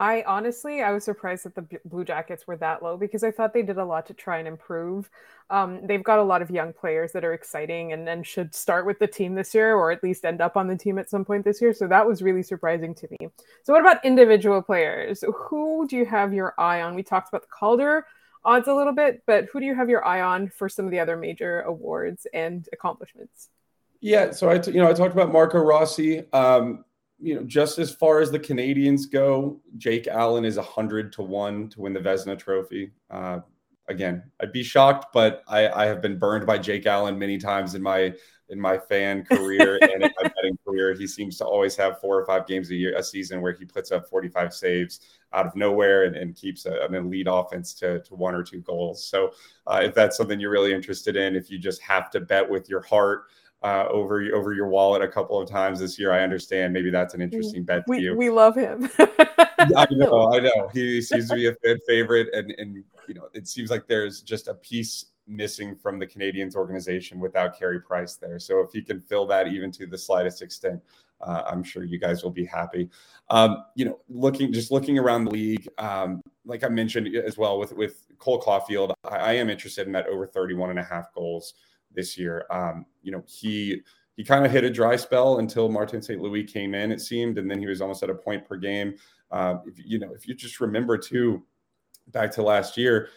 I 0.00 0.24
honestly, 0.26 0.80
I 0.80 0.92
was 0.92 1.04
surprised 1.04 1.44
that 1.44 1.54
the 1.54 1.78
Blue 1.84 2.06
Jackets 2.06 2.46
were 2.46 2.56
that 2.56 2.82
low 2.82 2.96
because 2.96 3.22
I 3.22 3.30
thought 3.30 3.52
they 3.52 3.62
did 3.62 3.76
a 3.76 3.84
lot 3.84 4.06
to 4.06 4.14
try 4.14 4.38
and 4.38 4.48
improve. 4.48 5.10
Um, 5.50 5.86
they've 5.86 6.02
got 6.02 6.18
a 6.18 6.22
lot 6.22 6.40
of 6.40 6.50
young 6.50 6.72
players 6.72 7.12
that 7.12 7.22
are 7.22 7.34
exciting 7.34 7.92
and 7.92 8.08
then 8.08 8.22
should 8.22 8.54
start 8.54 8.86
with 8.86 8.98
the 8.98 9.06
team 9.06 9.34
this 9.34 9.54
year 9.54 9.76
or 9.76 9.92
at 9.92 10.02
least 10.02 10.24
end 10.24 10.40
up 10.40 10.56
on 10.56 10.68
the 10.68 10.76
team 10.76 10.98
at 10.98 11.10
some 11.10 11.22
point 11.22 11.44
this 11.44 11.60
year. 11.60 11.74
So 11.74 11.86
that 11.88 12.06
was 12.06 12.22
really 12.22 12.42
surprising 12.42 12.94
to 12.94 13.08
me. 13.10 13.28
So, 13.62 13.74
what 13.74 13.82
about 13.82 14.02
individual 14.02 14.62
players? 14.62 15.22
Who 15.22 15.86
do 15.86 15.96
you 15.96 16.06
have 16.06 16.32
your 16.32 16.54
eye 16.58 16.80
on? 16.80 16.94
We 16.94 17.02
talked 17.02 17.28
about 17.28 17.42
the 17.42 17.48
Calder 17.48 18.06
odds 18.44 18.68
a 18.68 18.74
little 18.74 18.92
bit, 18.92 19.22
but 19.26 19.46
who 19.52 19.60
do 19.60 19.66
you 19.66 19.74
have 19.74 19.88
your 19.88 20.04
eye 20.04 20.20
on 20.20 20.48
for 20.48 20.68
some 20.68 20.84
of 20.84 20.90
the 20.90 20.98
other 20.98 21.16
major 21.16 21.60
awards 21.62 22.26
and 22.32 22.68
accomplishments? 22.72 23.48
Yeah, 24.00 24.30
so 24.30 24.48
I, 24.48 24.58
t- 24.58 24.72
you 24.72 24.78
know, 24.78 24.88
I 24.88 24.94
talked 24.94 25.12
about 25.12 25.30
Marco 25.30 25.58
Rossi. 25.58 26.24
Um, 26.32 26.84
you 27.18 27.34
know, 27.34 27.42
just 27.42 27.78
as 27.78 27.92
far 27.92 28.20
as 28.20 28.30
the 28.30 28.38
Canadiens 28.38 29.10
go, 29.10 29.60
Jake 29.76 30.08
Allen 30.08 30.44
is 30.44 30.56
hundred 30.56 31.12
to 31.14 31.22
one 31.22 31.68
to 31.70 31.82
win 31.82 31.92
the 31.92 32.00
Vezina 32.00 32.38
Trophy. 32.38 32.92
Uh, 33.10 33.40
again, 33.88 34.22
I'd 34.40 34.52
be 34.52 34.62
shocked, 34.62 35.12
but 35.12 35.42
I, 35.46 35.68
I, 35.68 35.86
have 35.86 36.00
been 36.00 36.18
burned 36.18 36.46
by 36.46 36.56
Jake 36.56 36.86
Allen 36.86 37.18
many 37.18 37.36
times 37.36 37.74
in 37.74 37.82
my 37.82 38.14
in 38.50 38.60
my 38.60 38.78
fan 38.78 39.24
career 39.24 39.78
and 39.82 40.02
in 40.02 40.10
my 40.20 40.28
betting 40.28 40.58
career. 40.66 40.94
He 40.94 41.06
seems 41.06 41.38
to 41.38 41.44
always 41.44 41.76
have 41.76 42.00
four 42.00 42.18
or 42.18 42.26
five 42.26 42.46
games 42.46 42.70
a 42.70 42.74
year, 42.74 42.96
a 42.96 43.02
season 43.02 43.40
where 43.40 43.52
he 43.52 43.64
puts 43.64 43.92
up 43.92 44.08
45 44.08 44.52
saves 44.52 45.00
out 45.32 45.46
of 45.46 45.56
nowhere 45.56 46.04
and, 46.04 46.16
and 46.16 46.34
keeps 46.34 46.66
a, 46.66 46.82
an 46.82 46.94
elite 46.94 47.28
offense 47.30 47.74
to, 47.74 48.00
to 48.00 48.14
one 48.14 48.34
or 48.34 48.42
two 48.42 48.60
goals. 48.60 49.04
So, 49.04 49.32
uh, 49.66 49.80
if 49.82 49.94
that's 49.94 50.16
something 50.16 50.40
you're 50.40 50.50
really 50.50 50.74
interested 50.74 51.16
in, 51.16 51.36
if 51.36 51.50
you 51.50 51.58
just 51.58 51.80
have 51.82 52.10
to 52.10 52.20
bet 52.20 52.48
with 52.48 52.68
your 52.68 52.82
heart 52.82 53.24
uh, 53.62 53.86
over 53.90 54.22
over 54.34 54.52
your 54.52 54.68
wallet 54.68 55.02
a 55.02 55.08
couple 55.08 55.40
of 55.40 55.48
times 55.48 55.80
this 55.80 55.98
year. 55.98 56.12
I 56.12 56.22
understand. 56.22 56.72
Maybe 56.72 56.90
that's 56.90 57.14
an 57.14 57.20
interesting 57.20 57.62
bet 57.62 57.84
we, 57.86 57.98
to 57.98 58.02
you. 58.02 58.16
We 58.16 58.30
love 58.30 58.56
him. 58.56 58.88
I 58.98 59.86
know. 59.90 60.32
I 60.32 60.40
know. 60.40 60.70
He 60.72 61.02
seems 61.02 61.28
to 61.28 61.34
be 61.34 61.46
a 61.46 61.54
fan 61.62 61.76
favorite, 61.86 62.28
and 62.32 62.54
and 62.56 62.82
you 63.06 63.14
know, 63.14 63.28
it 63.34 63.46
seems 63.46 63.70
like 63.70 63.86
there's 63.86 64.22
just 64.22 64.48
a 64.48 64.54
piece 64.54 65.06
missing 65.30 65.76
from 65.76 65.98
the 65.98 66.06
Canadiens 66.06 66.56
organization 66.56 67.20
without 67.20 67.58
Carey 67.58 67.80
Price 67.80 68.16
there. 68.16 68.38
So 68.38 68.60
if 68.60 68.72
he 68.72 68.82
can 68.82 69.00
fill 69.00 69.26
that 69.26 69.46
even 69.46 69.70
to 69.72 69.86
the 69.86 69.96
slightest 69.96 70.42
extent, 70.42 70.82
uh, 71.20 71.42
I'm 71.46 71.62
sure 71.62 71.84
you 71.84 71.98
guys 71.98 72.22
will 72.22 72.30
be 72.30 72.44
happy. 72.44 72.90
Um, 73.28 73.64
you 73.74 73.84
know, 73.84 74.00
looking 74.08 74.52
just 74.52 74.70
looking 74.70 74.98
around 74.98 75.24
the 75.24 75.30
league, 75.30 75.68
um, 75.78 76.20
like 76.44 76.64
I 76.64 76.68
mentioned 76.68 77.14
as 77.14 77.38
well 77.38 77.58
with 77.58 77.72
with 77.72 78.06
Cole 78.18 78.40
Caufield, 78.40 78.92
I, 79.04 79.16
I 79.16 79.32
am 79.34 79.48
interested 79.50 79.86
in 79.86 79.92
that 79.92 80.06
over 80.06 80.26
31 80.26 80.70
and 80.70 80.78
a 80.78 80.84
half 80.84 81.12
goals 81.14 81.54
this 81.94 82.18
year. 82.18 82.46
Um, 82.50 82.86
you 83.02 83.12
know, 83.12 83.22
he 83.26 83.82
he 84.16 84.24
kind 84.24 84.44
of 84.44 84.52
hit 84.52 84.64
a 84.64 84.70
dry 84.70 84.96
spell 84.96 85.38
until 85.38 85.68
Martin 85.68 86.02
St. 86.02 86.20
Louis 86.20 86.44
came 86.44 86.74
in, 86.74 86.90
it 86.90 87.00
seemed, 87.00 87.38
and 87.38 87.50
then 87.50 87.58
he 87.58 87.66
was 87.66 87.80
almost 87.80 88.02
at 88.02 88.10
a 88.10 88.14
point 88.14 88.46
per 88.46 88.56
game. 88.56 88.94
Uh, 89.30 89.56
if, 89.66 89.74
you 89.78 89.98
know, 89.98 90.12
if 90.12 90.26
you 90.26 90.34
just 90.34 90.60
remember 90.60 90.98
too, 90.98 91.42
back 92.08 92.30
to 92.32 92.42
last 92.42 92.76
year, 92.76 93.08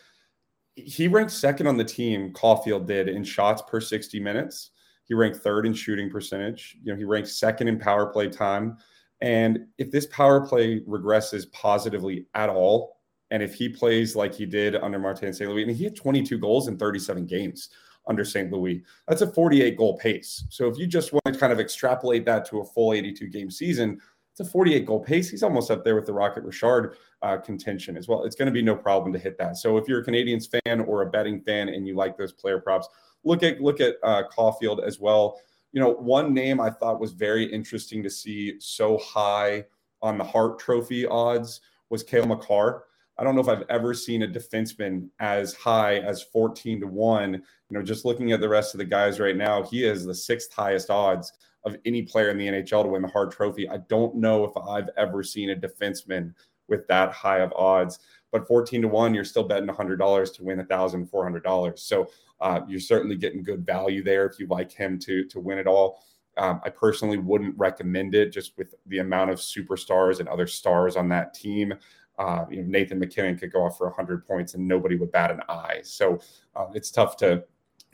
he 0.75 1.07
ranked 1.07 1.31
second 1.31 1.67
on 1.67 1.77
the 1.77 1.83
team. 1.83 2.33
Caufield 2.33 2.85
did 2.87 3.07
in 3.07 3.23
shots 3.23 3.61
per 3.67 3.79
60 3.79 4.19
minutes. 4.19 4.71
He 5.05 5.13
ranked 5.13 5.39
third 5.39 5.65
in 5.65 5.73
shooting 5.73 6.09
percentage. 6.09 6.77
You 6.83 6.91
know, 6.91 6.97
he 6.97 7.03
ranked 7.03 7.29
second 7.29 7.67
in 7.67 7.79
power 7.79 8.07
play 8.07 8.29
time. 8.29 8.77
And 9.21 9.67
if 9.77 9.91
this 9.91 10.07
power 10.07 10.45
play 10.45 10.81
regresses 10.81 11.51
positively 11.51 12.25
at 12.33 12.49
all, 12.49 12.97
and 13.31 13.41
if 13.41 13.53
he 13.55 13.69
plays 13.69 14.15
like 14.15 14.33
he 14.33 14.45
did 14.45 14.75
under 14.75 14.99
Martin 14.99 15.33
St. 15.33 15.49
Louis, 15.49 15.63
and 15.63 15.71
he 15.71 15.83
had 15.83 15.95
22 15.95 16.37
goals 16.37 16.67
in 16.67 16.77
37 16.77 17.25
games 17.25 17.69
under 18.07 18.25
St. 18.25 18.51
Louis. 18.51 18.83
That's 19.07 19.21
a 19.21 19.31
48 19.31 19.77
goal 19.77 19.97
pace. 19.97 20.45
So 20.49 20.67
if 20.67 20.77
you 20.77 20.87
just 20.87 21.13
want 21.13 21.23
to 21.25 21.37
kind 21.37 21.53
of 21.53 21.59
extrapolate 21.59 22.25
that 22.25 22.45
to 22.49 22.59
a 22.59 22.65
full 22.65 22.93
82 22.93 23.27
game 23.27 23.49
season, 23.49 23.99
it's 24.33 24.47
a 24.47 24.51
48 24.51 24.87
goal 24.87 24.99
pace. 24.99 25.29
He's 25.29 25.43
almost 25.43 25.69
up 25.69 25.83
there 25.83 25.93
with 25.93 26.07
the 26.07 26.13
Rocket 26.13 26.43
Richard 26.43 26.97
uh, 27.21 27.37
contention 27.37 27.95
as 27.95 28.07
well. 28.07 28.23
It's 28.23 28.35
going 28.35 28.47
to 28.47 28.51
be 28.51 28.63
no 28.63 28.75
problem 28.75 29.13
to 29.13 29.19
hit 29.19 29.37
that. 29.37 29.57
So 29.57 29.77
if 29.77 29.87
you're 29.87 30.01
a 30.01 30.05
Canadiens 30.05 30.49
fan 30.49 30.81
or 30.81 31.03
a 31.03 31.09
betting 31.09 31.39
fan 31.39 31.69
and 31.69 31.87
you 31.87 31.95
like 31.95 32.17
those 32.17 32.33
player 32.33 32.59
props, 32.59 32.87
look 33.23 33.43
at 33.43 33.61
look 33.61 33.79
at 33.79 33.97
uh, 34.01 34.23
Caufield 34.35 34.83
as 34.83 34.99
well. 34.99 35.39
You 35.71 35.81
know, 35.81 35.91
one 35.91 36.33
name 36.33 36.59
I 36.59 36.71
thought 36.71 36.99
was 36.99 37.11
very 37.11 37.45
interesting 37.45 38.01
to 38.01 38.09
see 38.09 38.59
so 38.59 38.97
high 38.97 39.65
on 40.01 40.17
the 40.17 40.23
Hart 40.23 40.57
Trophy 40.57 41.05
odds 41.05 41.61
was 41.91 42.01
Cale 42.01 42.25
Makar. 42.25 42.85
I 43.19 43.23
don't 43.23 43.35
know 43.35 43.41
if 43.41 43.47
I've 43.47 43.65
ever 43.69 43.93
seen 43.93 44.23
a 44.23 44.27
defenseman 44.27 45.09
as 45.19 45.53
high 45.53 45.97
as 45.99 46.23
14 46.23 46.81
to 46.81 46.87
1. 46.87 47.33
You 47.33 47.41
know, 47.69 47.83
just 47.83 48.03
looking 48.03 48.31
at 48.31 48.41
the 48.41 48.49
rest 48.49 48.73
of 48.73 48.79
the 48.79 48.85
guys 48.85 49.19
right 49.19 49.37
now, 49.37 49.61
he 49.61 49.83
is 49.83 50.03
the 50.03 50.15
sixth 50.15 50.51
highest 50.51 50.89
odds 50.89 51.31
of 51.65 51.77
any 51.85 52.01
player 52.01 52.29
in 52.29 52.37
the 52.37 52.47
NHL 52.47 52.83
to 52.83 52.89
win 52.89 53.01
the 53.01 53.07
Hart 53.07 53.31
Trophy. 53.31 53.69
I 53.69 53.77
don't 53.89 54.15
know 54.15 54.43
if 54.43 54.55
I've 54.57 54.89
ever 54.97 55.23
seen 55.23 55.51
a 55.51 55.55
defenseman 55.55 56.33
with 56.67 56.87
that 56.87 57.11
high 57.11 57.39
of 57.39 57.53
odds. 57.53 57.99
But 58.31 58.47
14 58.47 58.81
to 58.81 58.87
1, 58.87 59.13
you're 59.13 59.23
still 59.23 59.43
betting 59.43 59.69
$100 59.69 60.35
to 60.35 60.43
win 60.43 60.59
$1,400. 60.59 61.79
So 61.79 62.07
uh, 62.41 62.61
you're 62.67 62.79
certainly 62.79 63.15
getting 63.15 63.43
good 63.43 63.65
value 63.65 64.03
there 64.03 64.25
if 64.25 64.39
you 64.39 64.47
like 64.47 64.71
him 64.71 64.97
to, 64.99 65.23
to 65.25 65.39
win 65.39 65.59
it 65.59 65.67
all. 65.67 66.03
Um, 66.37 66.59
I 66.65 66.69
personally 66.69 67.17
wouldn't 67.17 67.57
recommend 67.57 68.15
it 68.15 68.33
just 68.33 68.57
with 68.57 68.73
the 68.87 68.99
amount 68.99 69.29
of 69.29 69.37
superstars 69.37 70.19
and 70.19 70.27
other 70.27 70.47
stars 70.47 70.95
on 70.95 71.07
that 71.09 71.35
team. 71.35 71.75
Uh, 72.17 72.45
you 72.49 72.57
know, 72.57 72.67
Nathan 72.67 72.99
MacKinnon 72.99 73.37
could 73.37 73.51
go 73.51 73.63
off 73.63 73.77
for 73.77 73.87
100 73.87 74.25
points 74.25 74.55
and 74.55 74.67
nobody 74.67 74.95
would 74.95 75.11
bat 75.11 75.31
an 75.31 75.41
eye. 75.47 75.81
So 75.83 76.19
uh, 76.55 76.67
it's 76.73 76.89
tough 76.89 77.17
to 77.17 77.43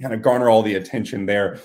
kind 0.01 0.13
of 0.13 0.21
garner 0.21 0.49
all 0.49 0.63
the 0.63 0.75
attention 0.75 1.25
there. 1.25 1.59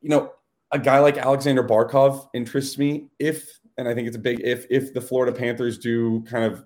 You 0.00 0.08
know, 0.08 0.32
a 0.72 0.78
guy 0.78 0.98
like 0.98 1.18
Alexander 1.18 1.62
Barkov 1.62 2.28
interests 2.34 2.78
me 2.78 3.08
if, 3.18 3.60
and 3.76 3.88
I 3.88 3.94
think 3.94 4.06
it's 4.06 4.16
a 4.16 4.20
big 4.20 4.40
if, 4.40 4.66
if 4.70 4.94
the 4.94 5.00
Florida 5.00 5.36
Panthers 5.36 5.78
do 5.78 6.22
kind 6.22 6.44
of 6.44 6.64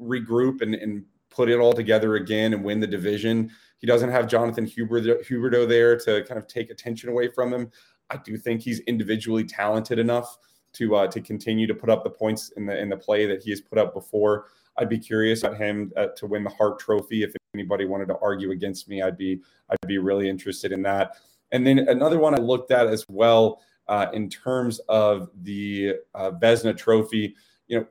regroup 0.00 0.60
and, 0.60 0.74
and 0.74 1.04
put 1.30 1.48
it 1.48 1.58
all 1.58 1.72
together 1.72 2.16
again 2.16 2.52
and 2.52 2.64
win 2.64 2.80
the 2.80 2.86
division. 2.86 3.50
He 3.78 3.86
doesn't 3.86 4.10
have 4.10 4.26
Jonathan 4.26 4.66
Huberdeau, 4.66 5.24
Huberdeau 5.24 5.68
there 5.68 5.96
to 6.00 6.24
kind 6.24 6.38
of 6.38 6.46
take 6.46 6.70
attention 6.70 7.08
away 7.08 7.28
from 7.28 7.52
him. 7.52 7.70
I 8.10 8.16
do 8.16 8.36
think 8.36 8.60
he's 8.60 8.80
individually 8.80 9.44
talented 9.44 9.98
enough 9.98 10.36
to 10.74 10.96
uh, 10.96 11.06
to 11.08 11.20
continue 11.20 11.66
to 11.66 11.74
put 11.74 11.90
up 11.90 12.04
the 12.04 12.10
points 12.10 12.50
in 12.56 12.66
the 12.66 12.78
in 12.78 12.88
the 12.88 12.96
play 12.96 13.26
that 13.26 13.42
he 13.42 13.50
has 13.50 13.60
put 13.60 13.78
up 13.78 13.94
before. 13.94 14.46
I'd 14.76 14.88
be 14.88 14.98
curious 14.98 15.42
about 15.42 15.56
him 15.56 15.92
uh, 15.96 16.08
to 16.16 16.26
win 16.26 16.44
the 16.44 16.50
Hart 16.50 16.78
Trophy. 16.78 17.22
If 17.22 17.34
anybody 17.54 17.84
wanted 17.84 18.08
to 18.08 18.18
argue 18.20 18.50
against 18.52 18.88
me, 18.88 19.02
I'd 19.02 19.18
be 19.18 19.40
I'd 19.70 19.88
be 19.88 19.98
really 19.98 20.28
interested 20.28 20.72
in 20.72 20.82
that. 20.82 21.16
And 21.52 21.66
then 21.66 21.78
another 21.80 22.18
one 22.18 22.34
I 22.34 22.38
looked 22.38 22.70
at 22.70 22.86
as 22.86 23.04
well 23.08 23.60
uh, 23.86 24.06
in 24.12 24.28
terms 24.28 24.80
of 24.88 25.30
the 25.42 25.94
uh, 26.14 26.32
Vezina 26.32 26.76
Trophy. 26.76 27.34
You 27.68 27.80
know, 27.80 27.86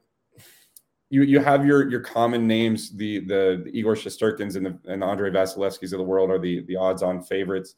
you 1.10 1.24
you 1.24 1.40
have 1.40 1.66
your 1.66 1.90
your 1.90 2.02
common 2.02 2.48
names. 2.48 2.96
The 2.96 3.20
the, 3.20 3.62
the 3.66 3.72
Igor 3.74 3.96
Shesterkins 3.96 4.56
and 4.56 4.66
the 4.66 4.80
and 4.92 5.02
the 5.02 5.06
Andrei 5.06 5.30
Vasilevskiys 5.30 5.94
of 5.94 6.00
the 6.00 6.04
world 6.04 6.30
are 6.30 6.40
the 6.40 6.64
the 6.66 6.76
odds 6.76 7.04
on 7.04 7.22
favorites. 7.24 7.76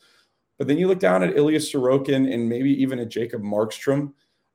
But 0.57 0.67
then 0.67 0.77
you 0.77 0.87
look 0.87 0.99
down 0.99 1.23
at 1.23 1.37
Ilya 1.37 1.59
Sorokin 1.59 2.33
and 2.33 2.49
maybe 2.49 2.71
even 2.81 2.99
at 2.99 3.07
Jacob 3.07 3.41
Markstrom 3.41 4.11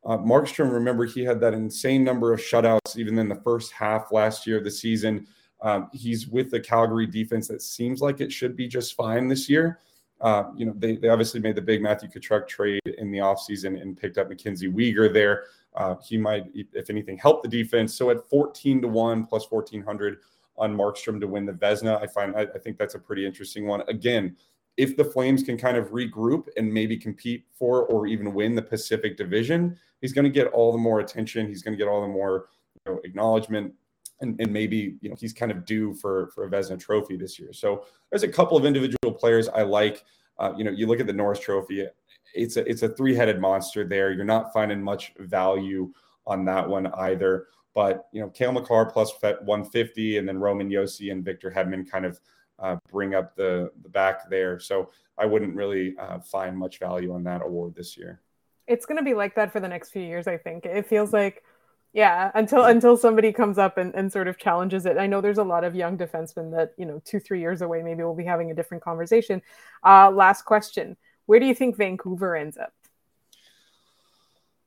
uh, 0.06 0.18
Markstrom, 0.18 0.70
remember, 0.70 1.06
he 1.06 1.24
had 1.24 1.40
that 1.40 1.54
insane 1.54 2.04
number 2.04 2.32
of 2.32 2.40
shutouts 2.40 2.96
even 2.96 3.18
in 3.18 3.28
the 3.28 3.36
first 3.36 3.72
half 3.72 4.12
last 4.12 4.46
year 4.46 4.58
of 4.58 4.64
the 4.64 4.70
season. 4.70 5.26
Um, 5.62 5.88
he's 5.92 6.28
with 6.28 6.50
the 6.50 6.60
Calgary 6.60 7.06
defense 7.06 7.48
that 7.48 7.62
seems 7.62 8.02
like 8.02 8.20
it 8.20 8.30
should 8.30 8.54
be 8.54 8.68
just 8.68 8.94
fine 8.96 9.28
this 9.28 9.48
year. 9.48 9.78
Uh, 10.20 10.44
you 10.56 10.64
know, 10.66 10.74
they, 10.76 10.96
they 10.96 11.08
obviously 11.08 11.40
made 11.40 11.56
the 11.56 11.62
big 11.62 11.82
Matthew 11.82 12.08
Tkachuk 12.08 12.46
trade 12.48 12.80
in 12.98 13.10
the 13.10 13.18
offseason 13.18 13.80
and 13.80 13.96
picked 13.96 14.18
up 14.18 14.30
MacKenzie 14.30 14.72
Weegar 14.72 15.12
there. 15.12 15.44
Uh, 15.74 15.96
he 16.02 16.16
might, 16.16 16.44
if 16.54 16.88
anything, 16.88 17.18
help 17.18 17.42
the 17.42 17.48
defense. 17.48 17.94
So 17.94 18.10
at 18.10 18.28
14 18.28 18.82
to 18.82 18.88
1 18.88 19.26
plus 19.26 19.50
1400 19.50 20.18
on 20.56 20.76
Markstrom 20.76 21.20
to 21.20 21.26
win 21.26 21.44
the 21.44 21.52
Vezina, 21.52 22.00
I 22.00 22.06
find 22.06 22.36
I, 22.36 22.42
I 22.42 22.58
think 22.58 22.78
that's 22.78 22.94
a 22.94 22.98
pretty 22.98 23.26
interesting 23.26 23.66
one. 23.66 23.82
Again, 23.88 24.36
if 24.76 24.96
the 24.96 25.04
Flames 25.04 25.42
can 25.42 25.56
kind 25.56 25.76
of 25.76 25.90
regroup 25.90 26.46
and 26.56 26.72
maybe 26.72 26.96
compete 26.96 27.44
for 27.52 27.86
or 27.86 28.06
even 28.06 28.34
win 28.34 28.54
the 28.54 28.62
Pacific 28.62 29.16
Division, 29.16 29.76
he's 30.00 30.12
going 30.12 30.24
to 30.24 30.30
get 30.30 30.48
all 30.48 30.72
the 30.72 30.78
more 30.78 31.00
attention. 31.00 31.46
He's 31.46 31.62
going 31.62 31.76
to 31.76 31.82
get 31.82 31.88
all 31.88 32.00
the 32.00 32.08
more 32.08 32.46
you 32.86 32.92
know, 32.92 33.00
acknowledgement. 33.04 33.72
And, 34.20 34.40
and 34.40 34.52
maybe 34.52 34.96
you 35.00 35.10
know 35.10 35.16
he's 35.18 35.32
kind 35.32 35.50
of 35.50 35.64
due 35.64 35.92
for 35.94 36.30
for 36.34 36.44
a 36.44 36.50
Vezina 36.50 36.78
Trophy 36.78 37.16
this 37.16 37.38
year. 37.38 37.52
So 37.52 37.84
there's 38.10 38.22
a 38.22 38.28
couple 38.28 38.56
of 38.56 38.64
individual 38.64 39.12
players 39.12 39.48
I 39.48 39.62
like. 39.62 40.04
Uh, 40.38 40.52
you 40.56 40.64
know, 40.64 40.70
you 40.70 40.86
look 40.86 41.00
at 41.00 41.06
the 41.06 41.12
Norris 41.12 41.40
Trophy; 41.40 41.86
it's 42.34 42.56
a 42.56 42.68
it's 42.68 42.82
a 42.82 42.88
three 42.88 43.14
headed 43.14 43.40
monster 43.40 43.84
there. 43.84 44.12
You're 44.12 44.24
not 44.24 44.52
finding 44.52 44.82
much 44.82 45.12
value 45.18 45.92
on 46.26 46.44
that 46.46 46.68
one 46.68 46.86
either. 46.94 47.46
But 47.74 48.06
you 48.12 48.20
know, 48.20 48.28
Cale 48.28 48.52
Makar 48.52 48.86
plus 48.86 49.12
150, 49.20 50.18
and 50.18 50.28
then 50.28 50.38
Roman 50.38 50.70
Josi 50.70 51.10
and 51.10 51.24
Victor 51.24 51.50
Hedman 51.50 51.90
kind 51.90 52.06
of 52.06 52.20
uh, 52.60 52.76
bring 52.90 53.14
up 53.14 53.34
the 53.34 53.70
the 53.82 53.88
back 53.88 54.30
there. 54.30 54.58
So 54.60 54.90
I 55.18 55.26
wouldn't 55.26 55.54
really 55.54 55.96
uh, 55.98 56.20
find 56.20 56.56
much 56.56 56.78
value 56.78 57.12
on 57.12 57.24
that 57.24 57.42
award 57.42 57.74
this 57.74 57.96
year. 57.96 58.20
It's 58.66 58.86
going 58.86 58.96
to 58.96 59.04
be 59.04 59.14
like 59.14 59.34
that 59.34 59.52
for 59.52 59.60
the 59.60 59.68
next 59.68 59.90
few 59.90 60.02
years. 60.02 60.26
I 60.26 60.38
think 60.38 60.64
it 60.64 60.86
feels 60.86 61.12
like, 61.12 61.42
yeah, 61.94 62.32
until 62.34 62.64
until 62.64 62.96
somebody 62.96 63.32
comes 63.32 63.56
up 63.56 63.78
and, 63.78 63.94
and 63.94 64.12
sort 64.12 64.26
of 64.26 64.36
challenges 64.36 64.84
it. 64.84 64.98
I 64.98 65.06
know 65.06 65.20
there's 65.20 65.38
a 65.38 65.44
lot 65.44 65.62
of 65.62 65.76
young 65.76 65.96
defensemen 65.96 66.50
that 66.50 66.72
you 66.76 66.84
know 66.84 67.00
two 67.04 67.20
three 67.20 67.40
years 67.40 67.62
away 67.62 67.82
maybe 67.82 68.02
we'll 68.02 68.16
be 68.16 68.24
having 68.24 68.50
a 68.50 68.54
different 68.54 68.82
conversation. 68.82 69.40
Uh, 69.84 70.10
last 70.10 70.42
question: 70.42 70.96
Where 71.26 71.38
do 71.38 71.46
you 71.46 71.54
think 71.54 71.76
Vancouver 71.76 72.34
ends 72.34 72.58
up? 72.58 72.72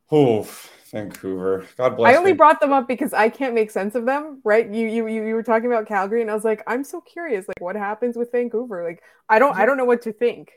Oh, 0.10 0.48
Vancouver. 0.90 1.66
God 1.76 1.98
bless. 1.98 2.16
I 2.16 2.18
only 2.18 2.32
brought 2.32 2.62
them 2.62 2.72
up 2.72 2.88
because 2.88 3.12
I 3.12 3.28
can't 3.28 3.54
make 3.54 3.72
sense 3.72 3.96
of 3.96 4.06
them, 4.06 4.40
right? 4.46 4.66
You 4.66 4.88
you 4.88 5.08
you, 5.08 5.28
you 5.28 5.36
were 5.36 5.44
talking 5.44 5.68
about 5.68 5.86
Calgary, 5.86 6.22
and 6.22 6.32
I 6.32 6.34
was 6.34 6.46
like, 6.46 6.64
I'm 6.66 6.86
so 6.86 7.02
curious, 7.02 7.46
like 7.46 7.60
what 7.60 7.76
happens 7.76 8.16
with 8.16 8.32
Vancouver? 8.32 8.86
Like 8.86 9.04
I 9.28 9.38
don't 9.38 9.54
I 9.54 9.66
don't 9.66 9.76
know 9.76 9.84
what 9.84 10.02
to 10.04 10.14
think. 10.14 10.54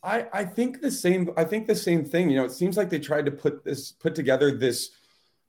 I 0.00 0.28
I 0.32 0.44
think 0.44 0.80
the 0.80 0.92
same. 0.92 1.30
I 1.36 1.42
think 1.42 1.66
the 1.66 1.74
same 1.74 2.04
thing. 2.04 2.30
You 2.30 2.36
know, 2.36 2.44
it 2.44 2.52
seems 2.52 2.76
like 2.76 2.88
they 2.88 3.00
tried 3.00 3.26
to 3.26 3.32
put 3.32 3.64
this 3.64 3.90
put 3.90 4.14
together 4.14 4.56
this 4.56 4.92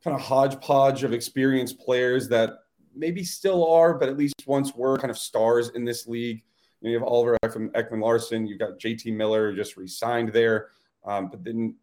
kind 0.04 0.16
of 0.16 0.22
hodgepodge 0.22 1.04
of 1.04 1.14
experienced 1.14 1.80
players 1.80 2.28
that 2.30 2.52
maybe 2.96 3.24
still 3.24 3.68
are, 3.72 3.94
but 3.94 4.10
at 4.10 4.18
least 4.18 4.36
once 4.46 4.76
were 4.76 4.98
kind 4.98 5.12
of 5.12 5.18
stars 5.18 5.70
in 5.76 5.86
this 5.86 6.08
league. 6.08 6.44
You, 6.82 6.88
know, 6.88 6.92
you 6.92 7.00
have 7.00 7.08
Oliver 7.08 7.38
Ekman, 7.46 7.72
Ekman 7.72 8.02
Larsson. 8.02 8.46
You've 8.46 8.60
got 8.60 8.80
JT 8.80 9.16
Miller 9.16 9.54
just 9.56 9.78
re-signed 9.78 10.34
there, 10.34 10.68
um, 11.06 11.30
but 11.30 11.44
then 11.44 11.76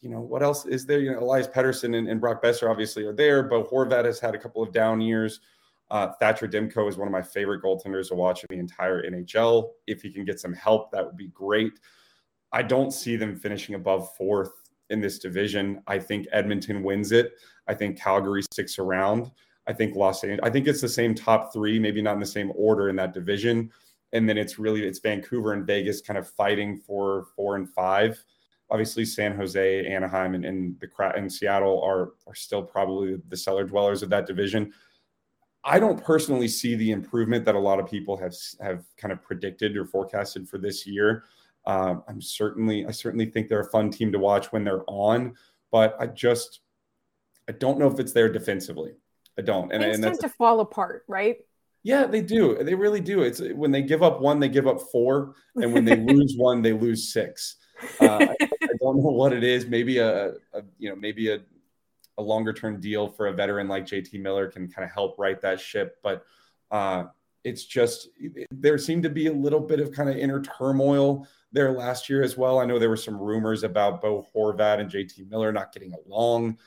you 0.00 0.08
know, 0.08 0.20
what 0.20 0.42
else 0.42 0.64
is 0.64 0.86
there? 0.86 1.00
You 1.00 1.12
know, 1.12 1.20
Elias 1.20 1.46
Pettersson 1.46 1.96
and, 1.96 2.08
and 2.08 2.20
Brock 2.20 2.42
Boeser 2.42 2.70
obviously 2.70 3.04
are 3.04 3.12
there, 3.12 3.42
but 3.42 3.70
Horvat 3.70 4.06
has 4.06 4.18
had 4.18 4.34
a 4.34 4.38
couple 4.38 4.62
of 4.62 4.72
down 4.72 5.00
years. 5.00 5.40
Uh, 5.90 6.12
Thatcher 6.20 6.48
Demko 6.48 6.88
is 6.88 6.96
one 6.96 7.08
of 7.08 7.12
my 7.12 7.22
favorite 7.22 7.62
goaltenders 7.62 8.08
to 8.08 8.14
watch 8.14 8.42
in 8.42 8.56
the 8.56 8.60
entire 8.60 9.02
NHL. 9.02 9.70
If 9.86 10.02
he 10.02 10.10
can 10.10 10.24
get 10.24 10.40
some 10.40 10.54
help, 10.54 10.90
that 10.92 11.04
would 11.04 11.16
be 11.16 11.28
great. 11.28 11.72
I 12.52 12.62
don't 12.62 12.92
see 12.92 13.16
them 13.16 13.36
finishing 13.36 13.74
above 13.74 14.14
fourth 14.16 14.52
in 14.90 15.00
this 15.00 15.18
division. 15.18 15.82
I 15.86 15.98
think 15.98 16.26
Edmonton 16.32 16.82
wins 16.82 17.12
it. 17.12 17.32
I 17.66 17.74
think 17.74 17.98
Calgary 17.98 18.42
sticks 18.42 18.78
around. 18.78 19.30
I 19.66 19.72
think 19.72 19.96
Los 19.96 20.24
Angeles. 20.24 20.40
I 20.42 20.50
think 20.50 20.66
it's 20.66 20.80
the 20.80 20.88
same 20.88 21.14
top 21.14 21.52
three, 21.52 21.78
maybe 21.78 22.02
not 22.02 22.14
in 22.14 22.20
the 22.20 22.26
same 22.26 22.52
order 22.54 22.88
in 22.88 22.96
that 22.96 23.14
division. 23.14 23.70
And 24.12 24.28
then 24.28 24.36
it's 24.36 24.58
really 24.58 24.86
it's 24.86 24.98
Vancouver 24.98 25.52
and 25.52 25.66
Vegas 25.66 26.00
kind 26.00 26.18
of 26.18 26.28
fighting 26.28 26.76
for 26.76 27.26
four 27.36 27.56
and 27.56 27.68
five 27.68 28.22
obviously 28.70 29.04
San 29.04 29.36
Jose, 29.36 29.86
Anaheim, 29.86 30.34
and, 30.34 30.44
and 30.44 30.78
the 30.80 30.88
and 31.16 31.32
Seattle 31.32 31.82
are 31.82 32.12
are 32.26 32.34
still 32.34 32.62
probably 32.62 33.16
the 33.28 33.36
cellar 33.36 33.64
dwellers 33.64 34.02
of 34.02 34.10
that 34.10 34.26
division. 34.26 34.72
I 35.64 35.78
don't 35.78 36.02
personally 36.02 36.48
see 36.48 36.74
the 36.74 36.92
improvement 36.92 37.44
that 37.44 37.54
a 37.54 37.58
lot 37.58 37.80
of 37.80 37.90
people 37.90 38.16
have 38.16 38.34
have 38.60 38.84
kind 38.96 39.12
of 39.12 39.22
predicted 39.22 39.76
or 39.76 39.84
forecasted 39.84 40.48
for 40.48 40.58
this 40.58 40.86
year. 40.86 41.24
Um, 41.66 42.02
I'm 42.08 42.20
certainly 42.20 42.86
I 42.86 42.90
certainly 42.90 43.26
think 43.26 43.48
they're 43.48 43.60
a 43.60 43.70
fun 43.70 43.90
team 43.90 44.12
to 44.12 44.18
watch 44.18 44.52
when 44.52 44.64
they're 44.64 44.84
on, 44.86 45.34
but 45.70 45.96
I 46.00 46.06
just 46.06 46.60
I 47.48 47.52
don't 47.52 47.78
know 47.78 47.88
if 47.88 47.98
it's 47.98 48.12
there 48.12 48.30
defensively. 48.30 48.92
I 49.38 49.42
don't. 49.42 49.72
And, 49.72 49.82
Things 49.82 49.96
and 49.96 50.04
tend 50.04 50.20
to 50.20 50.28
fall 50.28 50.60
apart, 50.60 51.04
right? 51.08 51.38
Yeah, 51.82 52.06
they 52.06 52.20
do. 52.20 52.62
They 52.62 52.74
really 52.74 53.00
do. 53.00 53.22
It's 53.22 53.40
when 53.40 53.70
they 53.70 53.82
give 53.82 54.02
up 54.02 54.20
one, 54.20 54.38
they 54.38 54.48
give 54.48 54.66
up 54.66 54.80
four, 54.92 55.34
and 55.56 55.72
when 55.72 55.84
they 55.84 55.96
lose 56.12 56.34
one, 56.36 56.60
they 56.62 56.72
lose 56.72 57.12
six. 57.12 57.56
Uh, 58.00 58.18
I, 58.20 58.36
I, 58.40 58.72
don't 58.80 59.02
know 59.02 59.10
what 59.10 59.32
it 59.32 59.42
is. 59.42 59.66
Maybe 59.66 59.98
a, 59.98 60.28
a 60.52 60.62
you 60.78 60.90
know 60.90 60.96
maybe 60.96 61.30
a 61.30 61.40
a 62.18 62.22
longer 62.22 62.52
term 62.52 62.80
deal 62.80 63.08
for 63.08 63.28
a 63.28 63.32
veteran 63.32 63.66
like 63.66 63.86
JT 63.86 64.20
Miller 64.20 64.48
can 64.48 64.68
kind 64.68 64.84
of 64.84 64.92
help 64.92 65.18
right 65.18 65.40
that 65.40 65.58
ship. 65.58 65.96
But 66.02 66.24
uh, 66.70 67.04
it's 67.44 67.64
just 67.64 68.08
there 68.50 68.76
seemed 68.78 69.02
to 69.04 69.10
be 69.10 69.26
a 69.28 69.32
little 69.32 69.60
bit 69.60 69.80
of 69.80 69.92
kind 69.92 70.10
of 70.10 70.16
inner 70.16 70.42
turmoil 70.42 71.26
there 71.52 71.72
last 71.72 72.08
year 72.08 72.22
as 72.22 72.36
well. 72.36 72.58
I 72.58 72.66
know 72.66 72.78
there 72.78 72.88
were 72.88 72.96
some 72.96 73.18
rumors 73.18 73.62
about 73.62 74.00
Bo 74.00 74.26
Horvat 74.34 74.80
and 74.80 74.90
JT 74.90 75.28
Miller 75.28 75.52
not 75.52 75.72
getting 75.72 75.92
along. 76.06 76.58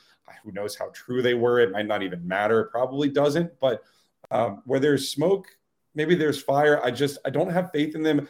Who 0.42 0.52
knows 0.52 0.76
how 0.76 0.90
true 0.92 1.22
they 1.22 1.34
were? 1.34 1.60
It 1.60 1.72
might 1.72 1.86
not 1.86 2.02
even 2.02 2.26
matter. 2.26 2.60
It 2.60 2.70
probably 2.70 3.08
doesn't. 3.08 3.58
But 3.60 3.82
um, 4.30 4.62
where 4.64 4.80
there's 4.80 5.10
smoke, 5.10 5.46
maybe 5.94 6.14
there's 6.14 6.42
fire. 6.42 6.82
I 6.84 6.90
just 6.90 7.18
I 7.24 7.30
don't 7.30 7.50
have 7.50 7.70
faith 7.72 7.94
in 7.94 8.02
them 8.02 8.28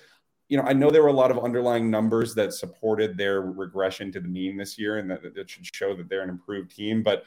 you 0.48 0.56
know, 0.58 0.64
I 0.64 0.72
know 0.72 0.90
there 0.90 1.02
were 1.02 1.08
a 1.08 1.12
lot 1.12 1.30
of 1.30 1.38
underlying 1.38 1.90
numbers 1.90 2.34
that 2.34 2.52
supported 2.52 3.16
their 3.16 3.40
regression 3.40 4.12
to 4.12 4.20
the 4.20 4.28
mean 4.28 4.56
this 4.56 4.78
year, 4.78 4.98
and 4.98 5.10
that, 5.10 5.24
it 5.24 5.48
should 5.48 5.66
show 5.66 5.96
that 5.96 6.08
they're 6.08 6.22
an 6.22 6.28
improved 6.28 6.74
team. 6.74 7.02
But 7.02 7.24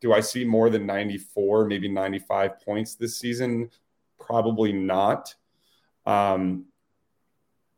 do 0.00 0.12
I 0.12 0.20
see 0.20 0.44
more 0.44 0.68
than 0.68 0.84
94, 0.84 1.66
maybe 1.66 1.88
95 1.88 2.60
points 2.60 2.94
this 2.96 3.18
season? 3.18 3.70
Probably 4.18 4.72
not. 4.72 5.34
Um, 6.06 6.66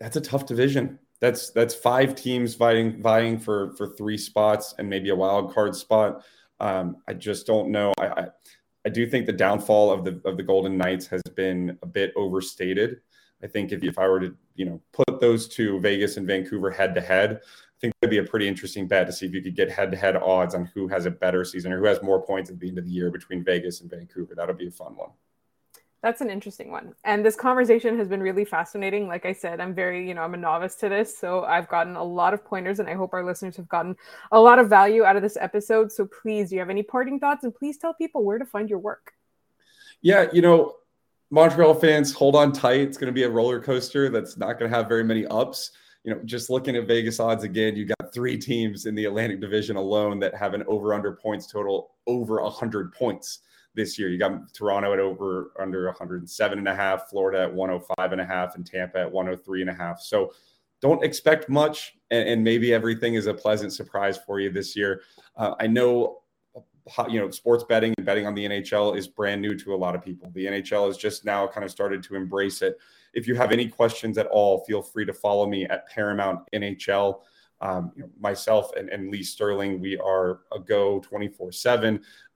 that's 0.01 0.17
a 0.17 0.21
tough 0.21 0.47
division. 0.47 0.99
That's 1.21 1.51
that's 1.51 1.75
five 1.75 2.15
teams 2.15 2.55
vying 2.55 3.03
vying 3.03 3.39
for 3.39 3.75
for 3.77 3.89
three 3.89 4.19
spots 4.19 4.75
and 4.79 4.89
maybe 4.89 5.09
a 5.09 5.17
wild 5.17 5.53
card 5.53 5.75
spot. 5.75 6.23
Um, 6.61 6.99
I 7.09 7.15
just 7.15 7.47
don't 7.47 7.71
know. 7.71 7.93
I, 7.99 8.07
I 8.07 8.27
I 8.87 8.89
do 8.91 9.07
think 9.07 9.27
the 9.27 9.33
downfall 9.33 9.91
of 9.91 10.05
the 10.05 10.21
of 10.25 10.37
the 10.37 10.43
Golden 10.43 10.77
Knights 10.77 11.07
has 11.09 11.23
been 11.35 11.77
a 11.83 11.87
bit 11.87 12.13
overstated. 12.17 13.01
I 13.43 13.47
think 13.47 13.73
if, 13.73 13.85
if 13.85 13.99
I 13.99 14.09
were 14.09 14.21
to, 14.21 14.35
you 14.57 14.65
know, 14.65 14.81
put 14.93 15.21
those 15.21 15.49
two, 15.49 15.79
Vegas 15.81 16.17
and 16.17 16.27
Vancouver, 16.27 16.71
head 16.71 16.95
to 16.97 17.01
head, 17.01 17.41
I 17.43 17.81
think 17.81 17.95
that'd 18.01 18.11
be 18.11 18.19
a 18.19 18.25
pretty 18.25 18.49
interesting 18.49 18.89
bet 18.89 19.07
to 19.07 19.13
see 19.13 19.27
if 19.27 19.33
you 19.33 19.41
could 19.41 19.55
get 19.55 19.71
head 19.71 19.93
to 19.93 19.97
head 19.97 20.17
odds 20.17 20.55
on 20.55 20.65
who 20.75 20.89
has 20.89 21.07
a 21.07 21.11
better 21.11 21.45
season 21.45 21.73
or 21.73 21.79
who 21.79 21.85
has 21.85 22.03
more 22.03 22.21
points 22.21 22.51
at 22.51 22.59
the 22.59 22.69
end 22.69 22.79
of 22.79 22.85
the 22.85 22.91
year 22.91 23.11
between 23.11 23.45
Vegas 23.45 23.81
and 23.81 23.91
Vancouver. 23.91 24.35
That'll 24.35 24.57
be 24.57 24.67
a 24.67 24.73
fun 24.73 24.97
one. 24.97 25.11
That's 26.01 26.21
an 26.21 26.31
interesting 26.31 26.71
one. 26.71 26.95
And 27.05 27.25
this 27.27 27.35
conversation 27.35 27.99
has 27.99 28.07
been 28.07 28.23
really 28.23 28.45
fascinating. 28.45 29.09
Like 29.09 29.27
I 29.27 29.33
said, 29.33 29.61
I'm 29.61 29.75
very, 29.75 30.07
you 30.07 30.15
know, 30.15 30.23
I'm 30.23 30.35
a 30.35 30.37
novice 30.37 30.77
to 30.77 30.89
this. 30.89 31.19
So 31.19 31.43
I've 31.43 31.69
gotten 31.69 31.97
a 31.97 32.05
lot 32.05 32.35
of 32.35 32.45
pointers 32.45 32.79
and 32.79 32.89
I 32.89 32.95
hope 32.95 33.13
our 33.13 33.25
listeners 33.25 33.57
have 33.57 33.69
gotten 33.69 33.97
a 34.31 34.39
lot 34.39 34.61
of 34.61 34.69
value 34.69 35.05
out 35.05 35.17
of 35.17 35.23
this 35.23 35.37
episode. 35.41 35.91
So 35.91 36.07
please, 36.07 36.51
do 36.51 36.55
you 36.55 36.61
have 36.61 36.71
any 36.71 36.85
parting 36.85 37.19
thoughts? 37.19 37.43
And 37.43 37.53
please 37.53 37.79
tell 37.79 37.95
people 37.95 38.25
where 38.25 38.39
to 38.39 38.47
find 38.47 38.71
your 38.71 38.79
work. 38.79 39.13
Yeah, 40.01 40.27
you 40.33 40.41
know, 40.41 40.77
Montreal 41.31 41.75
fans, 41.75 42.13
hold 42.13 42.37
on 42.37 42.53
tight. 42.53 42.81
It's 42.81 42.97
going 42.97 43.09
to 43.09 43.13
be 43.13 43.25
a 43.25 43.29
roller 43.29 43.61
coaster 43.61 44.09
that's 44.09 44.37
not 44.37 44.59
going 44.59 44.71
to 44.71 44.77
have 44.77 44.89
very 44.89 45.03
many 45.03 45.27
ups. 45.27 45.73
You 46.05 46.15
know, 46.15 46.21
just 46.25 46.49
looking 46.49 46.77
at 46.77 46.87
Vegas 46.87 47.19
odds 47.19 47.43
again, 47.43 47.75
you 47.75 47.87
got 47.87 48.15
three 48.15 48.39
teams 48.39 48.87
in 48.87 48.95
the 48.95 49.07
Atlantic 49.07 49.41
Division 49.41 49.75
alone 49.75 50.21
that 50.21 50.35
have 50.37 50.55
an 50.55 50.63
over 50.69 50.95
under 50.95 51.13
points 51.13 51.49
total 51.49 51.91
over 52.07 52.41
100 52.41 52.93
points 52.95 53.41
this 53.79 53.99
year. 53.99 54.11
You 54.11 54.19
got 54.19 54.53
Toronto 54.53 54.93
at 54.93 54.99
over 54.99 55.53
under 55.59 55.87
107 55.87 56.59
and 56.59 56.69
a 56.69 56.75
half, 56.75 57.09
Florida 57.09 57.45
at 57.45 57.55
105 57.55 58.13
and 58.13 58.21
a 58.21 58.27
half, 58.27 58.57
and 58.57 58.67
Tampa 58.67 58.99
at 58.99 59.11
103 59.11 59.63
and 59.63 59.71
a 59.71 59.75
half. 59.75 60.01
So 60.01 60.33
don't 60.83 61.03
expect 61.03 61.49
much, 61.49 61.97
and, 62.11 62.29
and 62.29 62.45
maybe 62.45 62.75
everything 62.75 63.15
is 63.15 63.27
a 63.27 63.35
pleasant 63.35 63.73
surprise 63.73 64.19
for 64.19 64.41
you 64.41 64.51
this 64.51 64.77
year. 64.77 65.03
Uh, 65.37 65.55
I 65.59 65.67
know 65.67 66.19
you 67.09 67.21
know, 67.21 67.31
sports 67.31 67.65
betting 67.65 67.95
and 67.99 68.07
betting 68.07 68.27
on 68.27 68.35
the 68.35 68.47
NHL 68.47 68.97
is 68.97 69.07
brand 69.09 69.43
new 69.43 69.55
to 69.57 69.75
a 69.75 69.77
lot 69.77 69.95
of 69.95 70.03
people. 70.03 70.31
The 70.35 70.47
NHL 70.47 70.87
has 70.87 70.97
just 70.97 71.25
now 71.25 71.47
kind 71.47 71.65
of 71.65 71.71
started 71.71 72.03
to 72.05 72.15
embrace 72.15 72.63
it. 72.63 72.79
If 73.15 73.27
you 73.27 73.35
have 73.35 73.53
any 73.53 73.69
questions 73.69 74.19
at 74.19 74.27
all, 74.29 74.65
feel 74.65 74.83
free 74.83 75.05
to 75.07 75.13
follow 75.13 75.47
me 75.47 75.65
at 75.67 75.89
Paramount 75.89 76.41
NHL. 76.55 77.21
Um, 77.61 77.93
you 77.97 78.03
know, 78.05 78.11
myself 78.21 78.71
and, 78.77 78.89
and, 78.89 79.11
Lee 79.11 79.25
Sterling, 79.25 79.81
we 79.81 79.99
are 79.99 80.41
a 80.53 80.61
go 80.61 81.01
24 81.01 81.51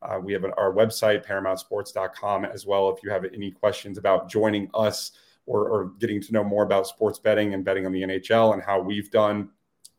uh, 0.02 0.18
We 0.18 0.32
have 0.32 0.44
our 0.44 0.72
website, 0.72 1.26
paramountsports.com, 1.26 2.44
as 2.44 2.66
well. 2.66 2.90
If 2.90 3.02
you 3.02 3.10
have 3.10 3.24
any 3.24 3.50
questions 3.50 3.98
about 3.98 4.28
joining 4.28 4.68
us 4.74 5.12
or, 5.46 5.68
or, 5.68 5.92
getting 5.98 6.20
to 6.20 6.32
know 6.32 6.44
more 6.44 6.62
about 6.62 6.86
sports 6.86 7.18
betting 7.18 7.52
and 7.52 7.64
betting 7.64 7.84
on 7.84 7.92
the 7.92 8.02
NHL 8.02 8.54
and 8.54 8.62
how 8.62 8.80
we've 8.80 9.10
done 9.10 9.48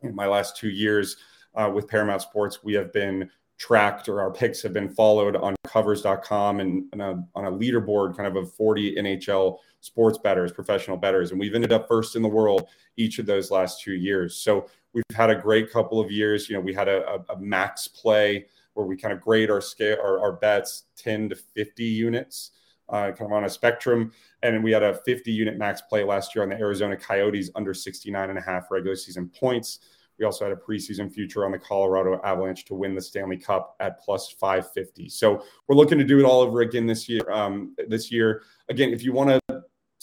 in 0.01 0.15
my 0.15 0.25
last 0.25 0.55
two 0.55 0.69
years 0.69 1.17
uh, 1.55 1.69
with 1.73 1.87
Paramount 1.87 2.21
Sports, 2.21 2.63
we 2.63 2.73
have 2.73 2.93
been 2.93 3.29
tracked 3.57 4.09
or 4.09 4.21
our 4.21 4.31
picks 4.31 4.61
have 4.61 4.73
been 4.73 4.89
followed 4.89 5.35
on 5.35 5.55
covers.com 5.65 6.59
and, 6.59 6.85
and 6.91 7.01
a, 7.01 7.23
on 7.35 7.45
a 7.45 7.51
leaderboard 7.51 8.15
kind 8.15 8.27
of 8.27 8.35
of 8.35 8.53
40 8.53 8.95
NHL 8.95 9.57
sports 9.79 10.17
bettors, 10.17 10.51
professional 10.51 10.97
bettors. 10.97 11.31
And 11.31 11.39
we've 11.39 11.55
ended 11.55 11.71
up 11.71 11.87
first 11.87 12.15
in 12.15 12.21
the 12.21 12.27
world 12.27 12.67
each 12.97 13.19
of 13.19 13.25
those 13.25 13.51
last 13.51 13.81
two 13.81 13.93
years. 13.93 14.35
So 14.35 14.67
we've 14.93 15.03
had 15.15 15.29
a 15.29 15.35
great 15.35 15.71
couple 15.71 15.99
of 15.99 16.11
years. 16.11 16.49
You 16.49 16.55
know, 16.55 16.61
we 16.61 16.73
had 16.73 16.87
a, 16.87 17.07
a, 17.07 17.33
a 17.33 17.39
max 17.39 17.87
play 17.87 18.47
where 18.73 18.85
we 18.85 18.97
kind 18.97 19.13
of 19.13 19.21
grade 19.21 19.49
our 19.51 19.61
scale, 19.61 19.97
our, 20.03 20.19
our 20.19 20.33
bets 20.33 20.85
10 20.97 21.29
to 21.29 21.35
50 21.35 21.83
units. 21.83 22.51
uh, 22.89 23.11
kind 23.11 23.21
of 23.21 23.31
on 23.31 23.45
a 23.45 23.49
spectrum. 23.49 24.11
And 24.41 24.63
we 24.63 24.71
had 24.71 24.83
a 24.83 24.93
50 24.93 25.31
unit 25.31 25.57
max 25.57 25.81
play 25.81 26.03
last 26.03 26.35
year 26.35 26.43
on 26.43 26.49
the 26.49 26.57
Arizona 26.57 26.97
Coyotes 26.97 27.49
under 27.55 27.73
69 27.73 28.29
and 28.29 28.37
a 28.37 28.41
half 28.41 28.69
regular 28.69 28.95
season 28.95 29.29
points. 29.29 29.79
We 30.19 30.25
also 30.25 30.45
had 30.45 30.53
a 30.53 30.55
preseason 30.55 31.11
future 31.11 31.43
on 31.43 31.51
the 31.51 31.57
Colorado 31.57 32.21
Avalanche 32.23 32.65
to 32.65 32.75
win 32.75 32.93
the 32.93 33.01
Stanley 33.01 33.37
Cup 33.37 33.75
at 33.79 33.99
plus 33.99 34.29
550. 34.29 35.09
So 35.09 35.43
we're 35.67 35.75
looking 35.75 35.97
to 35.97 36.03
do 36.03 36.19
it 36.19 36.23
all 36.23 36.41
over 36.41 36.61
again 36.61 36.85
this 36.85 37.09
year. 37.09 37.31
Um, 37.31 37.75
this 37.87 38.11
year, 38.11 38.43
again, 38.69 38.93
if 38.93 39.03
you 39.03 39.11
want 39.11 39.31
to 39.31 39.52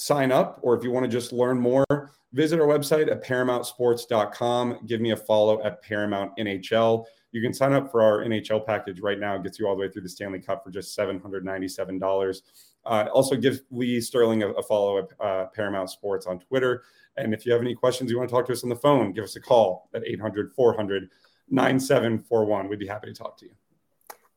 sign 0.01 0.33
up 0.33 0.59
or 0.63 0.75
if 0.75 0.83
you 0.83 0.91
want 0.91 1.05
to 1.05 1.11
just 1.11 1.31
learn 1.31 1.61
more, 1.61 1.85
visit 2.33 2.59
our 2.59 2.67
website 2.67 3.11
at 3.11 3.23
paramountsports.com. 3.23 4.87
Give 4.87 5.01
me 5.01 5.11
a 5.11 5.17
follow 5.17 5.63
at 5.63 5.83
Paramount 5.83 6.33
NHL. 6.39 7.05
You 7.33 7.43
can 7.43 7.53
sign 7.53 7.75
up 7.75 7.91
for 7.91 8.03
our 8.03 8.25
NHL 8.25 8.65
package 8.65 9.01
right 9.01 9.19
now. 9.19 9.37
It 9.37 9.43
gets 9.43 9.59
you 9.59 9.69
all 9.69 9.77
the 9.77 9.83
way 9.83 9.91
through 9.91 10.03
the 10.03 10.09
Stanley 10.09 10.41
Cup 10.41 10.65
for 10.65 10.71
just 10.71 10.97
$797. 10.97 12.43
Uh, 12.87 13.07
also, 13.13 13.37
give 13.37 13.61
Lee 13.71 14.01
Sterling 14.01 14.43
a, 14.43 14.49
a 14.49 14.63
follow 14.63 14.99
at 14.99 15.05
uh, 15.21 15.47
Paramount 15.55 15.91
Sports 15.91 16.27
on 16.27 16.41
Twitter. 16.41 16.83
And 17.19 17.35
if 17.35 17.45
you 17.45 17.53
have 17.53 17.61
any 17.61 17.75
questions, 17.75 18.11
you 18.11 18.17
want 18.17 18.31
to 18.31 18.35
talk 18.35 18.47
to 18.47 18.53
us 18.53 18.63
on 18.65 18.71
the 18.71 18.77
phone, 18.77 19.13
give 19.13 19.25
us 19.25 19.37
a 19.37 19.41
call 19.41 19.91
at 19.95 20.03
800 20.07 20.55
400 20.55 21.11
9741. 21.51 22.69
We'd 22.69 22.79
be 22.79 22.87
happy 22.87 23.09
to 23.09 23.15
talk 23.15 23.37
to 23.39 23.45
you. 23.45 23.53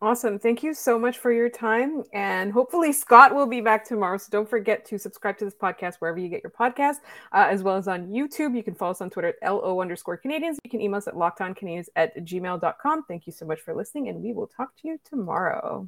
Awesome. 0.04 0.38
Thank 0.38 0.64
you 0.64 0.74
so 0.74 1.00
much 1.00 1.18
for 1.18 1.32
your 1.32 1.48
time. 1.48 2.04
And 2.12 2.52
hopefully, 2.52 2.92
Scott 2.92 3.34
will 3.34 3.46
be 3.46 3.62
back 3.62 3.86
tomorrow. 3.86 4.18
So 4.18 4.28
don't 4.30 4.50
forget 4.50 4.84
to 4.88 5.00
subscribe 5.00 5.38
to 5.38 5.46
this 5.46 5.56
podcast 5.56 5.96
wherever 6.00 6.20
you 6.20 6.28
get 6.28 6.44
your 6.44 6.52
podcast, 6.52 6.98
uh, 7.32 7.48
as 7.50 7.64
well 7.64 7.78
as 7.78 7.88
on 7.88 8.10
YouTube. 8.10 8.54
You 8.54 8.64
can 8.64 8.76
follow 8.76 8.92
us 8.92 9.00
on 9.00 9.10
Twitter 9.10 9.34
at 9.42 9.50
LO 9.50 9.80
underscore 9.80 10.18
Canadiens. 10.18 10.58
You 10.66 10.70
can 10.70 10.82
email 10.82 10.98
us 10.98 11.08
at 11.08 11.14
lockedoncanadiens 11.14 11.88
at 11.96 12.18
gmail.com. 12.18 13.04
Thank 13.04 13.28
you 13.28 13.32
so 13.32 13.46
much 13.46 13.62
for 13.62 13.74
listening, 13.74 14.10
and 14.10 14.22
we 14.22 14.34
will 14.34 14.48
talk 14.48 14.76
to 14.82 14.90
you 14.90 15.00
tomorrow. 15.10 15.88